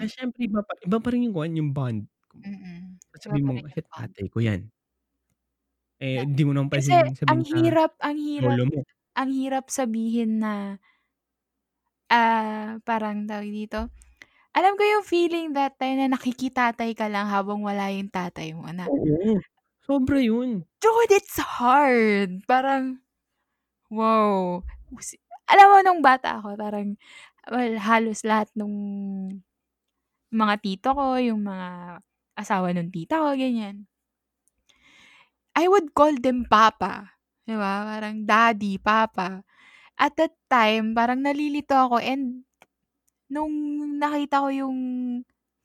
ah, 0.00 0.06
tatay. 0.06 0.10
siyempre 0.10 0.46
iba 0.48 0.60
pa 0.66 0.74
iba 0.86 0.98
pa 1.02 1.08
rin 1.12 1.26
yung 1.28 1.34
kuwan, 1.36 1.56
yung 1.58 1.72
bond. 1.76 2.08
Mm, 2.34 2.98
iba 3.26 3.36
pa 3.42 3.50
rin 3.54 3.70
yung 3.72 3.74
"Shit, 3.74 3.86
bond. 3.90 4.16
tatay 4.16 4.26
ko 4.32 4.38
yan." 4.42 4.70
Eh, 6.00 6.28
di 6.28 6.44
mo 6.44 6.52
naman 6.52 6.68
kasi 6.68 6.92
pwedeng 6.92 7.16
ang 7.24 7.40
sabihin 7.40 7.44
sa 7.48 7.56
hirap 7.56 7.92
ang 8.04 8.18
hirap 8.20 8.60
mo. 8.68 8.80
ang 9.16 9.30
hirap 9.32 9.64
sabihin 9.72 10.44
na 10.44 10.76
ah, 12.12 12.78
parang 12.86 13.26
tawag 13.26 13.50
dito, 13.50 13.90
alam 14.56 14.74
ko 14.78 14.82
yung 14.84 15.04
feeling 15.06 15.52
that 15.54 15.76
time 15.78 16.00
na 16.00 16.08
nakikitatay 16.12 16.94
ka 16.96 17.06
lang 17.10 17.28
habang 17.28 17.62
wala 17.62 17.90
yung 17.92 18.10
tatay 18.10 18.54
mo 18.56 18.68
na 18.72 18.86
Oo, 18.88 19.38
sobra 19.84 20.18
yun. 20.22 20.64
Dude, 20.82 21.12
it's 21.14 21.38
hard. 21.40 22.44
Parang, 22.46 23.02
wow. 23.90 24.62
Alam 25.50 25.66
mo 25.70 25.76
nung 25.82 26.02
bata 26.02 26.38
ako 26.42 26.58
parang, 26.58 26.98
well, 27.50 27.74
halos 27.78 28.22
lahat 28.26 28.50
nung 28.58 28.74
mga 30.32 30.54
tito 30.62 30.88
ko, 30.94 31.16
yung 31.18 31.42
mga 31.46 32.00
asawa 32.36 32.70
nung 32.74 32.90
tita 32.90 33.22
ko, 33.22 33.34
ganyan. 33.34 33.86
I 35.56 35.66
would 35.72 35.92
call 35.96 36.12
them 36.20 36.44
papa, 36.46 37.16
'di 37.48 37.56
ba, 37.56 37.84
parang 37.88 38.22
daddy, 38.28 38.76
papa. 38.80 39.42
At 39.98 40.16
that 40.20 40.34
time, 40.50 40.92
parang 40.96 41.22
nalilito 41.24 41.74
ako 41.76 42.00
and 42.02 42.44
nung 43.32 43.52
nakita 44.00 44.44
ko 44.44 44.48
yung 44.52 44.78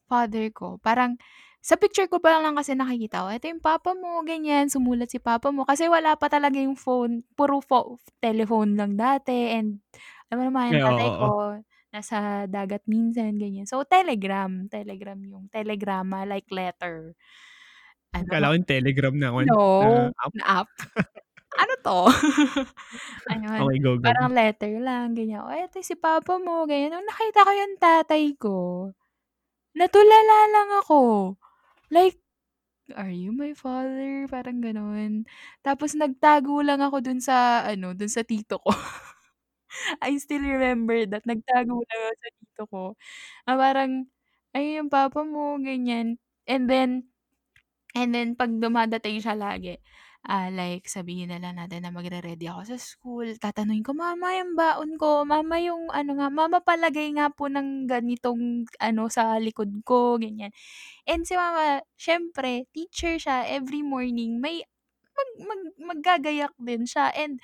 father 0.10 0.50
ko, 0.54 0.78
parang 0.84 1.18
sa 1.64 1.78
picture 1.78 2.08
ko 2.10 2.20
pa 2.24 2.42
lang 2.42 2.58
kasi 2.58 2.74
nakikita 2.78 3.26
ko, 3.26 3.30
"Eto 3.34 3.48
yung 3.52 3.62
papa 3.64 3.94
mo," 3.98 4.22
ganyan, 4.26 4.68
sumulat 4.72 5.10
si 5.14 5.20
papa 5.22 5.50
mo. 5.54 5.64
Kasi 5.68 5.88
wala 5.92 6.16
pa 6.20 6.28
talaga 6.32 6.58
yung 6.62 6.76
phone, 6.80 7.24
puro 7.38 7.62
pho 7.64 7.98
telephone 8.24 8.76
lang 8.80 8.98
dati 9.00 9.54
and 9.58 9.82
alam 10.32 10.38
mo 10.42 10.44
naman 10.54 10.78
yung 10.78 10.84
tatay 10.86 11.12
ko 11.18 11.60
nasa 11.94 12.48
dagat 12.50 12.84
minsan, 12.90 13.36
ganyan. 13.40 13.68
So, 13.70 13.84
telegram, 13.88 14.68
telegram 14.72 15.20
yung 15.28 15.48
telegrama 15.54 16.24
like 16.30 16.48
letter. 16.54 17.14
Ano 18.14 18.36
ma 18.36 18.44
Akala 18.44 18.52
ko 18.52 18.54
yung 18.60 18.70
Telegram 18.70 19.14
na 19.18 19.32
kuwan, 19.34 19.50
no, 19.50 19.60
na 19.80 19.88
app. 20.26 20.36
na 20.38 20.44
app. 20.64 20.70
Ano 21.60 21.74
'to? 21.84 22.00
Ayun, 23.32 23.64
Okey, 23.64 23.80
go, 23.84 23.98
go. 24.00 24.12
parang 24.12 24.32
letter 24.34 24.72
lang, 24.82 25.14
ganyan. 25.18 25.44
"Oh, 25.46 25.52
eto 25.54 25.82
si 25.84 25.96
papa 26.00 26.40
mo," 26.42 26.66
ganyan. 26.70 26.96
Nung 26.96 27.08
nakita 27.08 27.46
ko 27.48 27.52
yung 27.54 27.76
tatay 27.82 28.24
ko, 28.40 28.58
natulala 29.78 30.38
lang 30.54 30.70
ako. 30.84 31.02
Like, 31.94 32.20
"Are 32.96 33.12
you 33.14 33.32
my 33.36 33.54
father?" 33.58 34.28
Parang 34.32 34.60
gano'n. 34.64 35.26
Tapos 35.66 35.94
nagtago 35.98 36.62
lang 36.66 36.82
ako 36.84 37.02
dun 37.06 37.20
sa 37.24 37.66
ano, 37.68 37.94
dun 37.98 38.12
sa 38.12 38.24
tito 38.28 38.60
ko. 38.64 38.72
I 40.04 40.18
still 40.22 40.44
remember 40.46 41.06
that, 41.12 41.26
nagtago 41.30 41.82
lang 41.84 42.02
ako 42.08 42.14
sa 42.22 42.30
tito 42.40 42.64
ko, 42.72 42.84
na 43.48 43.54
parang, 43.60 43.92
"Ayun 44.58 44.88
yung 44.88 44.92
papa 44.94 45.22
mo," 45.28 45.58
ganyan. 45.62 46.18
And 46.50 46.68
then 46.72 47.12
and 47.98 48.14
then 48.16 48.34
'pag 48.38 48.52
dumadating 48.62 49.20
siya 49.24 49.36
lagi, 49.38 49.78
ah, 50.28 50.48
like 50.54 50.86
sabihin 50.90 51.30
na 51.34 51.40
lang 51.42 51.58
natin 51.60 51.84
na 51.88 51.92
magre-ready 51.94 52.46
ako 52.50 52.76
sa 52.76 52.78
school, 52.82 53.28
tatanungin 53.42 53.84
ko, 53.86 53.94
"Mama, 53.98 54.36
yung 54.38 54.54
baon 54.60 54.96
ko, 55.02 55.24
mama 55.28 55.58
yung 55.62 55.90
ano 55.94 56.12
nga, 56.20 56.28
mama 56.34 56.60
palagay 56.64 57.12
nga 57.18 57.30
po 57.34 57.48
ng 57.52 57.90
ganitong 57.90 58.66
ano 58.82 59.10
sa 59.12 59.38
likod 59.42 59.72
ko," 59.88 60.18
ganyan. 60.22 60.54
And 61.08 61.26
si 61.28 61.36
mama 61.40 61.82
siyempre 62.00 62.68
teacher 62.76 63.18
siya, 63.22 63.46
every 63.50 63.82
morning 63.86 64.40
may 64.44 64.64
mag 65.18 65.30
mag 65.50 65.62
maggagayak 65.96 66.54
din 66.62 66.86
siya 66.90 67.12
and 67.16 67.40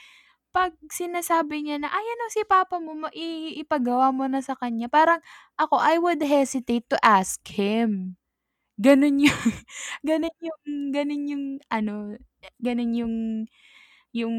'pag 0.56 0.74
sinasabi 0.92 1.64
niya 1.66 1.78
na, 1.84 1.90
"Ayan 1.94 2.24
o 2.26 2.32
si 2.34 2.44
papa 2.48 2.80
mo, 2.82 2.94
ma 2.98 3.10
ipagawa 3.14 4.10
mo 4.16 4.26
na 4.30 4.42
sa 4.44 4.56
kanya." 4.58 4.88
Parang 4.92 5.22
ako, 5.62 5.78
I 5.82 5.98
would 6.02 6.22
hesitate 6.26 6.88
to 6.92 6.98
ask 7.06 7.40
him. 7.48 8.18
Gano'n 8.78 9.18
yung 9.26 9.34
gano'n 10.08 10.38
yung 10.38 10.62
gano'n 10.94 11.24
yung 11.34 11.46
ano, 11.74 12.14
gano'n 12.62 12.92
yung 12.94 13.16
yung 14.14 14.36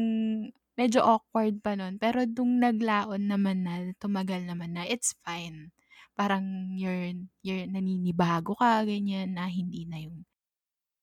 medyo 0.79 1.01
awkward 1.03 1.59
pa 1.65 1.75
nun. 1.79 1.99
Pero 1.99 2.23
nung 2.27 2.59
naglaon 2.63 3.27
naman 3.27 3.67
na, 3.67 3.73
tumagal 3.99 4.47
naman 4.47 4.75
na, 4.79 4.83
it's 4.87 5.15
fine. 5.27 5.71
Parang 6.15 6.75
you're 6.75 7.15
you're 7.43 7.67
naninibago 7.67 8.55
ka, 8.55 8.83
ganyan, 8.87 9.35
na 9.35 9.47
hindi 9.51 9.83
na 9.87 9.99
yung 10.03 10.23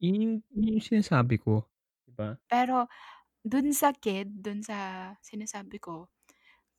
Yun 0.00 0.16
yung 0.20 0.34
yun 0.52 0.76
yung 0.76 0.84
sinasabi 0.84 1.40
ko, 1.40 1.64
'di 2.04 2.12
ba? 2.16 2.36
Pero 2.50 2.86
dun 3.42 3.74
sa 3.74 3.90
kid, 3.94 4.42
dun 4.42 4.62
sa 4.62 5.12
sinasabi 5.22 5.78
ko, 5.82 6.10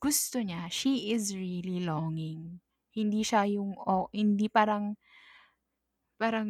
gusto 0.02 0.40
niya, 0.44 0.68
she 0.72 1.12
is 1.14 1.34
really 1.36 1.84
longing. 1.84 2.62
Hindi 2.94 3.22
siya 3.26 3.46
yung 3.50 3.76
o 3.80 4.10
hindi 4.16 4.48
parang 4.52 4.98
parang 6.20 6.50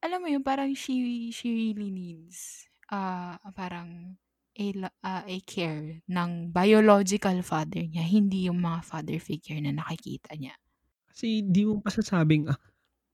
alam 0.00 0.18
mo 0.22 0.28
yun, 0.32 0.42
parang 0.44 0.72
she 0.72 1.28
she 1.36 1.48
really 1.52 1.90
needs, 1.92 2.66
ah, 2.92 3.36
parang 3.52 4.16
a 4.56 4.66
ah, 5.04 5.22
a 5.28 5.36
care 5.46 6.02
ng 6.08 6.30
biological 6.52 7.38
father 7.44 7.82
niya, 7.84 8.04
hindi 8.06 8.48
yung 8.48 8.60
mga 8.64 8.80
father 8.86 9.18
figure 9.20 9.60
na 9.62 9.72
nakikita 9.76 10.32
niya. 10.36 10.54
Kasi 11.10 11.42
di 11.44 11.66
mo 11.66 11.82
masasabing, 11.82 12.48
ah, 12.50 12.58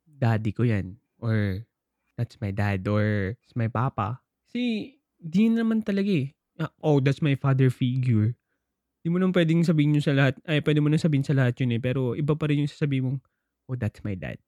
daddy 0.07 0.53
ko 0.55 0.65
yan 0.67 0.99
or 1.21 1.65
that's 2.17 2.39
my 2.41 2.51
dad 2.53 2.85
or 2.89 3.37
it's 3.45 3.57
my 3.57 3.69
papa. 3.69 4.21
Kasi 4.49 4.97
di 5.19 5.43
naman 5.53 5.83
talaga, 5.85 6.11
eh. 6.13 6.29
Ah, 6.61 6.73
oh, 6.85 6.99
that's 7.05 7.21
my 7.25 7.37
father 7.37 7.69
figure. 7.73 8.37
Di 9.05 9.09
mo 9.13 9.19
naman 9.21 9.35
pwedeng 9.37 9.63
sabihin 9.67 9.97
yun 9.99 10.05
sa 10.05 10.15
lahat 10.17 10.37
ay 10.49 10.61
pwede 10.65 10.81
mo 10.83 10.89
naman 10.93 11.03
sabihin 11.03 11.27
sa 11.27 11.37
lahat 11.37 11.57
yun, 11.63 11.77
eh, 11.77 11.81
pero 11.83 12.15
iba 12.19 12.35
pa 12.37 12.49
rin 12.51 12.65
yung 12.67 12.73
sasabihin 12.73 13.05
mong, 13.07 13.21
"Oh, 13.71 13.77
that's 13.79 14.03
my 14.07 14.17
dad." 14.19 14.39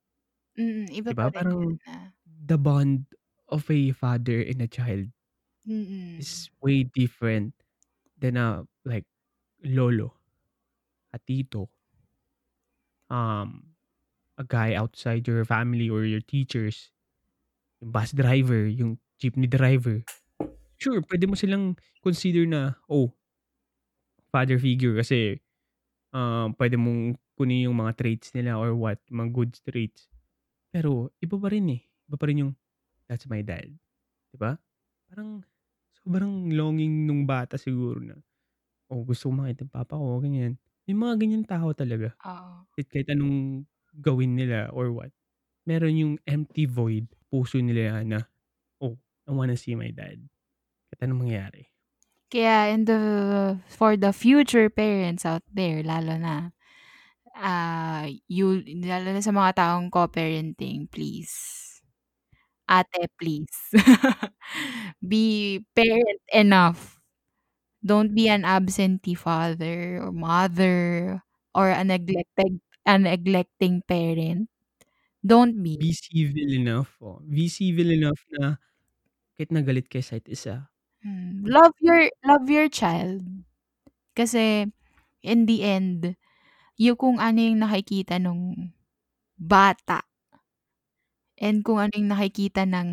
Mm, 0.58 0.90
iba 0.98 1.10
'Di 1.10 1.14
pa 1.18 1.30
rin 1.34 1.46
yun 1.60 1.70
parang 1.70 1.78
na 1.86 1.94
the 2.24 2.58
bond 2.58 3.06
of 3.48 3.70
a 3.70 3.92
father 3.92 4.40
and 4.42 4.60
a 4.62 4.68
child 4.68 5.10
Mm. 5.66 6.18
is 6.18 6.50
way 6.60 6.82
different 6.82 7.54
than 8.18 8.36
a 8.36 8.66
like 8.84 9.06
lolo, 9.64 10.14
a 11.12 11.18
tito. 11.20 11.70
Um, 13.10 13.72
a 14.38 14.44
guy 14.44 14.74
outside 14.74 15.28
your 15.28 15.44
family 15.44 15.90
or 15.90 16.04
your 16.04 16.20
teachers, 16.20 16.92
yung 17.82 17.92
bus 17.92 18.12
driver, 18.12 18.66
yung 18.66 18.98
jeepney 19.20 19.48
driver. 19.50 20.04
Sure, 20.78 21.02
pwede 21.10 21.26
mo 21.26 21.34
silang 21.34 21.74
consider 22.06 22.46
na, 22.46 22.78
oh 22.86 23.10
father 24.32 24.58
figure 24.60 24.92
kasi, 25.00 25.40
um, 26.14 26.52
pwede 26.58 26.76
mong 26.76 27.16
kunin 27.38 27.68
yung 27.70 27.78
mga 27.80 27.96
traits 27.98 28.32
nila 28.36 28.58
or 28.58 28.74
what, 28.76 29.00
mga 29.10 29.30
good 29.32 29.52
traits. 29.64 30.08
Pero 30.74 31.12
iba 31.24 31.36
pa 31.40 31.48
rin, 31.48 31.66
eh, 31.72 31.80
iba 32.08 32.16
pa 32.20 32.24
rin 32.28 32.44
yung, 32.44 32.52
"That's 33.08 33.24
my 33.28 33.40
dad." 33.44 33.72
'Di 34.32 34.36
ba? 34.40 34.56
Parang 35.10 35.44
sobrang 36.02 36.52
longing 36.52 37.06
nung 37.08 37.24
bata 37.28 37.56
siguro 37.60 38.00
na, 38.02 38.16
"Oh, 38.92 39.04
gusto 39.06 39.28
kong 39.30 39.44
makita 39.46 39.66
yung 39.68 39.74
papa 39.74 39.94
ko," 39.98 40.20
ganyan. 40.22 40.58
May 40.88 40.96
mga 40.98 41.14
ganyang 41.20 41.46
tao 41.48 41.70
talaga. 41.76 42.14
Oo. 42.24 42.68
Kahit 42.76 42.88
kahit 42.92 43.08
anong 43.14 43.66
gawin 44.00 44.36
nila 44.38 44.70
or 44.74 44.92
what, 44.94 45.12
meron 45.68 45.96
yung 45.98 46.14
empty 46.28 46.66
void, 46.68 47.08
puso 47.32 47.60
nila 47.62 48.02
na, 48.06 48.20
"Oh, 48.82 48.98
I 49.28 49.32
wanna 49.34 49.56
see 49.58 49.74
my 49.78 49.90
dad." 49.94 50.20
Kahit 50.92 51.00
anong 51.08 51.28
mangyari. 51.28 51.70
Kaya 52.30 52.76
in 52.76 52.84
the 52.84 53.00
for 53.72 53.96
the 53.96 54.12
future 54.12 54.68
parents 54.68 55.24
out 55.24 55.40
there 55.48 55.80
lalo 55.80 56.20
na, 56.20 56.52
ah, 57.38 58.04
you 58.28 58.60
lalo 58.84 59.14
na 59.14 59.22
sa 59.24 59.32
mga 59.34 59.52
taong 59.62 59.88
co-parenting, 59.94 60.90
please, 60.90 61.34
ate 62.68 63.08
please, 63.20 63.56
be 65.02 65.60
parent 65.76 66.22
enough. 66.32 67.00
Don't 67.84 68.14
be 68.14 68.28
an 68.28 68.44
absentee 68.44 69.14
father 69.16 70.02
or 70.02 70.12
mother 70.12 71.22
or 71.54 71.70
a 71.70 71.84
neglected 71.84 72.60
a 72.86 72.98
neglecting 72.98 73.82
parent. 73.86 74.50
Don't 75.26 75.62
be. 75.62 75.78
Be 75.80 75.92
civil 75.92 76.50
enough, 76.60 76.96
oh, 77.00 77.20
be 77.34 77.48
civil 77.48 77.88
enough 77.98 78.20
na 78.36 78.56
kahit 79.36 79.50
na 79.54 79.62
galit 79.66 79.86
kayo 79.90 80.04
sa 80.04 80.16
isa't 80.20 80.28
isa 80.36 80.54
Hmm, 81.02 81.46
love 81.46 81.74
your 81.80 82.10
love 82.26 82.46
your 82.50 82.68
child. 82.68 83.22
Kasi 84.16 84.68
in 85.22 85.46
the 85.46 85.62
end, 85.64 86.16
yung 86.78 86.96
kung 86.98 87.18
ano 87.18 87.38
yung 87.42 87.60
nakikita 87.62 88.16
nung 88.22 88.72
bata 89.38 90.02
and 91.38 91.62
kung 91.66 91.78
ano 91.82 91.92
yung 91.98 92.10
nakikita 92.14 92.62
ng 92.66 92.90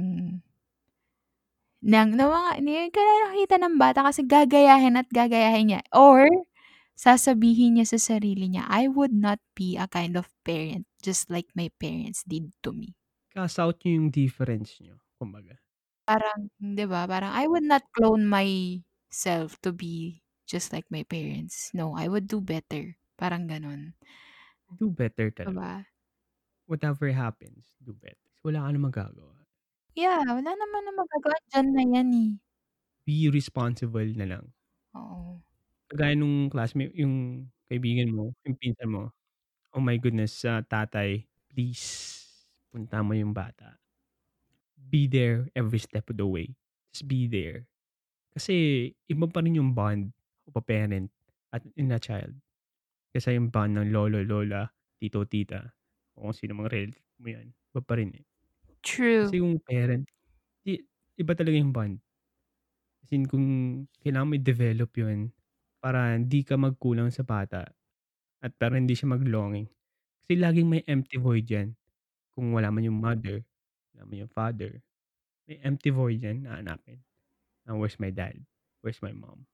ng 1.83 2.09
ng 2.15 2.29
mga 2.31 2.49
hindi 2.61 2.73
ka 2.95 3.01
nakikita 3.03 3.55
ng 3.59 3.75
bata 3.81 3.99
kasi 4.07 4.21
gagayahin 4.23 4.95
at 5.01 5.07
gagayahin 5.11 5.65
niya 5.75 5.81
or 5.91 6.25
sasabihin 6.95 7.75
niya 7.79 7.85
sa 7.95 7.99
sarili 7.99 8.47
niya, 8.47 8.63
"I 8.71 8.87
would 8.87 9.11
not 9.15 9.39
be 9.59 9.75
a 9.75 9.87
kind 9.91 10.15
of 10.15 10.31
parent 10.47 10.87
just 11.03 11.27
like 11.33 11.47
my 11.59 11.67
parents 11.83 12.23
did 12.27 12.51
to 12.63 12.71
me." 12.71 12.95
Cast 13.33 13.57
out 13.63 13.77
niyo 13.83 13.91
yung 14.01 14.09
difference 14.19 14.71
niyo, 14.81 14.95
kumbaga. 15.19 15.55
Parang 16.07 16.53
'di 16.61 16.85
ba, 16.85 17.09
parang, 17.09 17.33
"I 17.33 17.49
would 17.49 17.65
not 17.65 17.81
clone 17.97 18.29
myself 18.29 19.57
to 19.65 19.73
be 19.73 20.21
just 20.45 20.69
like 20.69 20.85
my 20.93 21.01
parents. 21.01 21.73
No, 21.73 21.97
I 21.97 22.05
would 22.09 22.29
do 22.29 22.41
better." 22.45 22.93
Parang 23.19 23.47
gano'n. 23.47 23.95
Do 24.79 24.89
better 24.91 25.31
talaga. 25.31 25.55
ba? 25.55 25.85
Whatever 26.67 27.09
happens, 27.11 27.77
do 27.81 27.93
better. 27.93 28.17
Wala 28.43 28.59
ka 28.65 28.69
namang 28.73 28.93
magagawa. 28.93 29.45
Yeah, 29.95 30.23
wala 30.27 30.51
naman 30.59 30.81
na 30.87 30.91
magagawa, 30.99 31.35
diyan 31.51 31.67
na 31.71 31.83
yan, 31.87 32.09
eh. 32.23 32.29
Be 33.07 33.29
responsible 33.33 34.13
na 34.13 34.25
lang. 34.25 34.53
Oo. 34.93 35.41
Kagaya 35.89 36.17
nung 36.17 36.49
classmate 36.49 36.93
yung 36.97 37.45
kaibigan 37.69 38.09
mo, 38.09 38.33
yung 38.45 38.57
pinsan 38.57 38.89
mo. 38.89 39.03
Oh 39.75 39.83
my 39.83 39.97
goodness, 40.01 40.33
sa 40.45 40.61
tatay, 40.65 41.27
please 41.51 41.83
puntahan 42.73 43.05
mo 43.07 43.13
yung 43.17 43.33
bata. 43.35 43.79
Be 44.77 45.07
there 45.07 45.49
every 45.55 45.79
step 45.79 46.09
of 46.09 46.17
the 46.17 46.27
way. 46.27 46.55
Just 46.93 47.07
be 47.07 47.27
there. 47.27 47.67
Kasi 48.35 48.91
iba 49.09 49.27
pa 49.29 49.41
rin 49.43 49.57
yung 49.59 49.73
bond 49.75 50.13
of 50.47 50.55
a 50.57 50.63
parent 50.63 51.11
at 51.53 51.63
in 51.77 51.91
a 51.91 51.99
child. 52.01 52.35
Kaysa 53.15 53.31
yung 53.31 53.47
bond 53.47 53.79
ng 53.79 53.95
lolo, 53.95 54.19
lola, 54.27 54.67
tito, 54.99 55.23
tita, 55.23 55.63
o 56.19 56.27
kung 56.27 56.35
sino 56.35 56.51
mang 56.59 56.67
relative 56.67 56.99
mo 57.23 57.31
yan, 57.31 57.47
iba 57.71 57.79
pa 57.79 57.95
rin, 57.95 58.11
eh. 58.11 58.25
True. 58.83 59.35
Kasi 59.35 59.39
yung 59.41 59.57
parent, 59.63 60.05
i 60.67 60.79
iba 61.19 61.33
talaga 61.35 61.57
yung 61.57 61.73
bond. 61.75 62.01
As 63.03 63.09
in 63.13 63.29
kung 63.29 63.45
kailangan 64.01 64.29
mo 64.31 64.35
i-develop 64.39 64.91
yun 64.97 65.29
para 65.83 66.15
hindi 66.17 66.41
ka 66.41 66.55
magkulang 66.57 67.13
sa 67.13 67.21
bata 67.27 67.69
at 68.41 68.51
para 68.57 68.77
hindi 68.79 68.93
siya 68.97 69.11
mag-longing. 69.13 69.67
Kasi 70.25 70.33
laging 70.39 70.67
may 70.69 70.83
empty 70.87 71.17
void 71.21 71.47
yan. 71.49 71.75
Kung 72.35 72.53
wala 72.55 72.71
man 72.73 72.85
yung 72.87 72.99
mother, 73.01 73.43
wala 73.95 74.03
man 74.07 74.17
yung 74.27 74.33
father, 74.33 74.81
may 75.49 75.59
empty 75.63 75.91
void 75.93 76.21
yan 76.23 76.45
na 76.47 76.57
hahanapin. 76.59 77.01
Na 77.67 77.75
where's 77.77 77.99
my 78.01 78.11
dad? 78.13 78.37
Where's 78.85 79.01
my 79.03 79.13
mom? 79.13 79.45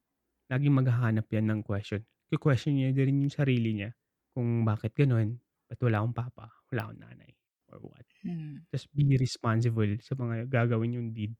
Laging 0.51 0.75
maghahanap 0.75 1.27
yan 1.33 1.49
ng 1.51 1.61
question. 1.65 2.05
Ike-question 2.31 2.79
niya 2.79 2.95
din 2.95 3.27
yung 3.27 3.33
sarili 3.35 3.75
niya 3.75 3.91
kung 4.31 4.63
bakit 4.63 4.95
gano'n, 4.95 5.35
ba't 5.67 5.79
wala 5.83 5.99
akong 5.99 6.15
papa, 6.15 6.45
wala 6.71 6.87
akong 6.87 6.99
nanay, 7.03 7.31
or 7.67 7.83
what. 7.83 8.07
Hmm. 8.23 8.61
Just 8.71 8.87
be 8.95 9.03
responsible 9.19 9.99
sa 9.99 10.15
mga 10.15 10.47
gagawin 10.47 10.95
niyong 10.95 11.11
deed. 11.11 11.35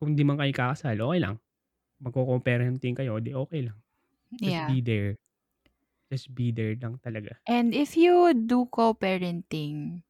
Kung 0.00 0.14
di 0.18 0.22
man 0.26 0.38
kayo 0.40 0.50
ikakasal, 0.54 0.98
okey 1.00 1.20
lang. 1.22 1.36
Magko-co-parenting 2.02 2.96
kayo, 2.98 3.18
di 3.22 3.32
okey 3.36 3.68
lang. 3.70 3.78
Just 4.44 4.60
Yeah. 4.60 4.68
be 4.68 4.80
there. 4.84 5.18
Just 6.12 6.32
be 6.34 6.52
there 6.54 6.74
lang 6.78 6.98
talaga. 7.02 7.40
And 7.46 7.70
if 7.70 7.94
you 7.94 8.34
do 8.34 8.66
co-parenting, 8.74 10.02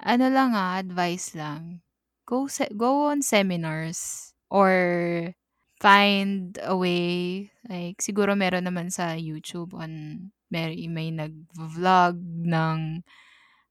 ano 0.00 0.26
lang, 0.30 0.54
ah, 0.54 0.78
advice 0.78 1.34
lang, 1.34 1.82
go 2.26 2.46
se 2.46 2.68
go 2.76 3.10
on 3.12 3.22
seminars 3.22 4.34
or 4.50 5.34
find 5.80 6.58
a 6.64 6.76
way, 6.76 7.48
like 7.68 8.00
siguro 8.04 8.34
meron 8.38 8.64
naman 8.68 8.88
sa 8.92 9.14
YouTube 9.18 9.74
on 9.76 10.28
may 10.52 10.86
may 10.88 11.10
nagvo-vlog 11.12 12.16
ng 12.46 13.02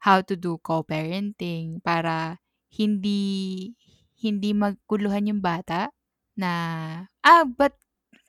how 0.03 0.22
to 0.24 0.36
do 0.39 0.58
co-parenting 0.62 1.82
para 1.84 2.39
hindi 2.74 3.74
hindi 4.20 4.51
maguluhan 4.56 5.30
yung 5.32 5.41
bata 5.43 5.89
na, 6.39 6.51
ah, 7.26 7.43
ba't 7.47 7.76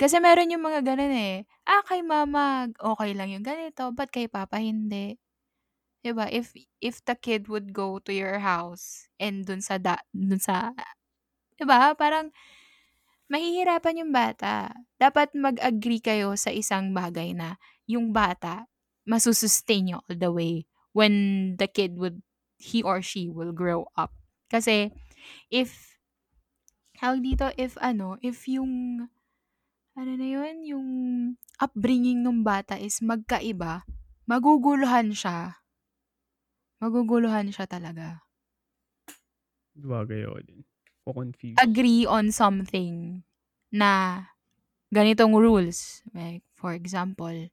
kasi 0.01 0.19
meron 0.23 0.51
yung 0.53 0.65
mga 0.67 0.83
gano'n, 0.85 1.15
eh, 1.15 1.37
"Ah, 1.69 1.83
kay 1.87 2.03
mama 2.05 2.69
okey 2.81 3.15
lang 3.17 3.33
yung 3.35 3.45
ganito, 3.47 3.91
ba't 3.97 4.11
kay 4.13 4.27
papa 4.31 4.59
hindi?" 4.63 5.17
'Di 6.05 6.13
ba? 6.17 6.29
If 6.33 6.55
if 6.83 7.03
the 7.07 7.17
kid 7.19 7.49
would 7.53 7.73
go 7.77 7.99
to 8.05 8.13
your 8.15 8.39
house 8.43 9.09
and 9.21 9.45
dun 9.49 9.61
sa 9.65 9.79
da 9.81 9.99
dun 10.15 10.41
sa 10.43 10.73
'di 11.59 11.65
ba, 11.69 11.95
parang 11.99 12.31
mahihirapan 13.29 14.07
yung 14.07 14.13
bata. 14.15 14.73
Dapat 14.97 15.35
mag-agree 15.37 16.01
kayo 16.03 16.35
sa 16.39 16.51
isang 16.55 16.95
bagay 16.95 17.35
na 17.37 17.59
yung 17.87 18.11
bata 18.11 18.67
masu-sustain 19.07 19.87
niyo 19.87 19.99
all 20.11 20.19
the 20.19 20.29
way 20.29 20.67
when 20.91 21.55
the 21.63 21.71
kid 21.71 21.95
would 21.97 22.21
he 22.59 22.83
or 22.83 22.99
she 23.01 23.31
will 23.31 23.55
grow 23.55 23.87
up. 23.95 24.11
Kasi 24.51 24.91
if 25.49 25.95
tawag 26.99 27.23
dito, 27.23 27.47
if 27.55 27.79
ano, 27.79 28.19
if 28.21 28.51
yung 28.51 29.07
ano 29.97 30.13
na 30.13 30.29
yun, 30.29 30.55
yung 30.67 30.89
upbringing 31.63 32.21
nung 32.21 32.43
bata 32.45 32.77
is 32.77 33.01
magkaiba, 33.01 33.87
maguguluhan 34.27 35.15
siya. 35.15 35.63
Maguguluhan 36.83 37.49
siya 37.49 37.65
talaga. 37.65 38.27
Sabagay, 39.77 40.29
oo 40.29 40.41
din. 40.45 40.61
Ko-confuse. 41.07 41.63
Agree 41.63 42.05
on 42.05 42.29
something 42.35 43.25
na 43.73 44.25
ganitong 44.95 45.35
rules. 45.39 46.03
Like 46.15 46.45
for 46.59 46.73
example, 46.77 47.51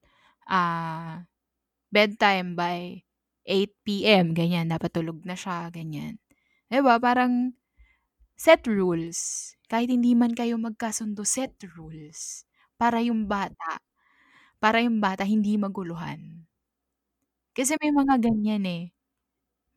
ah, 0.49 1.25
bedtime 1.93 2.55
by 2.59 3.03
8 3.47 4.03
PM, 4.05 4.33
ganyan, 4.37 4.71
dapat 4.71 4.91
tulog 4.95 5.23
na 5.27 5.35
siya, 5.39 5.69
ganyan. 5.73 6.19
'Di 6.71 6.81
ba, 6.85 6.97
parang 7.01 7.55
set 8.39 8.65
rules. 8.69 9.53
Kahit 9.71 9.89
hindi 9.93 10.13
man 10.17 10.33
kayo 10.37 10.57
magkasundo, 10.61 11.23
set 11.27 11.55
rules. 11.77 12.45
Para 12.79 13.01
yung 13.05 13.27
bata 13.29 13.79
para 14.61 14.81
yung 14.81 14.99
bata 15.03 15.23
hindi 15.27 15.55
maguluhan. 15.59 16.47
Kasi 17.55 17.77
may 17.77 17.93
mga 17.93 18.17
ganyan, 18.17 18.65
eh. 18.65 18.83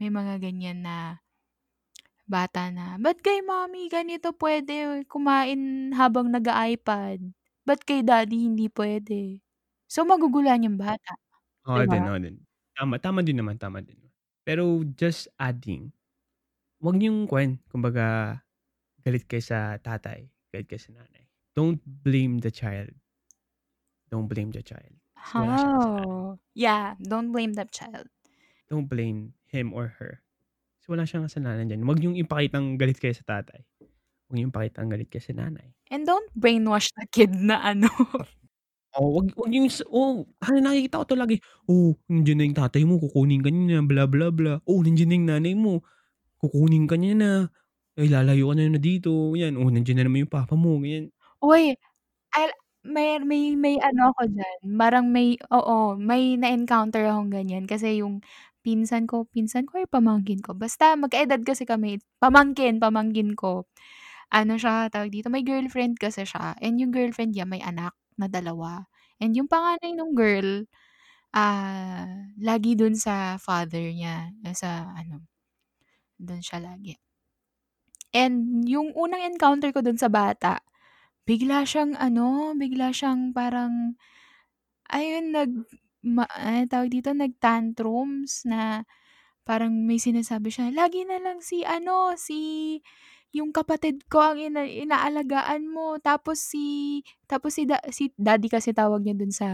May 0.00 0.10
mga 0.12 0.40
ganyan 0.40 0.80
na 0.86 1.20
bata 2.28 2.70
na, 2.74 2.98
"Ba't 3.00 3.18
kay 3.24 3.40
mommy 3.46 3.88
ganito 3.92 4.34
puwede 4.36 5.06
kumain 5.10 5.92
habang 5.96 6.28
nag-a-iPad, 6.34 7.20
ba't 7.66 7.80
kay 7.86 8.02
daddy 8.06 8.46
hindi 8.50 8.66
puwede?" 8.70 9.42
So, 9.90 10.02
maguguluhan 10.06 10.66
yung 10.66 10.78
bata, 10.80 11.14
'di 11.74 11.82
Oo 11.84 11.84
din, 11.88 12.04
ba? 12.04 12.10
oo 12.10 12.18
din. 12.20 12.36
Tama, 12.76 13.00
tama 13.00 13.20
din 13.24 13.40
naman, 13.40 13.56
tama 13.56 13.80
din. 13.80 13.96
Pero 14.44 14.84
just 14.94 15.26
adding, 15.40 15.90
'wag 16.82 16.96
niyong 17.00 17.26
kuwan, 17.30 17.58
kumbaga 17.70 18.38
galit 19.04 19.24
kayo 19.28 19.42
sa 19.44 19.78
tatay, 19.80 20.28
galit 20.52 20.66
kayo 20.70 20.82
sa 20.82 20.92
nanay. 20.96 21.26
Don't 21.56 21.80
blame 21.84 22.40
the 22.42 22.52
child. 22.52 22.92
Don't 24.10 24.26
blame 24.26 24.50
the 24.50 24.62
child. 24.62 24.98
Kasi 25.26 25.34
wala 25.42 25.54
siyang 25.58 25.74
kasalanan. 25.78 26.16
How? 26.16 26.38
Yeah, 26.54 26.94
don't 27.02 27.32
blame 27.32 27.54
the 27.54 27.64
child. 27.64 28.08
Don't 28.68 28.86
blame 28.86 29.34
him 29.46 29.72
or 29.74 29.88
her. 29.98 30.22
Kasi 30.86 30.94
wala 30.94 31.02
siyang 31.02 31.26
kasalanan 31.26 31.66
diyan. 31.66 31.82
'Wag 31.82 31.98
niyong 31.98 32.14
ipakitang 32.22 32.78
galit 32.78 33.02
kayo 33.02 33.10
sa 33.10 33.26
tatay. 33.26 33.58
'Wag 34.30 34.34
niyong 34.38 34.54
ipakitang 34.54 34.86
galit 34.86 35.10
kayo 35.10 35.18
sa 35.26 35.34
nanay. 35.34 35.74
And 35.90 36.06
don't 36.06 36.30
brainwash 36.34 36.90
the 36.98 37.06
kid 37.06 37.30
na 37.34 37.62
ano 37.62 37.86
Oo, 38.94 39.18
'wag 39.18 39.34
'wag 39.34 39.50
s 39.66 39.82
oo, 39.90 40.22
ano 40.46 40.56
nakikita 40.62 41.02
ko 41.02 41.04
'to 41.10 41.16
lagi, 41.18 41.36
"Oh, 41.66 41.98
nandiyan 42.06 42.36
na 42.38 42.44
yung 42.46 42.58
tatay 42.62 42.82
mo, 42.86 43.02
kukunin 43.02 43.42
ka 43.42 43.50
niya, 43.50 43.82
bla, 43.82 44.06
bla, 44.06 44.30
bla. 44.30 44.62
Oh, 44.68 44.78
nandiyan 44.84 45.08
na 45.10 45.16
yung 45.18 45.28
nanay 45.34 45.54
mo, 45.58 45.82
kukunin 46.40 46.86
ka 46.90 46.96
niya 47.00 47.14
na. 47.18 47.30
Ay, 47.98 48.08
lalayo 48.12 48.52
ka 48.52 48.54
na 48.58 48.64
na 48.76 48.80
dito, 48.82 49.34
'yan. 49.38 49.56
Oh, 49.60 49.68
nandiyan 49.72 49.98
na 50.02 50.04
naman 50.08 50.26
yung 50.28 50.34
papa 50.34 50.54
mo." 50.58 50.78
Ganyan. 50.80 51.12
Uy, 51.44 51.76
al 52.36 52.50
may 52.86 53.18
may 53.20 53.54
may 53.58 53.76
ano 53.82 54.12
ako 54.14 54.22
diyan, 54.32 54.58
parang 54.80 55.06
may 55.12 55.36
oo, 55.52 55.96
may 56.00 56.36
na-encounter 56.40 57.04
akong 57.08 57.30
ganyan. 57.32 57.64
Kasi 57.68 58.00
yung 58.02 58.22
pinsan 58.66 59.06
ko 59.06 59.30
pinsan 59.30 59.70
ko 59.70 59.78
or 59.82 59.86
pamangkin 59.86 60.42
ko, 60.42 60.52
basta 60.58 60.98
magka-edad 60.98 61.42
kasi 61.46 61.62
kami. 61.70 62.02
Pamangkin, 62.18 62.82
pamangkin 62.82 63.38
ko. 63.38 63.70
Ano 64.34 64.58
siya, 64.60 64.88
tawag 64.92 65.10
dito, 65.14 65.28
may 65.32 65.42
girlfriend 65.46 65.98
kasi 66.02 66.24
siya 66.28 66.56
and 66.62 66.78
yung 66.82 66.90
girlfriend 66.94 67.34
niya 67.36 67.46
may 67.48 67.62
anak 67.64 67.94
na 68.20 68.26
2 68.30 68.86
and 69.22 69.34
yung 69.38 69.46
panganay 69.50 69.92
nung 69.96 70.14
girl, 70.18 70.66
ah, 71.36 72.06
lagi 72.40 72.74
dun 72.78 72.94
sa 72.98 73.36
father 73.42 73.82
niya, 73.94 74.32
sa 74.56 74.90
ano, 74.98 75.24
dun 76.20 76.40
siya 76.44 76.60
lagi. 76.64 76.96
And 78.14 78.62
yung 78.68 78.94
unang 78.94 79.22
encounter 79.34 79.74
ko 79.74 79.82
dun 79.82 79.98
sa 79.98 80.06
bata, 80.12 80.62
bigla 81.28 81.64
siyang 81.66 81.96
ano, 81.98 82.54
bigla 82.58 82.90
siyang 82.94 83.32
parang 83.34 83.98
ayun, 84.90 85.32
nag 85.34 85.52
ma 86.04 86.24
anong 86.32 86.70
tawag 86.72 86.90
dito, 86.92 87.10
nag-tantrums 87.16 88.44
na 88.48 88.84
parang 89.46 89.72
may 89.86 89.98
sinasabi 90.02 90.50
siya, 90.52 90.70
"Lagi 90.74 91.04
na 91.08 91.18
lang 91.22 91.40
si 91.44 91.62
ano, 91.66 92.14
si 92.18 92.80
yung 93.36 93.52
kapatid 93.54 94.06
ko 94.10 94.20
ang 94.34 94.38
ina 94.40 94.64
inaalagaan 94.66 95.68
mo 95.68 95.98
tapos 96.02 96.40
si 96.42 97.00
tapos 97.30 97.56
si 97.60 97.64
da 97.68 97.78
si 97.92 98.10
daddy 98.16 98.48
kasi 98.52 98.72
tawag 98.76 99.04
niya 99.06 99.16
dun 99.18 99.32
sa 99.34 99.48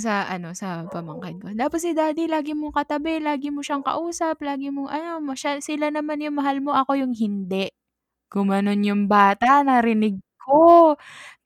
sa 0.00 0.28
ano, 0.28 0.52
sa 0.56 0.86
pamangkin 0.90 1.38
ko. 1.42 1.48
Tapos 1.56 1.84
si 1.84 1.92
daddy 1.96 2.26
lagi 2.30 2.52
mong 2.56 2.76
katabi, 2.76 3.20
lagi 3.22 3.48
mo 3.54 3.60
siyang 3.64 3.84
kausap, 3.86 4.40
lagi 4.44 4.68
mong 4.72 4.90
ano, 4.92 5.20
siya 5.36 5.60
sila 5.64 5.88
naman 5.92 6.20
yung 6.24 6.36
mahal 6.40 6.60
mo, 6.64 6.72
ako 6.76 6.96
yung 7.00 7.14
hindi. 7.16 7.72
Gumanon 8.30 8.86
yung 8.86 9.10
bata, 9.10 9.58
narinig 9.66 10.22
ko. 10.44 10.96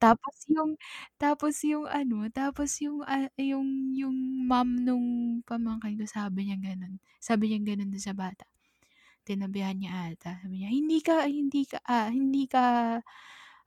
Tapos 0.02 0.36
yung 0.50 0.76
tapos 1.20 1.54
yung 1.66 1.86
ano, 1.90 2.26
tapos 2.32 2.70
yung, 2.84 3.02
ah, 3.06 3.28
yung 3.40 3.92
yung 3.96 4.16
mom 4.48 4.68
nung 4.82 5.06
pamangkin 5.46 5.98
ko 6.00 6.06
sabi 6.08 6.48
niyang 6.50 6.64
gano'n, 6.64 6.94
sabi 7.22 7.50
niyang 7.52 7.66
gano'n 7.76 7.90
dun 7.94 8.02
sa 8.02 8.14
bata. 8.16 8.44
Tinabihan 9.24 9.76
niya 9.78 10.12
ata, 10.14 10.40
sabi 10.44 10.62
niya, 10.64 10.70
"Hindi 10.74 10.98
ka 11.04 11.24
hindi 11.28 11.62
ka, 11.68 11.78
ah, 11.88 12.10
hindi 12.12 12.44
ka 12.50 12.64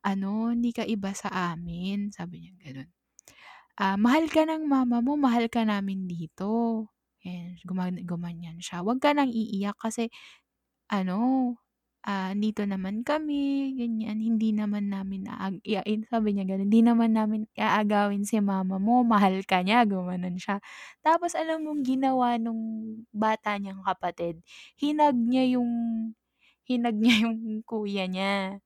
ano, 0.06 0.54
hindi 0.54 0.72
ka 0.76 0.84
iba 0.88 1.12
sa 1.18 1.30
amin." 1.56 2.12
Sabi 2.16 2.44
niyang 2.46 2.60
gano'n. 2.64 2.90
"Ah, 3.80 3.98
mahal 4.00 4.28
ka 4.32 4.44
ng 4.48 4.66
mama 4.70 5.00
mo, 5.06 5.16
mahal 5.20 5.48
ka 5.52 5.64
namin 5.68 6.06
dito." 6.10 6.86
Yan, 7.28 7.58
guman 7.68 8.02
gumanyan 8.08 8.60
siya. 8.64 8.82
"Wag 8.86 9.00
ka 9.04 9.14
ng 9.18 9.30
iiyak 9.32 9.78
kasi 9.82 10.10
ano, 10.92 11.56
ah, 12.06 12.34
nandito 12.36 12.66
naman 12.68 13.02
kami, 13.08 13.74
ganyan. 13.78 14.20
Hindi 14.22 14.54
naman 14.54 14.92
namin 14.94 15.26
aag 15.32 15.62
iain" 15.66 16.06
sabi 16.10 16.36
niya 16.38 16.46
gano'n, 16.50 16.68
"Hindi 16.70 16.82
naman 16.86 17.16
namin 17.18 17.42
aagawin 17.58 18.26
si 18.28 18.38
mama 18.44 18.78
mo, 18.82 19.02
mahal 19.08 19.42
ka 19.48 19.62
niya." 19.66 19.86
Gumanon 19.90 20.38
siya. 20.38 20.62
Tapos 21.06 21.34
alam 21.38 21.64
mong 21.66 21.82
ginawa 21.88 22.38
nung 22.42 22.62
bata 23.16 23.58
niyang 23.58 23.82
kapatid, 23.86 24.42
hinug 24.78 25.16
niya 25.18 25.58
yung 25.60 25.72
hinug 26.70 26.98
niya 27.00 27.28
yung 27.30 27.64
kuya 27.68 28.06
niya. 28.10 28.60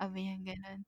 Sabi 0.00 0.26
niyang 0.28 0.44
gano'n. 0.46 0.80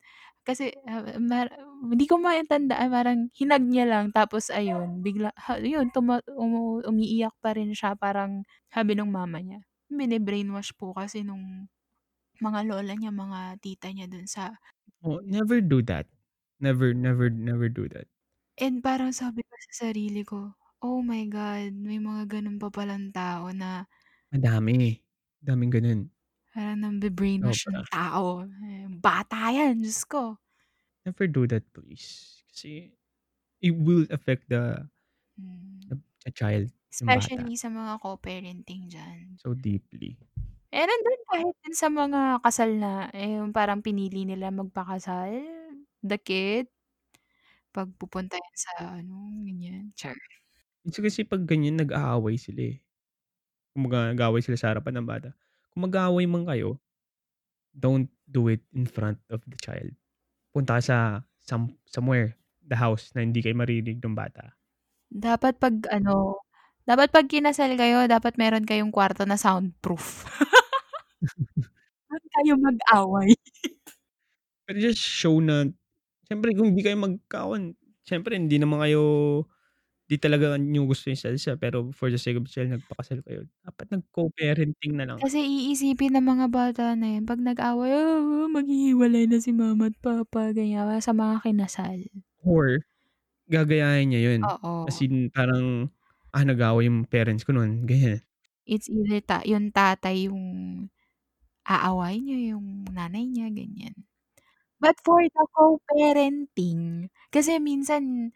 Kasi, 0.46 0.72
ah, 0.88 1.04
mar 1.22 1.52
hindi 1.86 2.06
ko 2.10 2.18
matandaan, 2.22 2.90
parang 2.92 3.20
hinug 3.36 3.64
niya 3.68 3.86
lang 3.88 4.10
tapos 4.16 4.48
ayun, 4.52 5.00
bigla 5.04 5.30
ha 5.38 5.58
yun 5.62 5.90
tuma 5.94 6.20
umu 6.34 6.82
umiiyak 6.88 7.34
pa 7.44 7.54
rin 7.56 7.72
siya. 7.76 7.94
Parang 7.98 8.42
sabi 8.72 8.94
nung 8.98 9.12
mama 9.14 9.38
niya, 9.44 9.60
bini-brainwash 9.92 10.74
po 10.78 10.92
kasi 10.96 11.22
nung 11.26 11.68
mga 12.42 12.60
lola 12.70 12.92
niya, 12.98 13.10
mga 13.14 13.40
tita 13.62 13.88
niya 13.94 14.06
dun 14.10 14.26
sa 14.30 14.54
Oh, 15.02 15.18
never 15.22 15.60
do 15.60 15.82
that. 15.82 16.06
Never, 16.60 16.92
never, 16.94 17.30
never 17.30 17.68
do 17.68 17.88
that. 17.90 18.08
And 18.58 18.80
parang 18.82 19.14
sabi 19.14 19.46
ko 19.46 19.54
sa 19.70 19.86
sarili 19.90 20.26
ko, 20.26 20.56
"Oh 20.82 20.98
my 21.04 21.22
God, 21.30 21.74
may 21.78 22.02
mga 22.02 22.22
gano'n 22.32 22.58
pa 22.62 22.68
palang 22.74 23.14
tao 23.14 23.54
na" 23.54 23.86
Madami, 24.32 25.00
daming 25.40 25.72
gano'n. 25.72 26.00
parang 26.52 26.80
nambi-brainwash 26.82 27.68
yung 27.68 27.82
Sobra. 27.82 27.88
tao. 27.92 28.44
Eh, 28.64 28.88
bata 28.88 29.52
yan, 29.52 29.80
Diyos 29.84 30.02
ko. 30.08 30.38
Never 31.06 31.26
do 31.26 31.46
that 31.46 31.64
please. 31.72 32.42
Kasi 32.50 32.92
it 33.62 33.72
will 33.76 34.06
affect 34.10 34.48
the 34.50 34.88
Hmm. 35.36 35.88
the 35.88 36.00
the 36.24 36.32
child, 36.32 36.70
yung 37.00 37.12
bata. 37.14 37.48
Especially 37.48 37.56
sa 37.62 37.68
mga 37.78 37.94
co-parenting 38.04 38.82
diyan. 38.92 39.40
So 39.40 39.54
deeply. 39.54 40.18
Eh, 40.72 40.84
nandun 40.84 41.20
kahit 41.32 41.54
din 41.64 41.72
sa 41.72 41.88
mga 41.88 42.44
kasal 42.44 42.76
na, 42.76 43.08
eh, 43.16 43.40
yung 43.40 43.56
parang 43.56 43.80
pinili 43.80 44.28
nila 44.28 44.52
magpakasal, 44.52 45.32
the 46.04 46.20
kid. 46.20 46.68
'Pag 47.74 47.88
pupunta 48.00 48.36
yan 48.40 48.56
sa 48.56 48.72
ano, 49.00 49.28
ganyan, 49.44 49.92
char. 49.92 50.16
Minsan 50.86 51.02
kasi 51.04 51.20
'pag 51.26 51.42
ganyan 51.44 51.78
nag-aaway 51.80 52.38
sila, 52.38 52.62
eh. 52.74 52.76
Kumbaga 53.74 54.12
nag-aaway 54.14 54.42
sila 54.44 54.58
sa 54.58 54.70
harapan 54.74 55.00
ng 55.02 55.08
bata. 55.08 55.30
Kung 55.72 55.86
mag-aaway 55.88 56.26
man 56.28 56.44
kayo, 56.48 56.80
don't 57.76 58.10
do 58.30 58.48
it 58.52 58.62
in 58.74 58.86
front 58.88 59.18
of 59.32 59.42
the 59.48 59.58
child. 59.60 59.92
Punta 60.54 60.80
ka 60.80 60.82
sa 60.84 60.98
some 61.42 61.76
somewhere, 61.88 62.36
the 62.66 62.76
house 62.78 63.10
na 63.16 63.22
hindi 63.24 63.40
kayo 63.44 63.56
maririnig 63.58 64.00
nung 64.02 64.16
bata. 64.18 64.56
Dapat 65.12 65.56
'pag 65.56 65.74
ano, 65.88 66.44
dapat 66.84 67.08
'pag 67.08 67.26
kinasal 67.32 67.72
kayo 67.80 68.04
dapat 68.04 68.36
meron 68.36 68.68
kayong 68.68 68.92
kwarto 68.92 69.24
na 69.24 69.40
soundproof. 69.40 70.28
Dun 72.10 72.24
kayo 72.34 72.54
mag-away. 72.56 73.30
Pero 74.68 74.76
just 74.84 75.00
show 75.00 75.40
na 75.40 75.64
siyempre 76.28 76.52
kung 76.56 76.72
hindi 76.76 76.82
kayo 76.84 76.98
magkakawan 77.00 77.72
siyempre 78.04 78.36
hindi 78.36 78.60
naman 78.60 78.80
kayo 78.84 79.02
'di 80.08 80.16
talaga 80.20 80.56
niyo 80.60 80.84
gusto 80.90 81.08
yung 81.12 81.18
isa't 81.20 81.34
isa, 81.36 81.52
pero 81.60 81.90
for 81.96 82.08
the 82.12 82.18
sake 82.20 82.36
of 82.40 82.44
the 82.46 82.52
child 82.52 82.70
nagpakasal 82.74 83.20
kayo. 83.24 83.46
Dapat 83.64 83.86
nag-co-parenting 84.00 84.94
na 84.98 85.06
lang. 85.08 85.22
Kasi 85.22 85.42
iisipin 85.42 86.14
ng 86.14 86.26
mga 86.30 86.46
bata 86.46 86.84
na 86.94 87.18
yan 87.18 87.26
'pag 87.26 87.42
nag-away, 87.42 87.90
"Ah, 87.90 88.46
maghihiwalay 88.46 89.26
na 89.26 89.42
si 89.42 89.50
mama 89.50 89.90
at 89.90 89.96
papa." 89.98 90.54
Ganyan, 90.54 91.00
sa 91.02 91.10
mga 91.10 91.42
kinasal. 91.42 92.06
Or 92.46 92.78
gagayahin 93.50 94.10
niya 94.14 94.20
yun. 94.34 94.42
Oo. 94.42 95.04
in 95.04 95.30
parang, 95.34 95.90
"Ah, 96.34 96.44
nag-away 96.46 96.86
yung 96.90 97.06
parents 97.08 97.44
ko 97.46 97.52
nun." 97.56 97.86
Ganyan. 97.88 98.24
It's 98.66 98.88
either 98.90 99.20
ta 99.22 99.44
yung 99.46 99.70
tatay 99.70 100.26
yung 100.26 100.42
aawayin 101.68 102.24
niya, 102.26 102.38
yung 102.56 102.88
nanay 102.90 103.28
niya, 103.28 103.48
ganyan. 103.52 103.96
But 104.80 104.98
for 105.04 105.22
the 105.24 105.44
co-parenting, 105.56 107.10
kasi 107.34 107.58
minsan, 107.62 108.32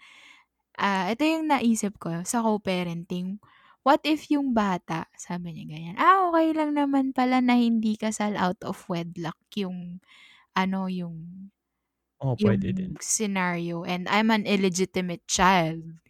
ah, 0.78 1.10
ito 1.12 1.24
yung 1.26 1.48
naisip 1.52 1.98
ko 2.02 2.22
sa 2.26 2.42
co-parenting, 2.44 3.40
what 3.86 4.02
if 4.06 4.28
yung 4.32 4.52
bata 4.56 5.08
sabi 5.18 5.54
niya 5.56 5.66
ganyan, 5.70 5.96
"Ah, 6.00 6.30
okey 6.32 6.52
lang 6.56 6.76
naman 6.78 7.12
pala 7.16 7.40
na 7.44 7.56
hindi 7.58 7.96
kasal 7.98 8.36
out 8.38 8.60
of 8.66 8.78
wedlock 8.92 9.38
yung 9.58 10.00
ano, 10.56 10.86
yung 10.92 11.48
Oo, 12.20 12.36
yung 12.40 12.60
puwede 12.60 12.72
din. 12.76 12.92
scenario 13.02 13.84
and 13.86 14.08
I'm 14.10 14.30
an 14.34 14.46
illegitimate 14.48 15.24
child." 15.30 16.00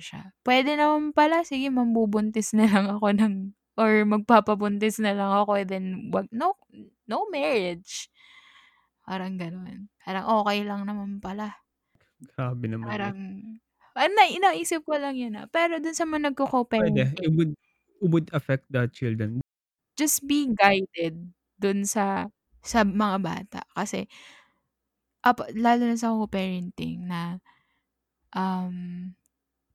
Siya. 0.00 0.32
Puwede 0.46 0.74
naman 0.74 1.14
pala, 1.14 1.46
sige 1.46 1.70
mambubuntis 1.70 2.50
na 2.50 2.66
lang 2.66 2.86
ako 2.90 3.14
ng 3.14 3.34
or 3.78 4.04
magpapabuntis 4.08 5.00
na 5.02 5.12
lang 5.16 5.32
ako 5.32 5.64
then 5.66 6.10
wag 6.12 6.28
no 6.32 6.56
no 7.08 7.26
marriage. 7.32 8.08
Parang 9.06 9.36
gano'n. 9.40 9.90
Parang 10.04 10.26
okey 10.44 10.62
lang 10.68 10.86
naman 10.88 11.18
pala. 11.22 11.62
Grabe 12.20 12.66
naman 12.68 12.94
'yun. 13.02 13.12
Parang 13.12 13.16
parang 13.94 14.14
nai 14.16 14.34
naisip 14.42 14.82
ko 14.88 14.96
lang 14.98 15.14
'yun, 15.18 15.38
ah, 15.38 15.46
pero 15.50 15.78
dun 15.82 15.94
sa 15.94 16.08
mga 16.08 16.32
Puwede, 16.76 17.12
it 17.20 17.28
nagko-co-parenting 17.28 17.36
would 17.36 17.52
it 18.00 18.08
would 18.10 18.30
affect 18.32 18.64
the 18.70 18.88
children. 18.88 19.42
just 19.96 20.24
be 20.24 20.48
guided 20.56 21.32
dun 21.60 21.84
sa 21.84 22.28
sa 22.64 22.86
mga 22.86 23.18
bata 23.20 23.60
kasi 23.76 24.06
apa 25.24 25.46
lalo 25.54 25.86
na 25.86 25.94
sa 25.94 26.10
co-parenting 26.18 27.06
na, 27.06 27.38
um, 28.36 29.12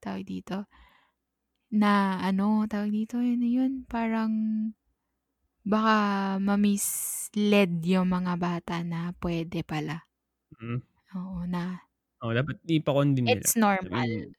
tawag 0.04 0.26
dito, 0.28 0.66
na 1.72 2.20
ano, 2.24 2.64
tawag 2.72 2.92
dito, 2.96 3.20
ano 3.20 3.44
yun, 3.44 3.84
parang 3.92 4.32
baka 5.68 5.96
ma-misled 6.42 7.84
yung 7.86 8.10
mga 8.12 8.34
bata 8.40 8.82
na 8.86 9.12
puwede 9.20 9.62
pala. 9.68 10.08
Mm. 10.62 10.88
Oo, 11.16 11.48
na 11.48 11.88
Oo, 12.24 12.34
dapat 12.34 12.58
ipakon 12.66 13.14
din 13.14 13.26
nila. 13.30 13.46
it's 13.46 13.56
normal. 13.56 14.10
Sabihin 14.10 14.34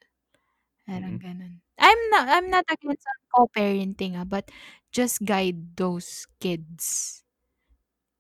Parang 0.87 1.17
mm. 1.17 1.21
gano'n. 1.21 1.61
I'm 1.79 2.01
not 2.11 2.27
I'm 2.29 2.49
not 2.51 2.67
against 2.71 3.07
on 3.07 3.21
co-parenting, 3.35 4.17
ah, 4.19 4.27
but 4.29 4.51
just 4.93 5.23
guide 5.27 5.77
those 5.79 6.27
kids. 6.41 7.23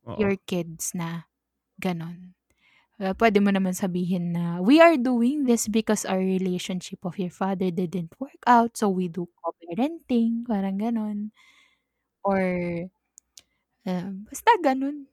Oo. 0.05 0.29
Your 0.29 0.37
kids 0.49 0.97
na 0.97 1.29
gano'n. 1.81 2.38
Ah, 2.99 3.15
puwede 3.15 3.39
mo 3.39 3.55
naman 3.55 3.79
sabihin 3.79 4.35
na, 4.35 4.59
"We 4.59 4.83
are 4.83 4.99
doing 4.99 5.47
this 5.47 5.71
because 5.71 6.03
our 6.03 6.19
relationship 6.19 7.07
of 7.07 7.15
your 7.15 7.31
father 7.31 7.71
didn't 7.71 8.11
work 8.19 8.43
out, 8.43 8.75
so 8.75 8.91
we 8.91 9.07
do 9.07 9.31
co-parenting." 9.39 10.43
Parang 10.43 10.83
gano'n. 10.83 11.31
Or, 12.27 12.43
um, 13.87 14.27
basta 14.29 14.51
gano'n. 14.65 15.09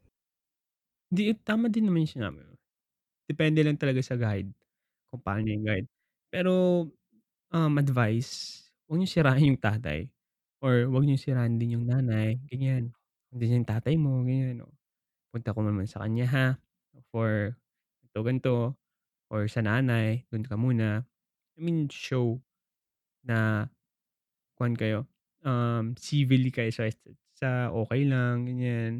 Hindi, 1.11 1.37
tama 1.45 1.69
din 1.69 1.85
naman 1.85 2.05
yung 2.05 2.13
sinabi. 2.17 2.41
Depende 3.29 3.61
lang 3.65 3.77
talaga 3.79 4.01
sa 4.03 4.17
guide, 4.19 4.51
kung 5.11 5.21
paano 5.23 5.45
niya 5.45 5.57
i-guide. 5.61 5.87
Pero, 6.33 6.53
um, 7.53 7.73
advice, 7.79 8.63
'wag 8.89 8.99
niyong 9.01 9.13
sirain 9.15 9.49
yung 9.55 9.61
tatay 9.61 10.09
or 10.63 10.87
'wag 10.91 11.05
niyong 11.07 11.21
sirain 11.21 11.55
din 11.61 11.77
yung 11.79 11.87
nanay, 11.89 12.37
ganyan. 12.49 12.93
Andiyan 13.33 13.63
yung 13.63 13.69
tatay 13.69 13.95
mo, 13.99 14.21
ganyan, 14.25 14.65
oh. 14.65 14.73
Punta 15.33 15.53
ka 15.55 15.59
muna 15.61 15.85
sa 15.89 16.03
kanya, 16.05 16.25
ha, 16.31 16.47
for 17.13 17.55
ganito, 18.23 18.23
ganito 18.23 18.55
or 19.33 19.47
sa 19.51 19.61
nanay, 19.65 20.25
dun 20.31 20.45
ka 20.47 20.55
muna. 20.59 21.03
I 21.57 21.59
mean, 21.63 21.89
show 21.91 22.41
na 23.25 23.69
kuwan 24.59 24.75
kayo, 24.77 25.07
um, 25.45 25.95
civilly 25.99 26.51
kayo 26.53 26.71
sa 26.73 26.87
sa 27.35 27.49
okey 27.73 28.07
lang, 28.09 28.47
ganyan. 28.49 28.93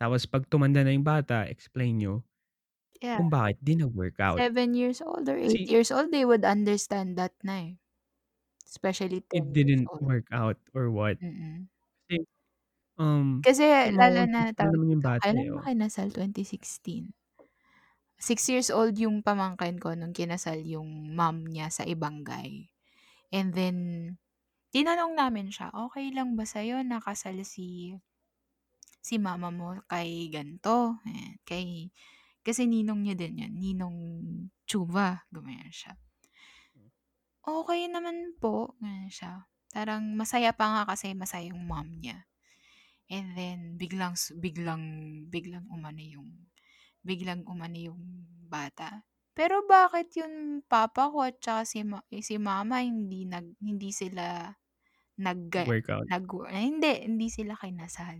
Tapos 0.00 0.24
'pag 0.28 0.46
tumanda 0.50 0.82
na 0.86 0.92
yung 0.94 1.06
bata, 1.06 1.46
explain 1.50 1.98
niyo 2.00 2.14
Yeah. 3.02 3.20
kung 3.20 3.30
bakit 3.32 3.58
'di 3.62 3.80
nag-workout. 3.84 4.44
7 4.44 4.74
years 4.74 5.00
old 5.02 5.28
or 5.28 5.36
8 5.36 5.62
Kasi 5.62 5.70
years 5.70 5.90
old, 5.90 6.10
they 6.12 6.24
would 6.24 6.44
understand 6.44 7.16
that 7.18 7.34
na, 7.42 7.54
eh. 7.60 7.72
Especially 8.66 9.20
it 9.32 9.44
10 9.44 9.56
years 9.56 9.76
didn't 9.76 9.90
old. 9.90 10.02
work 10.02 10.26
out 10.32 10.58
or 10.74 10.90
what. 10.90 11.18
Mm. 11.22 11.70
Kasi, 12.08 12.26
Um, 13.00 13.44
Kasi 13.44 13.64
lalo 13.96 14.28
na 14.28 14.52
mo 14.60 14.68
tawag 14.76 14.88
yung 14.92 15.00
bata, 15.04 15.32
kailan 15.32 15.48
eh, 15.48 15.50
ba 15.56 15.60
oh. 15.60 15.68
kinasal 15.72 16.12
2016? 16.12 17.16
6 18.20 18.46
years 18.52 18.68
old 18.70 18.94
yung 19.00 19.24
pamangkin 19.24 19.80
ko 19.80 19.96
nung 19.96 20.12
kinasal 20.14 20.60
yung 20.62 21.16
mom 21.16 21.48
niya 21.48 21.72
sa 21.72 21.84
ibang 21.88 22.22
guy. 22.22 22.68
And 23.34 23.52
then, 23.54 23.76
tinanong 24.74 25.14
namin 25.18 25.48
siya, 25.54 25.72
"Okey 25.74 26.12
lang 26.16 26.36
ba 26.38 26.44
sa'yo 26.48 26.82
na 26.86 26.98
kasal 27.02 27.40
si 27.46 27.96
si 29.04 29.16
mama 29.16 29.48
mo 29.48 29.68
kay 29.88 30.28
gan'to, 30.34 31.00
ayan, 31.08 31.34
kay" 31.48 31.88
kasi 32.44 32.64
ninong 32.68 33.00
niya 33.04 33.16
din 33.20 33.40
yun, 33.44 33.52
ninong 33.60 33.98
Tsuba, 34.68 35.24
gumanon 35.32 35.72
siya. 35.72 35.92
"Okey 37.48 37.88
naman 37.88 38.36
po," 38.36 38.76
ganun 38.84 39.08
siya. 39.08 39.48
Parang 39.72 40.04
masaya 40.12 40.52
pa 40.52 40.66
nga 40.68 40.82
kasi 40.92 41.16
masaya 41.16 41.48
yung 41.48 41.64
mom 41.64 41.88
niya. 41.88 42.28
And 43.10 43.34
then 43.38 43.60
biglang 43.80 44.16
biglang 44.40 44.84
biglang 45.30 45.66
umano 45.70 46.00
yung 46.02 46.30
biglang 47.06 47.44
umano 47.48 47.76
yung 47.78 48.02
bata, 48.50 49.04
"Pero 49.36 49.64
bakit 49.68 50.12
yung 50.20 50.62
papa 50.68 51.08
ko 51.12 51.24
at 51.26 51.38
saka 51.42 51.62
si 51.68 51.80
ma 51.86 52.02
si 52.22 52.36
mama 52.40 52.82
hindi 52.84 53.24
nag 53.28 53.56
hindi 53.62 53.90
sila 53.94 54.52
nagga 55.20 55.66
Workout. 55.66 56.10
nag-wo" 56.10 56.46
ay 56.50 56.70
hindi, 56.74 56.92
hindi 57.08 57.28
sila 57.32 57.54
kinasal. 57.58 58.18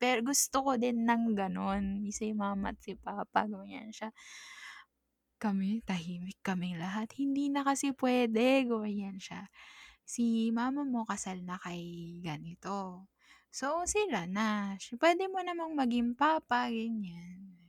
"Pero 0.00 0.20
gusto 0.26 0.56
ko 0.66 0.72
din 0.80 1.04
ng 1.08 1.36
gano'n, 1.38 2.06
si 2.12 2.32
mama 2.36 2.72
at 2.74 2.78
si 2.84 2.94
papa," 2.98 3.46
gumanyan 3.50 3.90
siya. 3.94 4.10
Kami 5.38 5.70
tahimik 5.86 6.38
kaming 6.42 6.82
lahat, 6.82 7.14
"Hindi 7.14 7.46
na 7.46 7.62
kasi 7.68 7.94
puwede," 7.94 8.66
gumanyan 8.66 9.18
siya. 9.22 9.46
"Si 10.12 10.50
mama 10.58 10.82
mo 10.86 11.06
kasal 11.10 11.38
na 11.46 11.56
kay 11.62 11.82
ganito, 12.26 13.06
so 13.58 13.68
sila 13.86 14.26
na. 14.26 14.74
Puwede 15.00 15.24
mo 15.30 15.38
namang 15.44 15.72
maging 15.78 16.10
papa," 16.18 16.70
ganyan. 16.74 17.67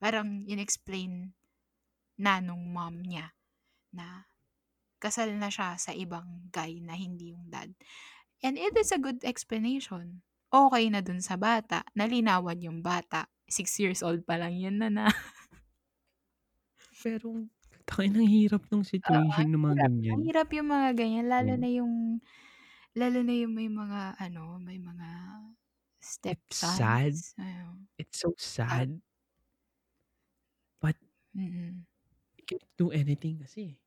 Parang 0.00 0.46
in-explain 0.46 1.34
na 2.18 2.38
nung 2.42 2.70
mom 2.72 3.02
niya 3.02 3.34
na 3.94 4.26
kasal 5.02 5.32
na 5.36 5.48
siya 5.52 5.76
sa 5.80 5.92
ibang 5.94 6.48
guy 6.54 6.80
na 6.82 6.94
hindi 6.98 7.32
yung 7.34 7.48
dad. 7.52 7.72
And 8.44 8.56
it 8.58 8.74
is 8.78 8.90
a 8.94 9.00
good 9.02 9.22
explanation. 9.26 10.22
Okey 10.54 10.90
na 10.92 11.02
dun 11.04 11.20
sa 11.24 11.36
bata, 11.40 11.84
nalinawan 11.98 12.60
yung 12.64 12.80
bata, 12.84 13.28
6 13.50 13.76
years 13.82 14.00
old 14.04 14.24
pa 14.28 14.38
lang 14.40 14.54
yun 14.58 14.78
nun, 14.80 14.96
ah. 15.06 15.14
Pero, 17.02 17.28
ang 18.18 18.26
hirap 18.34 18.62
Oo, 19.06 19.22
situation 19.32 19.46
ang 19.46 19.50
ng 19.54 19.62
mga 19.62 19.76
hirap. 19.78 19.90
ganyan. 19.90 20.20
Mahirap 20.26 20.48
yung 20.56 20.68
mga 20.74 20.88
ganyan 20.98 21.26
lalo 21.30 21.52
Hmm. 21.52 21.62
na 21.62 21.68
yung 21.70 21.94
lalo 22.98 23.18
na 23.26 23.34
yung 23.36 23.54
may 23.56 23.70
mga 23.70 24.00
ano, 24.18 24.58
may 24.62 24.78
mga 24.82 25.08
It's 26.26 26.56
sad. 26.56 27.20
stepsons, 27.20 27.34
ayun. 27.38 27.88
It's 27.98 28.20
so 28.20 28.34
sad. 28.38 29.00
But 31.38 31.54
Mm. 31.54 31.86
you 32.38 32.44
can't 32.46 32.66
do 32.76 32.90
anything 32.90 33.38
kasi. 33.40 33.78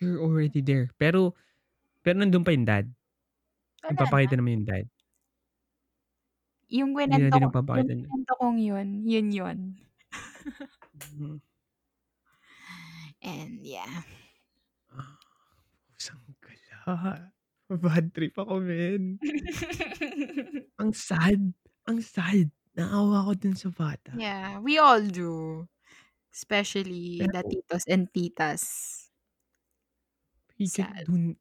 You're 0.00 0.22
already 0.22 0.62
there. 0.62 0.88
Pero 0.98 1.34
pero 2.04 2.16
nandun 2.22 2.44
pa 2.46 2.52
yung 2.54 2.66
dad? 2.68 2.86
Wala 3.82 3.90
Nagpapakita 3.92 4.34
na. 4.34 4.38
naman 4.38 4.62
yung 4.62 4.68
dad? 4.68 4.86
Yung 6.68 6.92
din 7.08 7.32
ko 7.32 7.38
yung 7.40 7.88
kinuwento 7.88 8.32
kong 8.36 8.58
yun, 8.60 8.88
yun 9.08 9.28
yun. 9.32 9.58
Hmm. 11.16 11.38
And 13.22 13.64
yeah. 13.66 14.02
Ah, 14.92 15.18
pusang 15.94 16.22
gala. 16.40 17.32
Ma-bad 17.70 18.14
trip 18.14 18.34
ako 18.38 18.60
men. 18.64 19.20
Ang 20.80 20.94
sad, 20.94 21.42
ang 21.90 21.98
sad. 21.98 22.54
Naawa 22.78 23.26
ako 23.26 23.32
dun 23.42 23.56
sa 23.58 23.74
bata. 23.74 24.14
Yeah, 24.14 24.58
we 24.60 24.78
all 24.78 25.02
do. 25.02 25.68
Especially 26.34 27.28
the 27.28 27.42
Pero 27.42 27.50
titos 27.50 27.84
and 27.88 28.12
titas. 28.12 29.10
Sad. 30.64 31.08
dun 31.08 31.38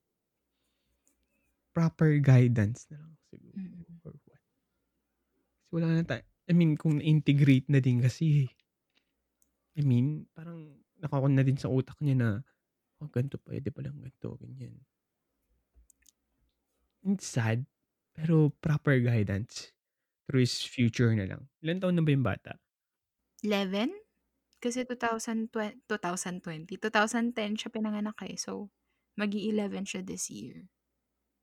proper 1.76 2.20
guidance 2.24 2.88
na 2.92 2.98
lang 3.04 3.14
siguro 3.28 3.56
Mm. 3.56 4.02
or 4.08 4.16
what. 4.28 4.40
Kasi 5.72 5.76
wala 5.76 6.00
na 6.00 6.04
ta 6.08 6.16
I 6.48 6.54
mean 6.56 6.80
kung 6.80 7.04
na-integrate 7.04 7.68
na 7.68 7.84
din 7.84 8.00
kasi. 8.00 8.48
I 9.76 9.82
mean, 9.84 10.30
parang 10.32 10.80
naka-on 11.02 11.36
na 11.36 11.44
din 11.44 11.60
sa 11.60 11.68
utak 11.68 12.00
niya 12.00 12.16
na, 12.16 12.30
"Oh, 13.02 13.10
gan'to 13.12 13.38
puwede 13.42 13.70
palang 13.74 14.00
gan'to," 14.02 14.38
ganyan. 14.40 14.86
It's 17.06 17.28
sad, 17.28 17.66
pero 18.16 18.50
proper 18.62 18.98
guidance 19.00 19.70
through 20.28 20.44
his 20.44 20.62
future 20.64 21.12
na 21.16 21.26
lang. 21.28 21.48
Ilang 21.64 21.80
taon 21.84 21.96
na 21.98 22.04
ba 22.06 22.12
yung 22.14 22.28
bata? 22.28 22.60
11? 23.44 23.94
Kasi 24.58 24.82
2000 24.90 25.54
twe 25.54 25.78
2020, 25.86 26.78
2010 26.82 27.54
siya 27.60 27.70
pinanganak, 27.70 28.18
eh. 28.26 28.34
So, 28.38 28.74
mag-i-11 29.22 29.86
siya 29.86 30.02
this 30.02 30.30
year. 30.34 30.66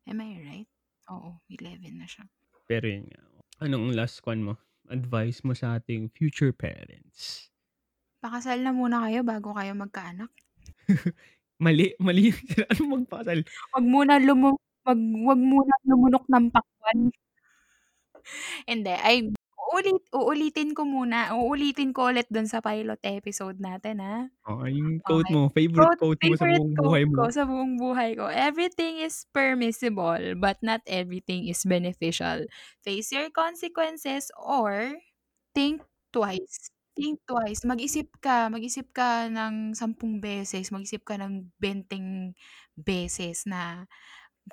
Am 0.08 0.20
I 0.22 0.38
right? 0.42 0.70
Oo, 1.12 1.40
11 1.50 1.98
na 2.00 2.08
siya. 2.10 2.26
Pero 2.68 2.88
yun 2.88 3.04
nga, 3.12 3.20
anong 3.64 3.92
last 3.92 4.24
kuwan 4.24 4.40
mo, 4.40 4.54
advice 4.88 5.44
mo 5.44 5.52
sa 5.52 5.76
ating 5.76 6.08
future 6.16 6.52
parents? 6.52 7.52
Pakasal 8.22 8.58
na 8.62 8.72
muna 8.78 8.96
kayo 9.04 9.20
bago 9.30 9.50
kayo 9.58 9.72
magkaanak. 9.82 10.30
Mali, 11.64 11.94
mali 12.02 12.30
anong 12.70 12.90
magpakasal? 13.06 13.40
Wag 13.72 13.84
muna 13.92 14.14
lumu 14.26 14.50
wag 14.84 15.00
wag 15.28 15.40
munang 15.40 15.82
lumunok 15.88 16.24
ng 16.28 16.46
pakwan. 16.52 16.98
Hindi, 18.68 18.92
ay 18.94 19.16
uulit 19.72 20.02
uulitin 20.14 20.72
ko 20.76 20.84
muna, 20.88 21.34
uulitin 21.36 21.92
ko 21.96 22.10
ulit 22.12 22.28
dun 22.32 22.46
sa 22.50 22.60
pilot 22.64 23.00
episode 23.04 23.58
natin, 23.62 23.98
ah. 24.04 24.22
Oo, 24.44 24.68
yung 24.68 25.00
quote 25.00 25.24
Okey. 25.24 25.32
mo, 25.32 25.48
favorite 25.56 25.88
Quote 25.88 26.00
quote 26.00 26.20
mo 26.20 26.36
sa 26.36 26.44
favorite 26.44 26.64
buong 26.64 26.76
quote 26.76 26.84
buhay 26.84 27.08
ko 27.16 27.22
mo. 27.22 27.32
sa 27.32 27.44
buong 27.48 27.76
buhay 27.80 28.16
ko, 28.18 28.28
"Everything 28.30 28.98
is 29.02 29.26
permissible, 29.34 30.34
but 30.38 30.58
not 30.64 30.82
everything 30.88 31.46
is 31.50 31.62
beneficial. 31.68 32.46
Face 32.84 33.10
your 33.14 33.30
consequences 33.32 34.30
or 34.40 34.98
think 35.56 35.82
twice. 36.14 36.70
Think 36.98 37.22
twice. 37.28 37.64
Mag-isip 37.66 38.10
ka, 38.24 38.48
mag-isip 38.52 38.90
ka 38.96 39.28
ng 39.32 39.72
10 39.76 40.20
beses, 40.22 40.70
mag-isip 40.74 41.04
ka 41.08 41.16
ng 41.20 41.52
20 41.60 42.34
beses 42.78 43.46
na 43.48 43.86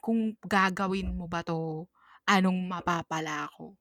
kung 0.03 0.35
gagawin 0.47 1.15
mo 1.17 1.27
ba 1.31 1.41
'to, 1.45 1.87
anong 2.27 2.59
mapapala 2.69 3.47
ko." 3.55 3.77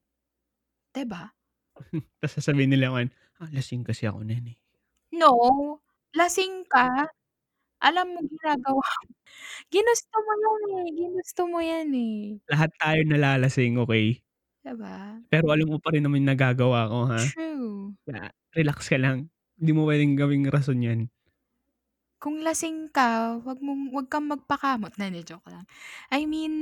'Di 0.94 1.04
ba? 1.06 1.30
Tas 2.20 2.32
sasabihin 2.36 2.70
nila 2.74 2.90
naman, 2.92 3.08
"Ah, 3.40 3.48
lasing 3.52 3.82
kasi 3.86 4.06
ako 4.08 4.22
nun, 4.26 4.44
eh." 4.50 4.56
No, 5.12 5.82
lasing 6.14 6.62
ka. 6.70 7.10
Alam 7.82 8.06
mo 8.14 8.20
ginagawa 8.30 8.86
ginusto 9.72 10.16
mo 10.26 10.32
yan, 10.44 10.62
eh, 10.86 10.88
ginusto 10.98 11.42
mo 11.52 11.58
yan, 11.62 11.90
eh. 11.96 12.40
Lahat 12.48 12.70
tayo 12.80 13.00
nalalasing, 13.04 13.76
okey? 13.84 14.22
'Di 14.64 14.72
ba? 14.76 15.20
Pero 15.32 15.54
alam 15.54 15.70
mo 15.70 15.78
pa 15.78 15.94
rin 15.94 16.02
naman 16.02 16.26
yung 16.26 16.30
nagagawa 16.34 16.90
ko, 16.90 16.98
ha? 17.06 17.22
True. 17.34 17.94
Relax 18.54 18.90
ka 18.90 18.98
lang. 18.98 19.30
Hindi 19.58 19.70
mo 19.74 19.86
puwedeng 19.86 20.18
gawing 20.18 20.50
rason 20.50 20.82
yan. 20.82 21.10
Kung 22.20 22.44
lasing 22.44 22.92
ka, 22.92 23.40
wag 23.40 23.64
mong 23.64 23.96
wag 23.96 24.06
kang 24.12 24.28
magpakamot. 24.28 24.92
'Di, 24.92 25.24
joke 25.24 25.48
lang. 25.48 25.64
I 26.12 26.28
mean, 26.28 26.52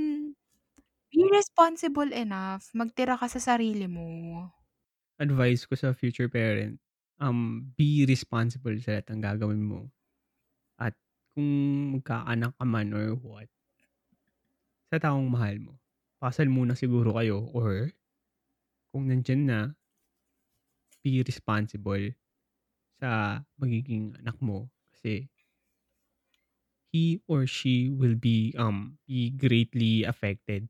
be 1.13 1.21
responsible 1.39 2.11
enough. 2.25 2.65
Magtira 2.79 3.15
ka 3.21 3.27
sa 3.33 3.41
sarili 3.49 3.87
mo. 3.97 4.07
Advice 5.19 5.67
ko 5.67 5.75
sa 5.75 5.91
future 5.91 6.31
parent, 6.31 6.79
um, 7.19 7.67
be 7.75 8.07
responsible 8.07 8.75
sa 8.79 8.99
lahat 8.99 9.07
ng 9.11 9.21
gagawin 9.23 9.63
mo. 9.67 9.91
At 10.81 10.95
kung 11.35 11.51
magkakaanak 11.99 12.55
ka 12.59 12.65
man 12.69 12.91
or 12.95 13.15
what 13.19 13.49
sa 14.93 14.97
taong 14.97 15.29
mahal 15.29 15.57
mo. 15.61 15.75
Pakasal 16.17 16.49
muna 16.49 16.73
siguro 16.73 17.13
kayo 17.21 17.45
or 17.53 17.93
kung 18.93 19.09
nandiyan 19.09 19.43
na, 19.49 19.61
be 21.03 21.23
responsible 21.25 22.15
sa 23.01 23.43
magiging 23.61 24.15
anak 24.21 24.37
mo 24.43 24.71
kasi 24.93 25.29
he 26.93 27.21
or 27.29 27.47
she 27.47 27.91
will 27.91 28.15
be, 28.15 28.55
um, 28.57 28.99
be 29.07 29.31
greatly 29.31 30.05
affected 30.05 30.69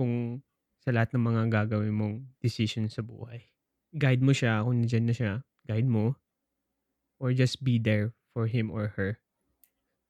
kung 0.00 0.40
sa 0.80 0.96
lahat 0.96 1.12
ng 1.12 1.20
mga 1.20 1.42
gagawin 1.52 1.92
mong 1.92 2.16
desisyon 2.40 2.88
sa 2.88 3.04
buhay. 3.04 3.44
Guide 3.92 4.24
mo 4.24 4.32
siya 4.32 4.64
kung 4.64 4.80
nandiyan 4.80 5.04
na 5.04 5.14
siya, 5.14 5.32
guide 5.68 5.84
mo 5.84 6.16
or 7.20 7.36
just 7.36 7.62
be 7.62 7.78
there 7.78 8.16
for 8.32 8.48
him 8.48 8.72
or 8.72 8.96
her 8.96 9.20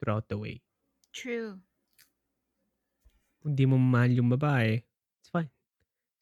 throughout 0.01 0.29
the 0.31 0.39
way. 0.39 0.63
True. 1.13 1.61
Kung 3.43 3.57
di 3.57 3.65
mo 3.67 3.77
mahal 3.81 4.15
yung 4.15 4.31
babae, 4.31 4.85
it's 5.19 5.33
fine. 5.33 5.51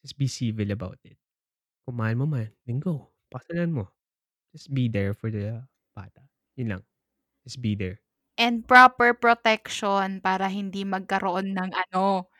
Just 0.01 0.17
be 0.17 0.27
civil 0.27 0.71
about 0.71 0.99
it. 1.05 1.19
Kung 1.85 1.99
mahal 1.99 2.15
mo 2.17 2.25
man, 2.29 2.51
then 2.65 2.79
go, 2.79 3.11
pakasalan 3.31 3.75
mo. 3.75 3.85
Just 4.55 4.73
be 4.73 4.87
there 4.89 5.13
for 5.13 5.29
the 5.29 5.63
bata, 5.93 6.25
yun 6.57 6.73
lang. 6.77 6.83
Just 7.45 7.61
be 7.61 7.75
there. 7.75 8.01
And 8.39 8.63
proper 8.63 9.11
protection 9.13 10.23
para 10.23 10.47
hindi 10.47 10.87
magkaroon 10.87 11.53
ng 11.59 11.71
ano, 11.75 12.31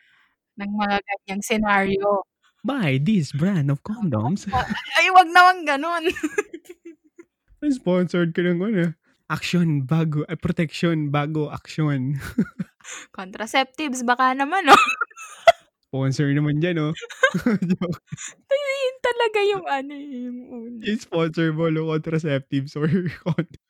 ng 0.58 0.70
mga 0.74 0.96
ganyang 1.04 1.42
senaryo. 1.44 2.24
Buy 2.66 3.00
this 3.00 3.32
brand 3.32 3.72
of 3.72 3.80
condoms. 3.86 4.44
Ay, 4.98 5.08
wag 5.14 5.28
naman 5.32 5.64
gano'n. 5.64 6.04
Sponsored 7.80 8.32
ka 8.32 8.40
ng 8.44 8.60
ano, 8.60 8.96
action 9.30 9.84
bago 9.86 10.24
ay 10.26 10.36
protection 10.40 11.12
bago 11.12 11.52
action. 11.52 12.16
Contraceptives 13.16 14.02
baka 14.02 14.32
naman, 14.34 14.66
oh. 14.68 14.76
Sponsor 15.90 16.30
naman 16.34 16.62
diyan, 16.62 16.90
oh. 16.90 16.94
Joke. 17.66 18.00
Yun 18.50 18.96
talaga 19.02 19.40
yung 19.44 19.66
ano, 19.66 19.92
eh, 19.94 20.08
yung 20.28 20.40
una. 20.50 20.80
I-sponsor 20.86 21.50
mo 21.54 21.68
'no, 21.70 21.88
contraceptives 21.90 22.74
or 22.78 22.86
condom. 23.26 23.60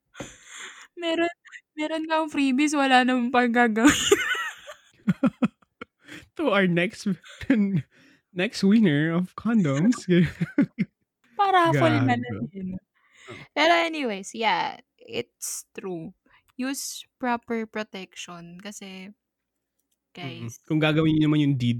Meron 0.98 1.30
meron 1.78 2.04
ngang 2.06 2.28
freebies, 2.32 2.74
wala 2.76 3.06
namang 3.06 3.30
pang 3.32 3.52
gagawin. 3.52 3.94
To 6.40 6.50
our 6.50 6.66
next 6.66 7.06
next 8.32 8.64
winner 8.64 9.12
of 9.12 9.36
condoms. 9.36 10.06
Pa-raffle 11.38 11.98
na 12.06 12.14
lang, 12.22 12.32
Gago. 12.32 12.48
eh, 12.58 12.62
'no. 12.68 12.78
Oo. 13.30 13.44
Pero 13.56 13.72
anyways, 13.88 14.30
yeah, 14.34 14.80
it's 14.98 15.66
true. 15.76 16.14
Use 16.56 17.04
proper 17.22 17.66
protection 17.66 18.60
kasi 18.60 19.14
Mm, 20.24 20.48
guys 20.48 20.60
kung 20.68 20.80
gagawin 20.84 21.12
niyo 21.16 21.22
naman 21.28 21.42
yung 21.44 21.56
deed, 21.60 21.78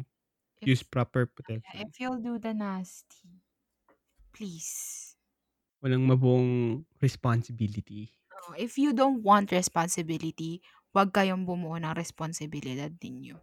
if 0.61 0.71
use 0.71 0.83
proper 0.85 1.27
yeah, 1.65 1.75
protection. 1.77 1.87
if 1.89 2.01
you'll 2.01 2.21
do 2.21 2.39
the 2.39 2.55
nasty, 2.55 3.43
please. 4.33 5.17
Walang 5.85 6.05
mabuong 6.09 6.51
responsibility. 7.05 8.01
Oo, 8.37 8.53
if 8.67 8.73
you 8.83 8.91
don't 9.01 9.21
want 9.29 9.55
responsibility, 9.61 10.53
wag 10.97 11.09
kayong 11.17 11.43
bumuo 11.49 11.77
ng 11.79 11.95
responsibilidad 12.03 12.91
ninyo. 13.05 13.37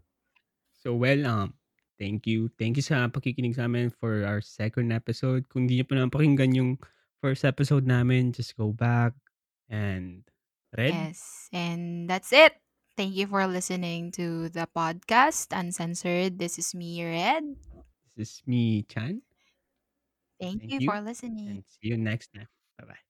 So, 0.77 0.93
well, 0.93 1.25
um, 1.25 1.57
thank 1.97 2.29
you. 2.29 2.53
Thank 2.55 2.77
you 2.77 2.85
sa 2.85 3.09
pakikinig 3.09 3.57
sa'min 3.57 3.89
for 3.89 4.21
our 4.23 4.39
second 4.39 4.93
episode. 4.93 5.49
Kung 5.49 5.65
di 5.65 5.81
niyo 5.81 5.85
pa 5.89 5.97
napakinggan 5.97 6.53
yung 6.53 6.71
first 7.19 7.43
episode 7.43 7.89
namin, 7.89 8.29
just 8.31 8.53
go 8.53 8.69
back 8.69 9.17
and 9.67 10.21
Red? 10.77 10.93
Yes, 10.93 11.49
and 11.53 12.09
that's 12.09 12.31
it. 12.31 12.53
Thank 12.97 13.13
you 13.13 13.27
for 13.27 13.45
listening 13.45 14.11
to 14.17 14.49
the 14.49 14.67
podcast, 14.69 15.53
Uncensored. 15.53 16.39
This 16.39 16.57
is 16.57 16.73
me, 16.73 17.01
Red. 17.05 17.57
This 18.17 18.41
is 18.41 18.41
me, 18.45 18.83
Chan. 18.89 19.21
Thank 20.41 20.61
Thank 20.61 20.73
you 20.73 20.79
you, 20.81 20.89
for 20.89 21.01
listening. 21.01 21.47
and 21.49 21.63
see 21.65 21.89
you 21.93 21.97
next 21.97 22.33
time. 22.33 22.49
Bye-bye. 22.77 23.06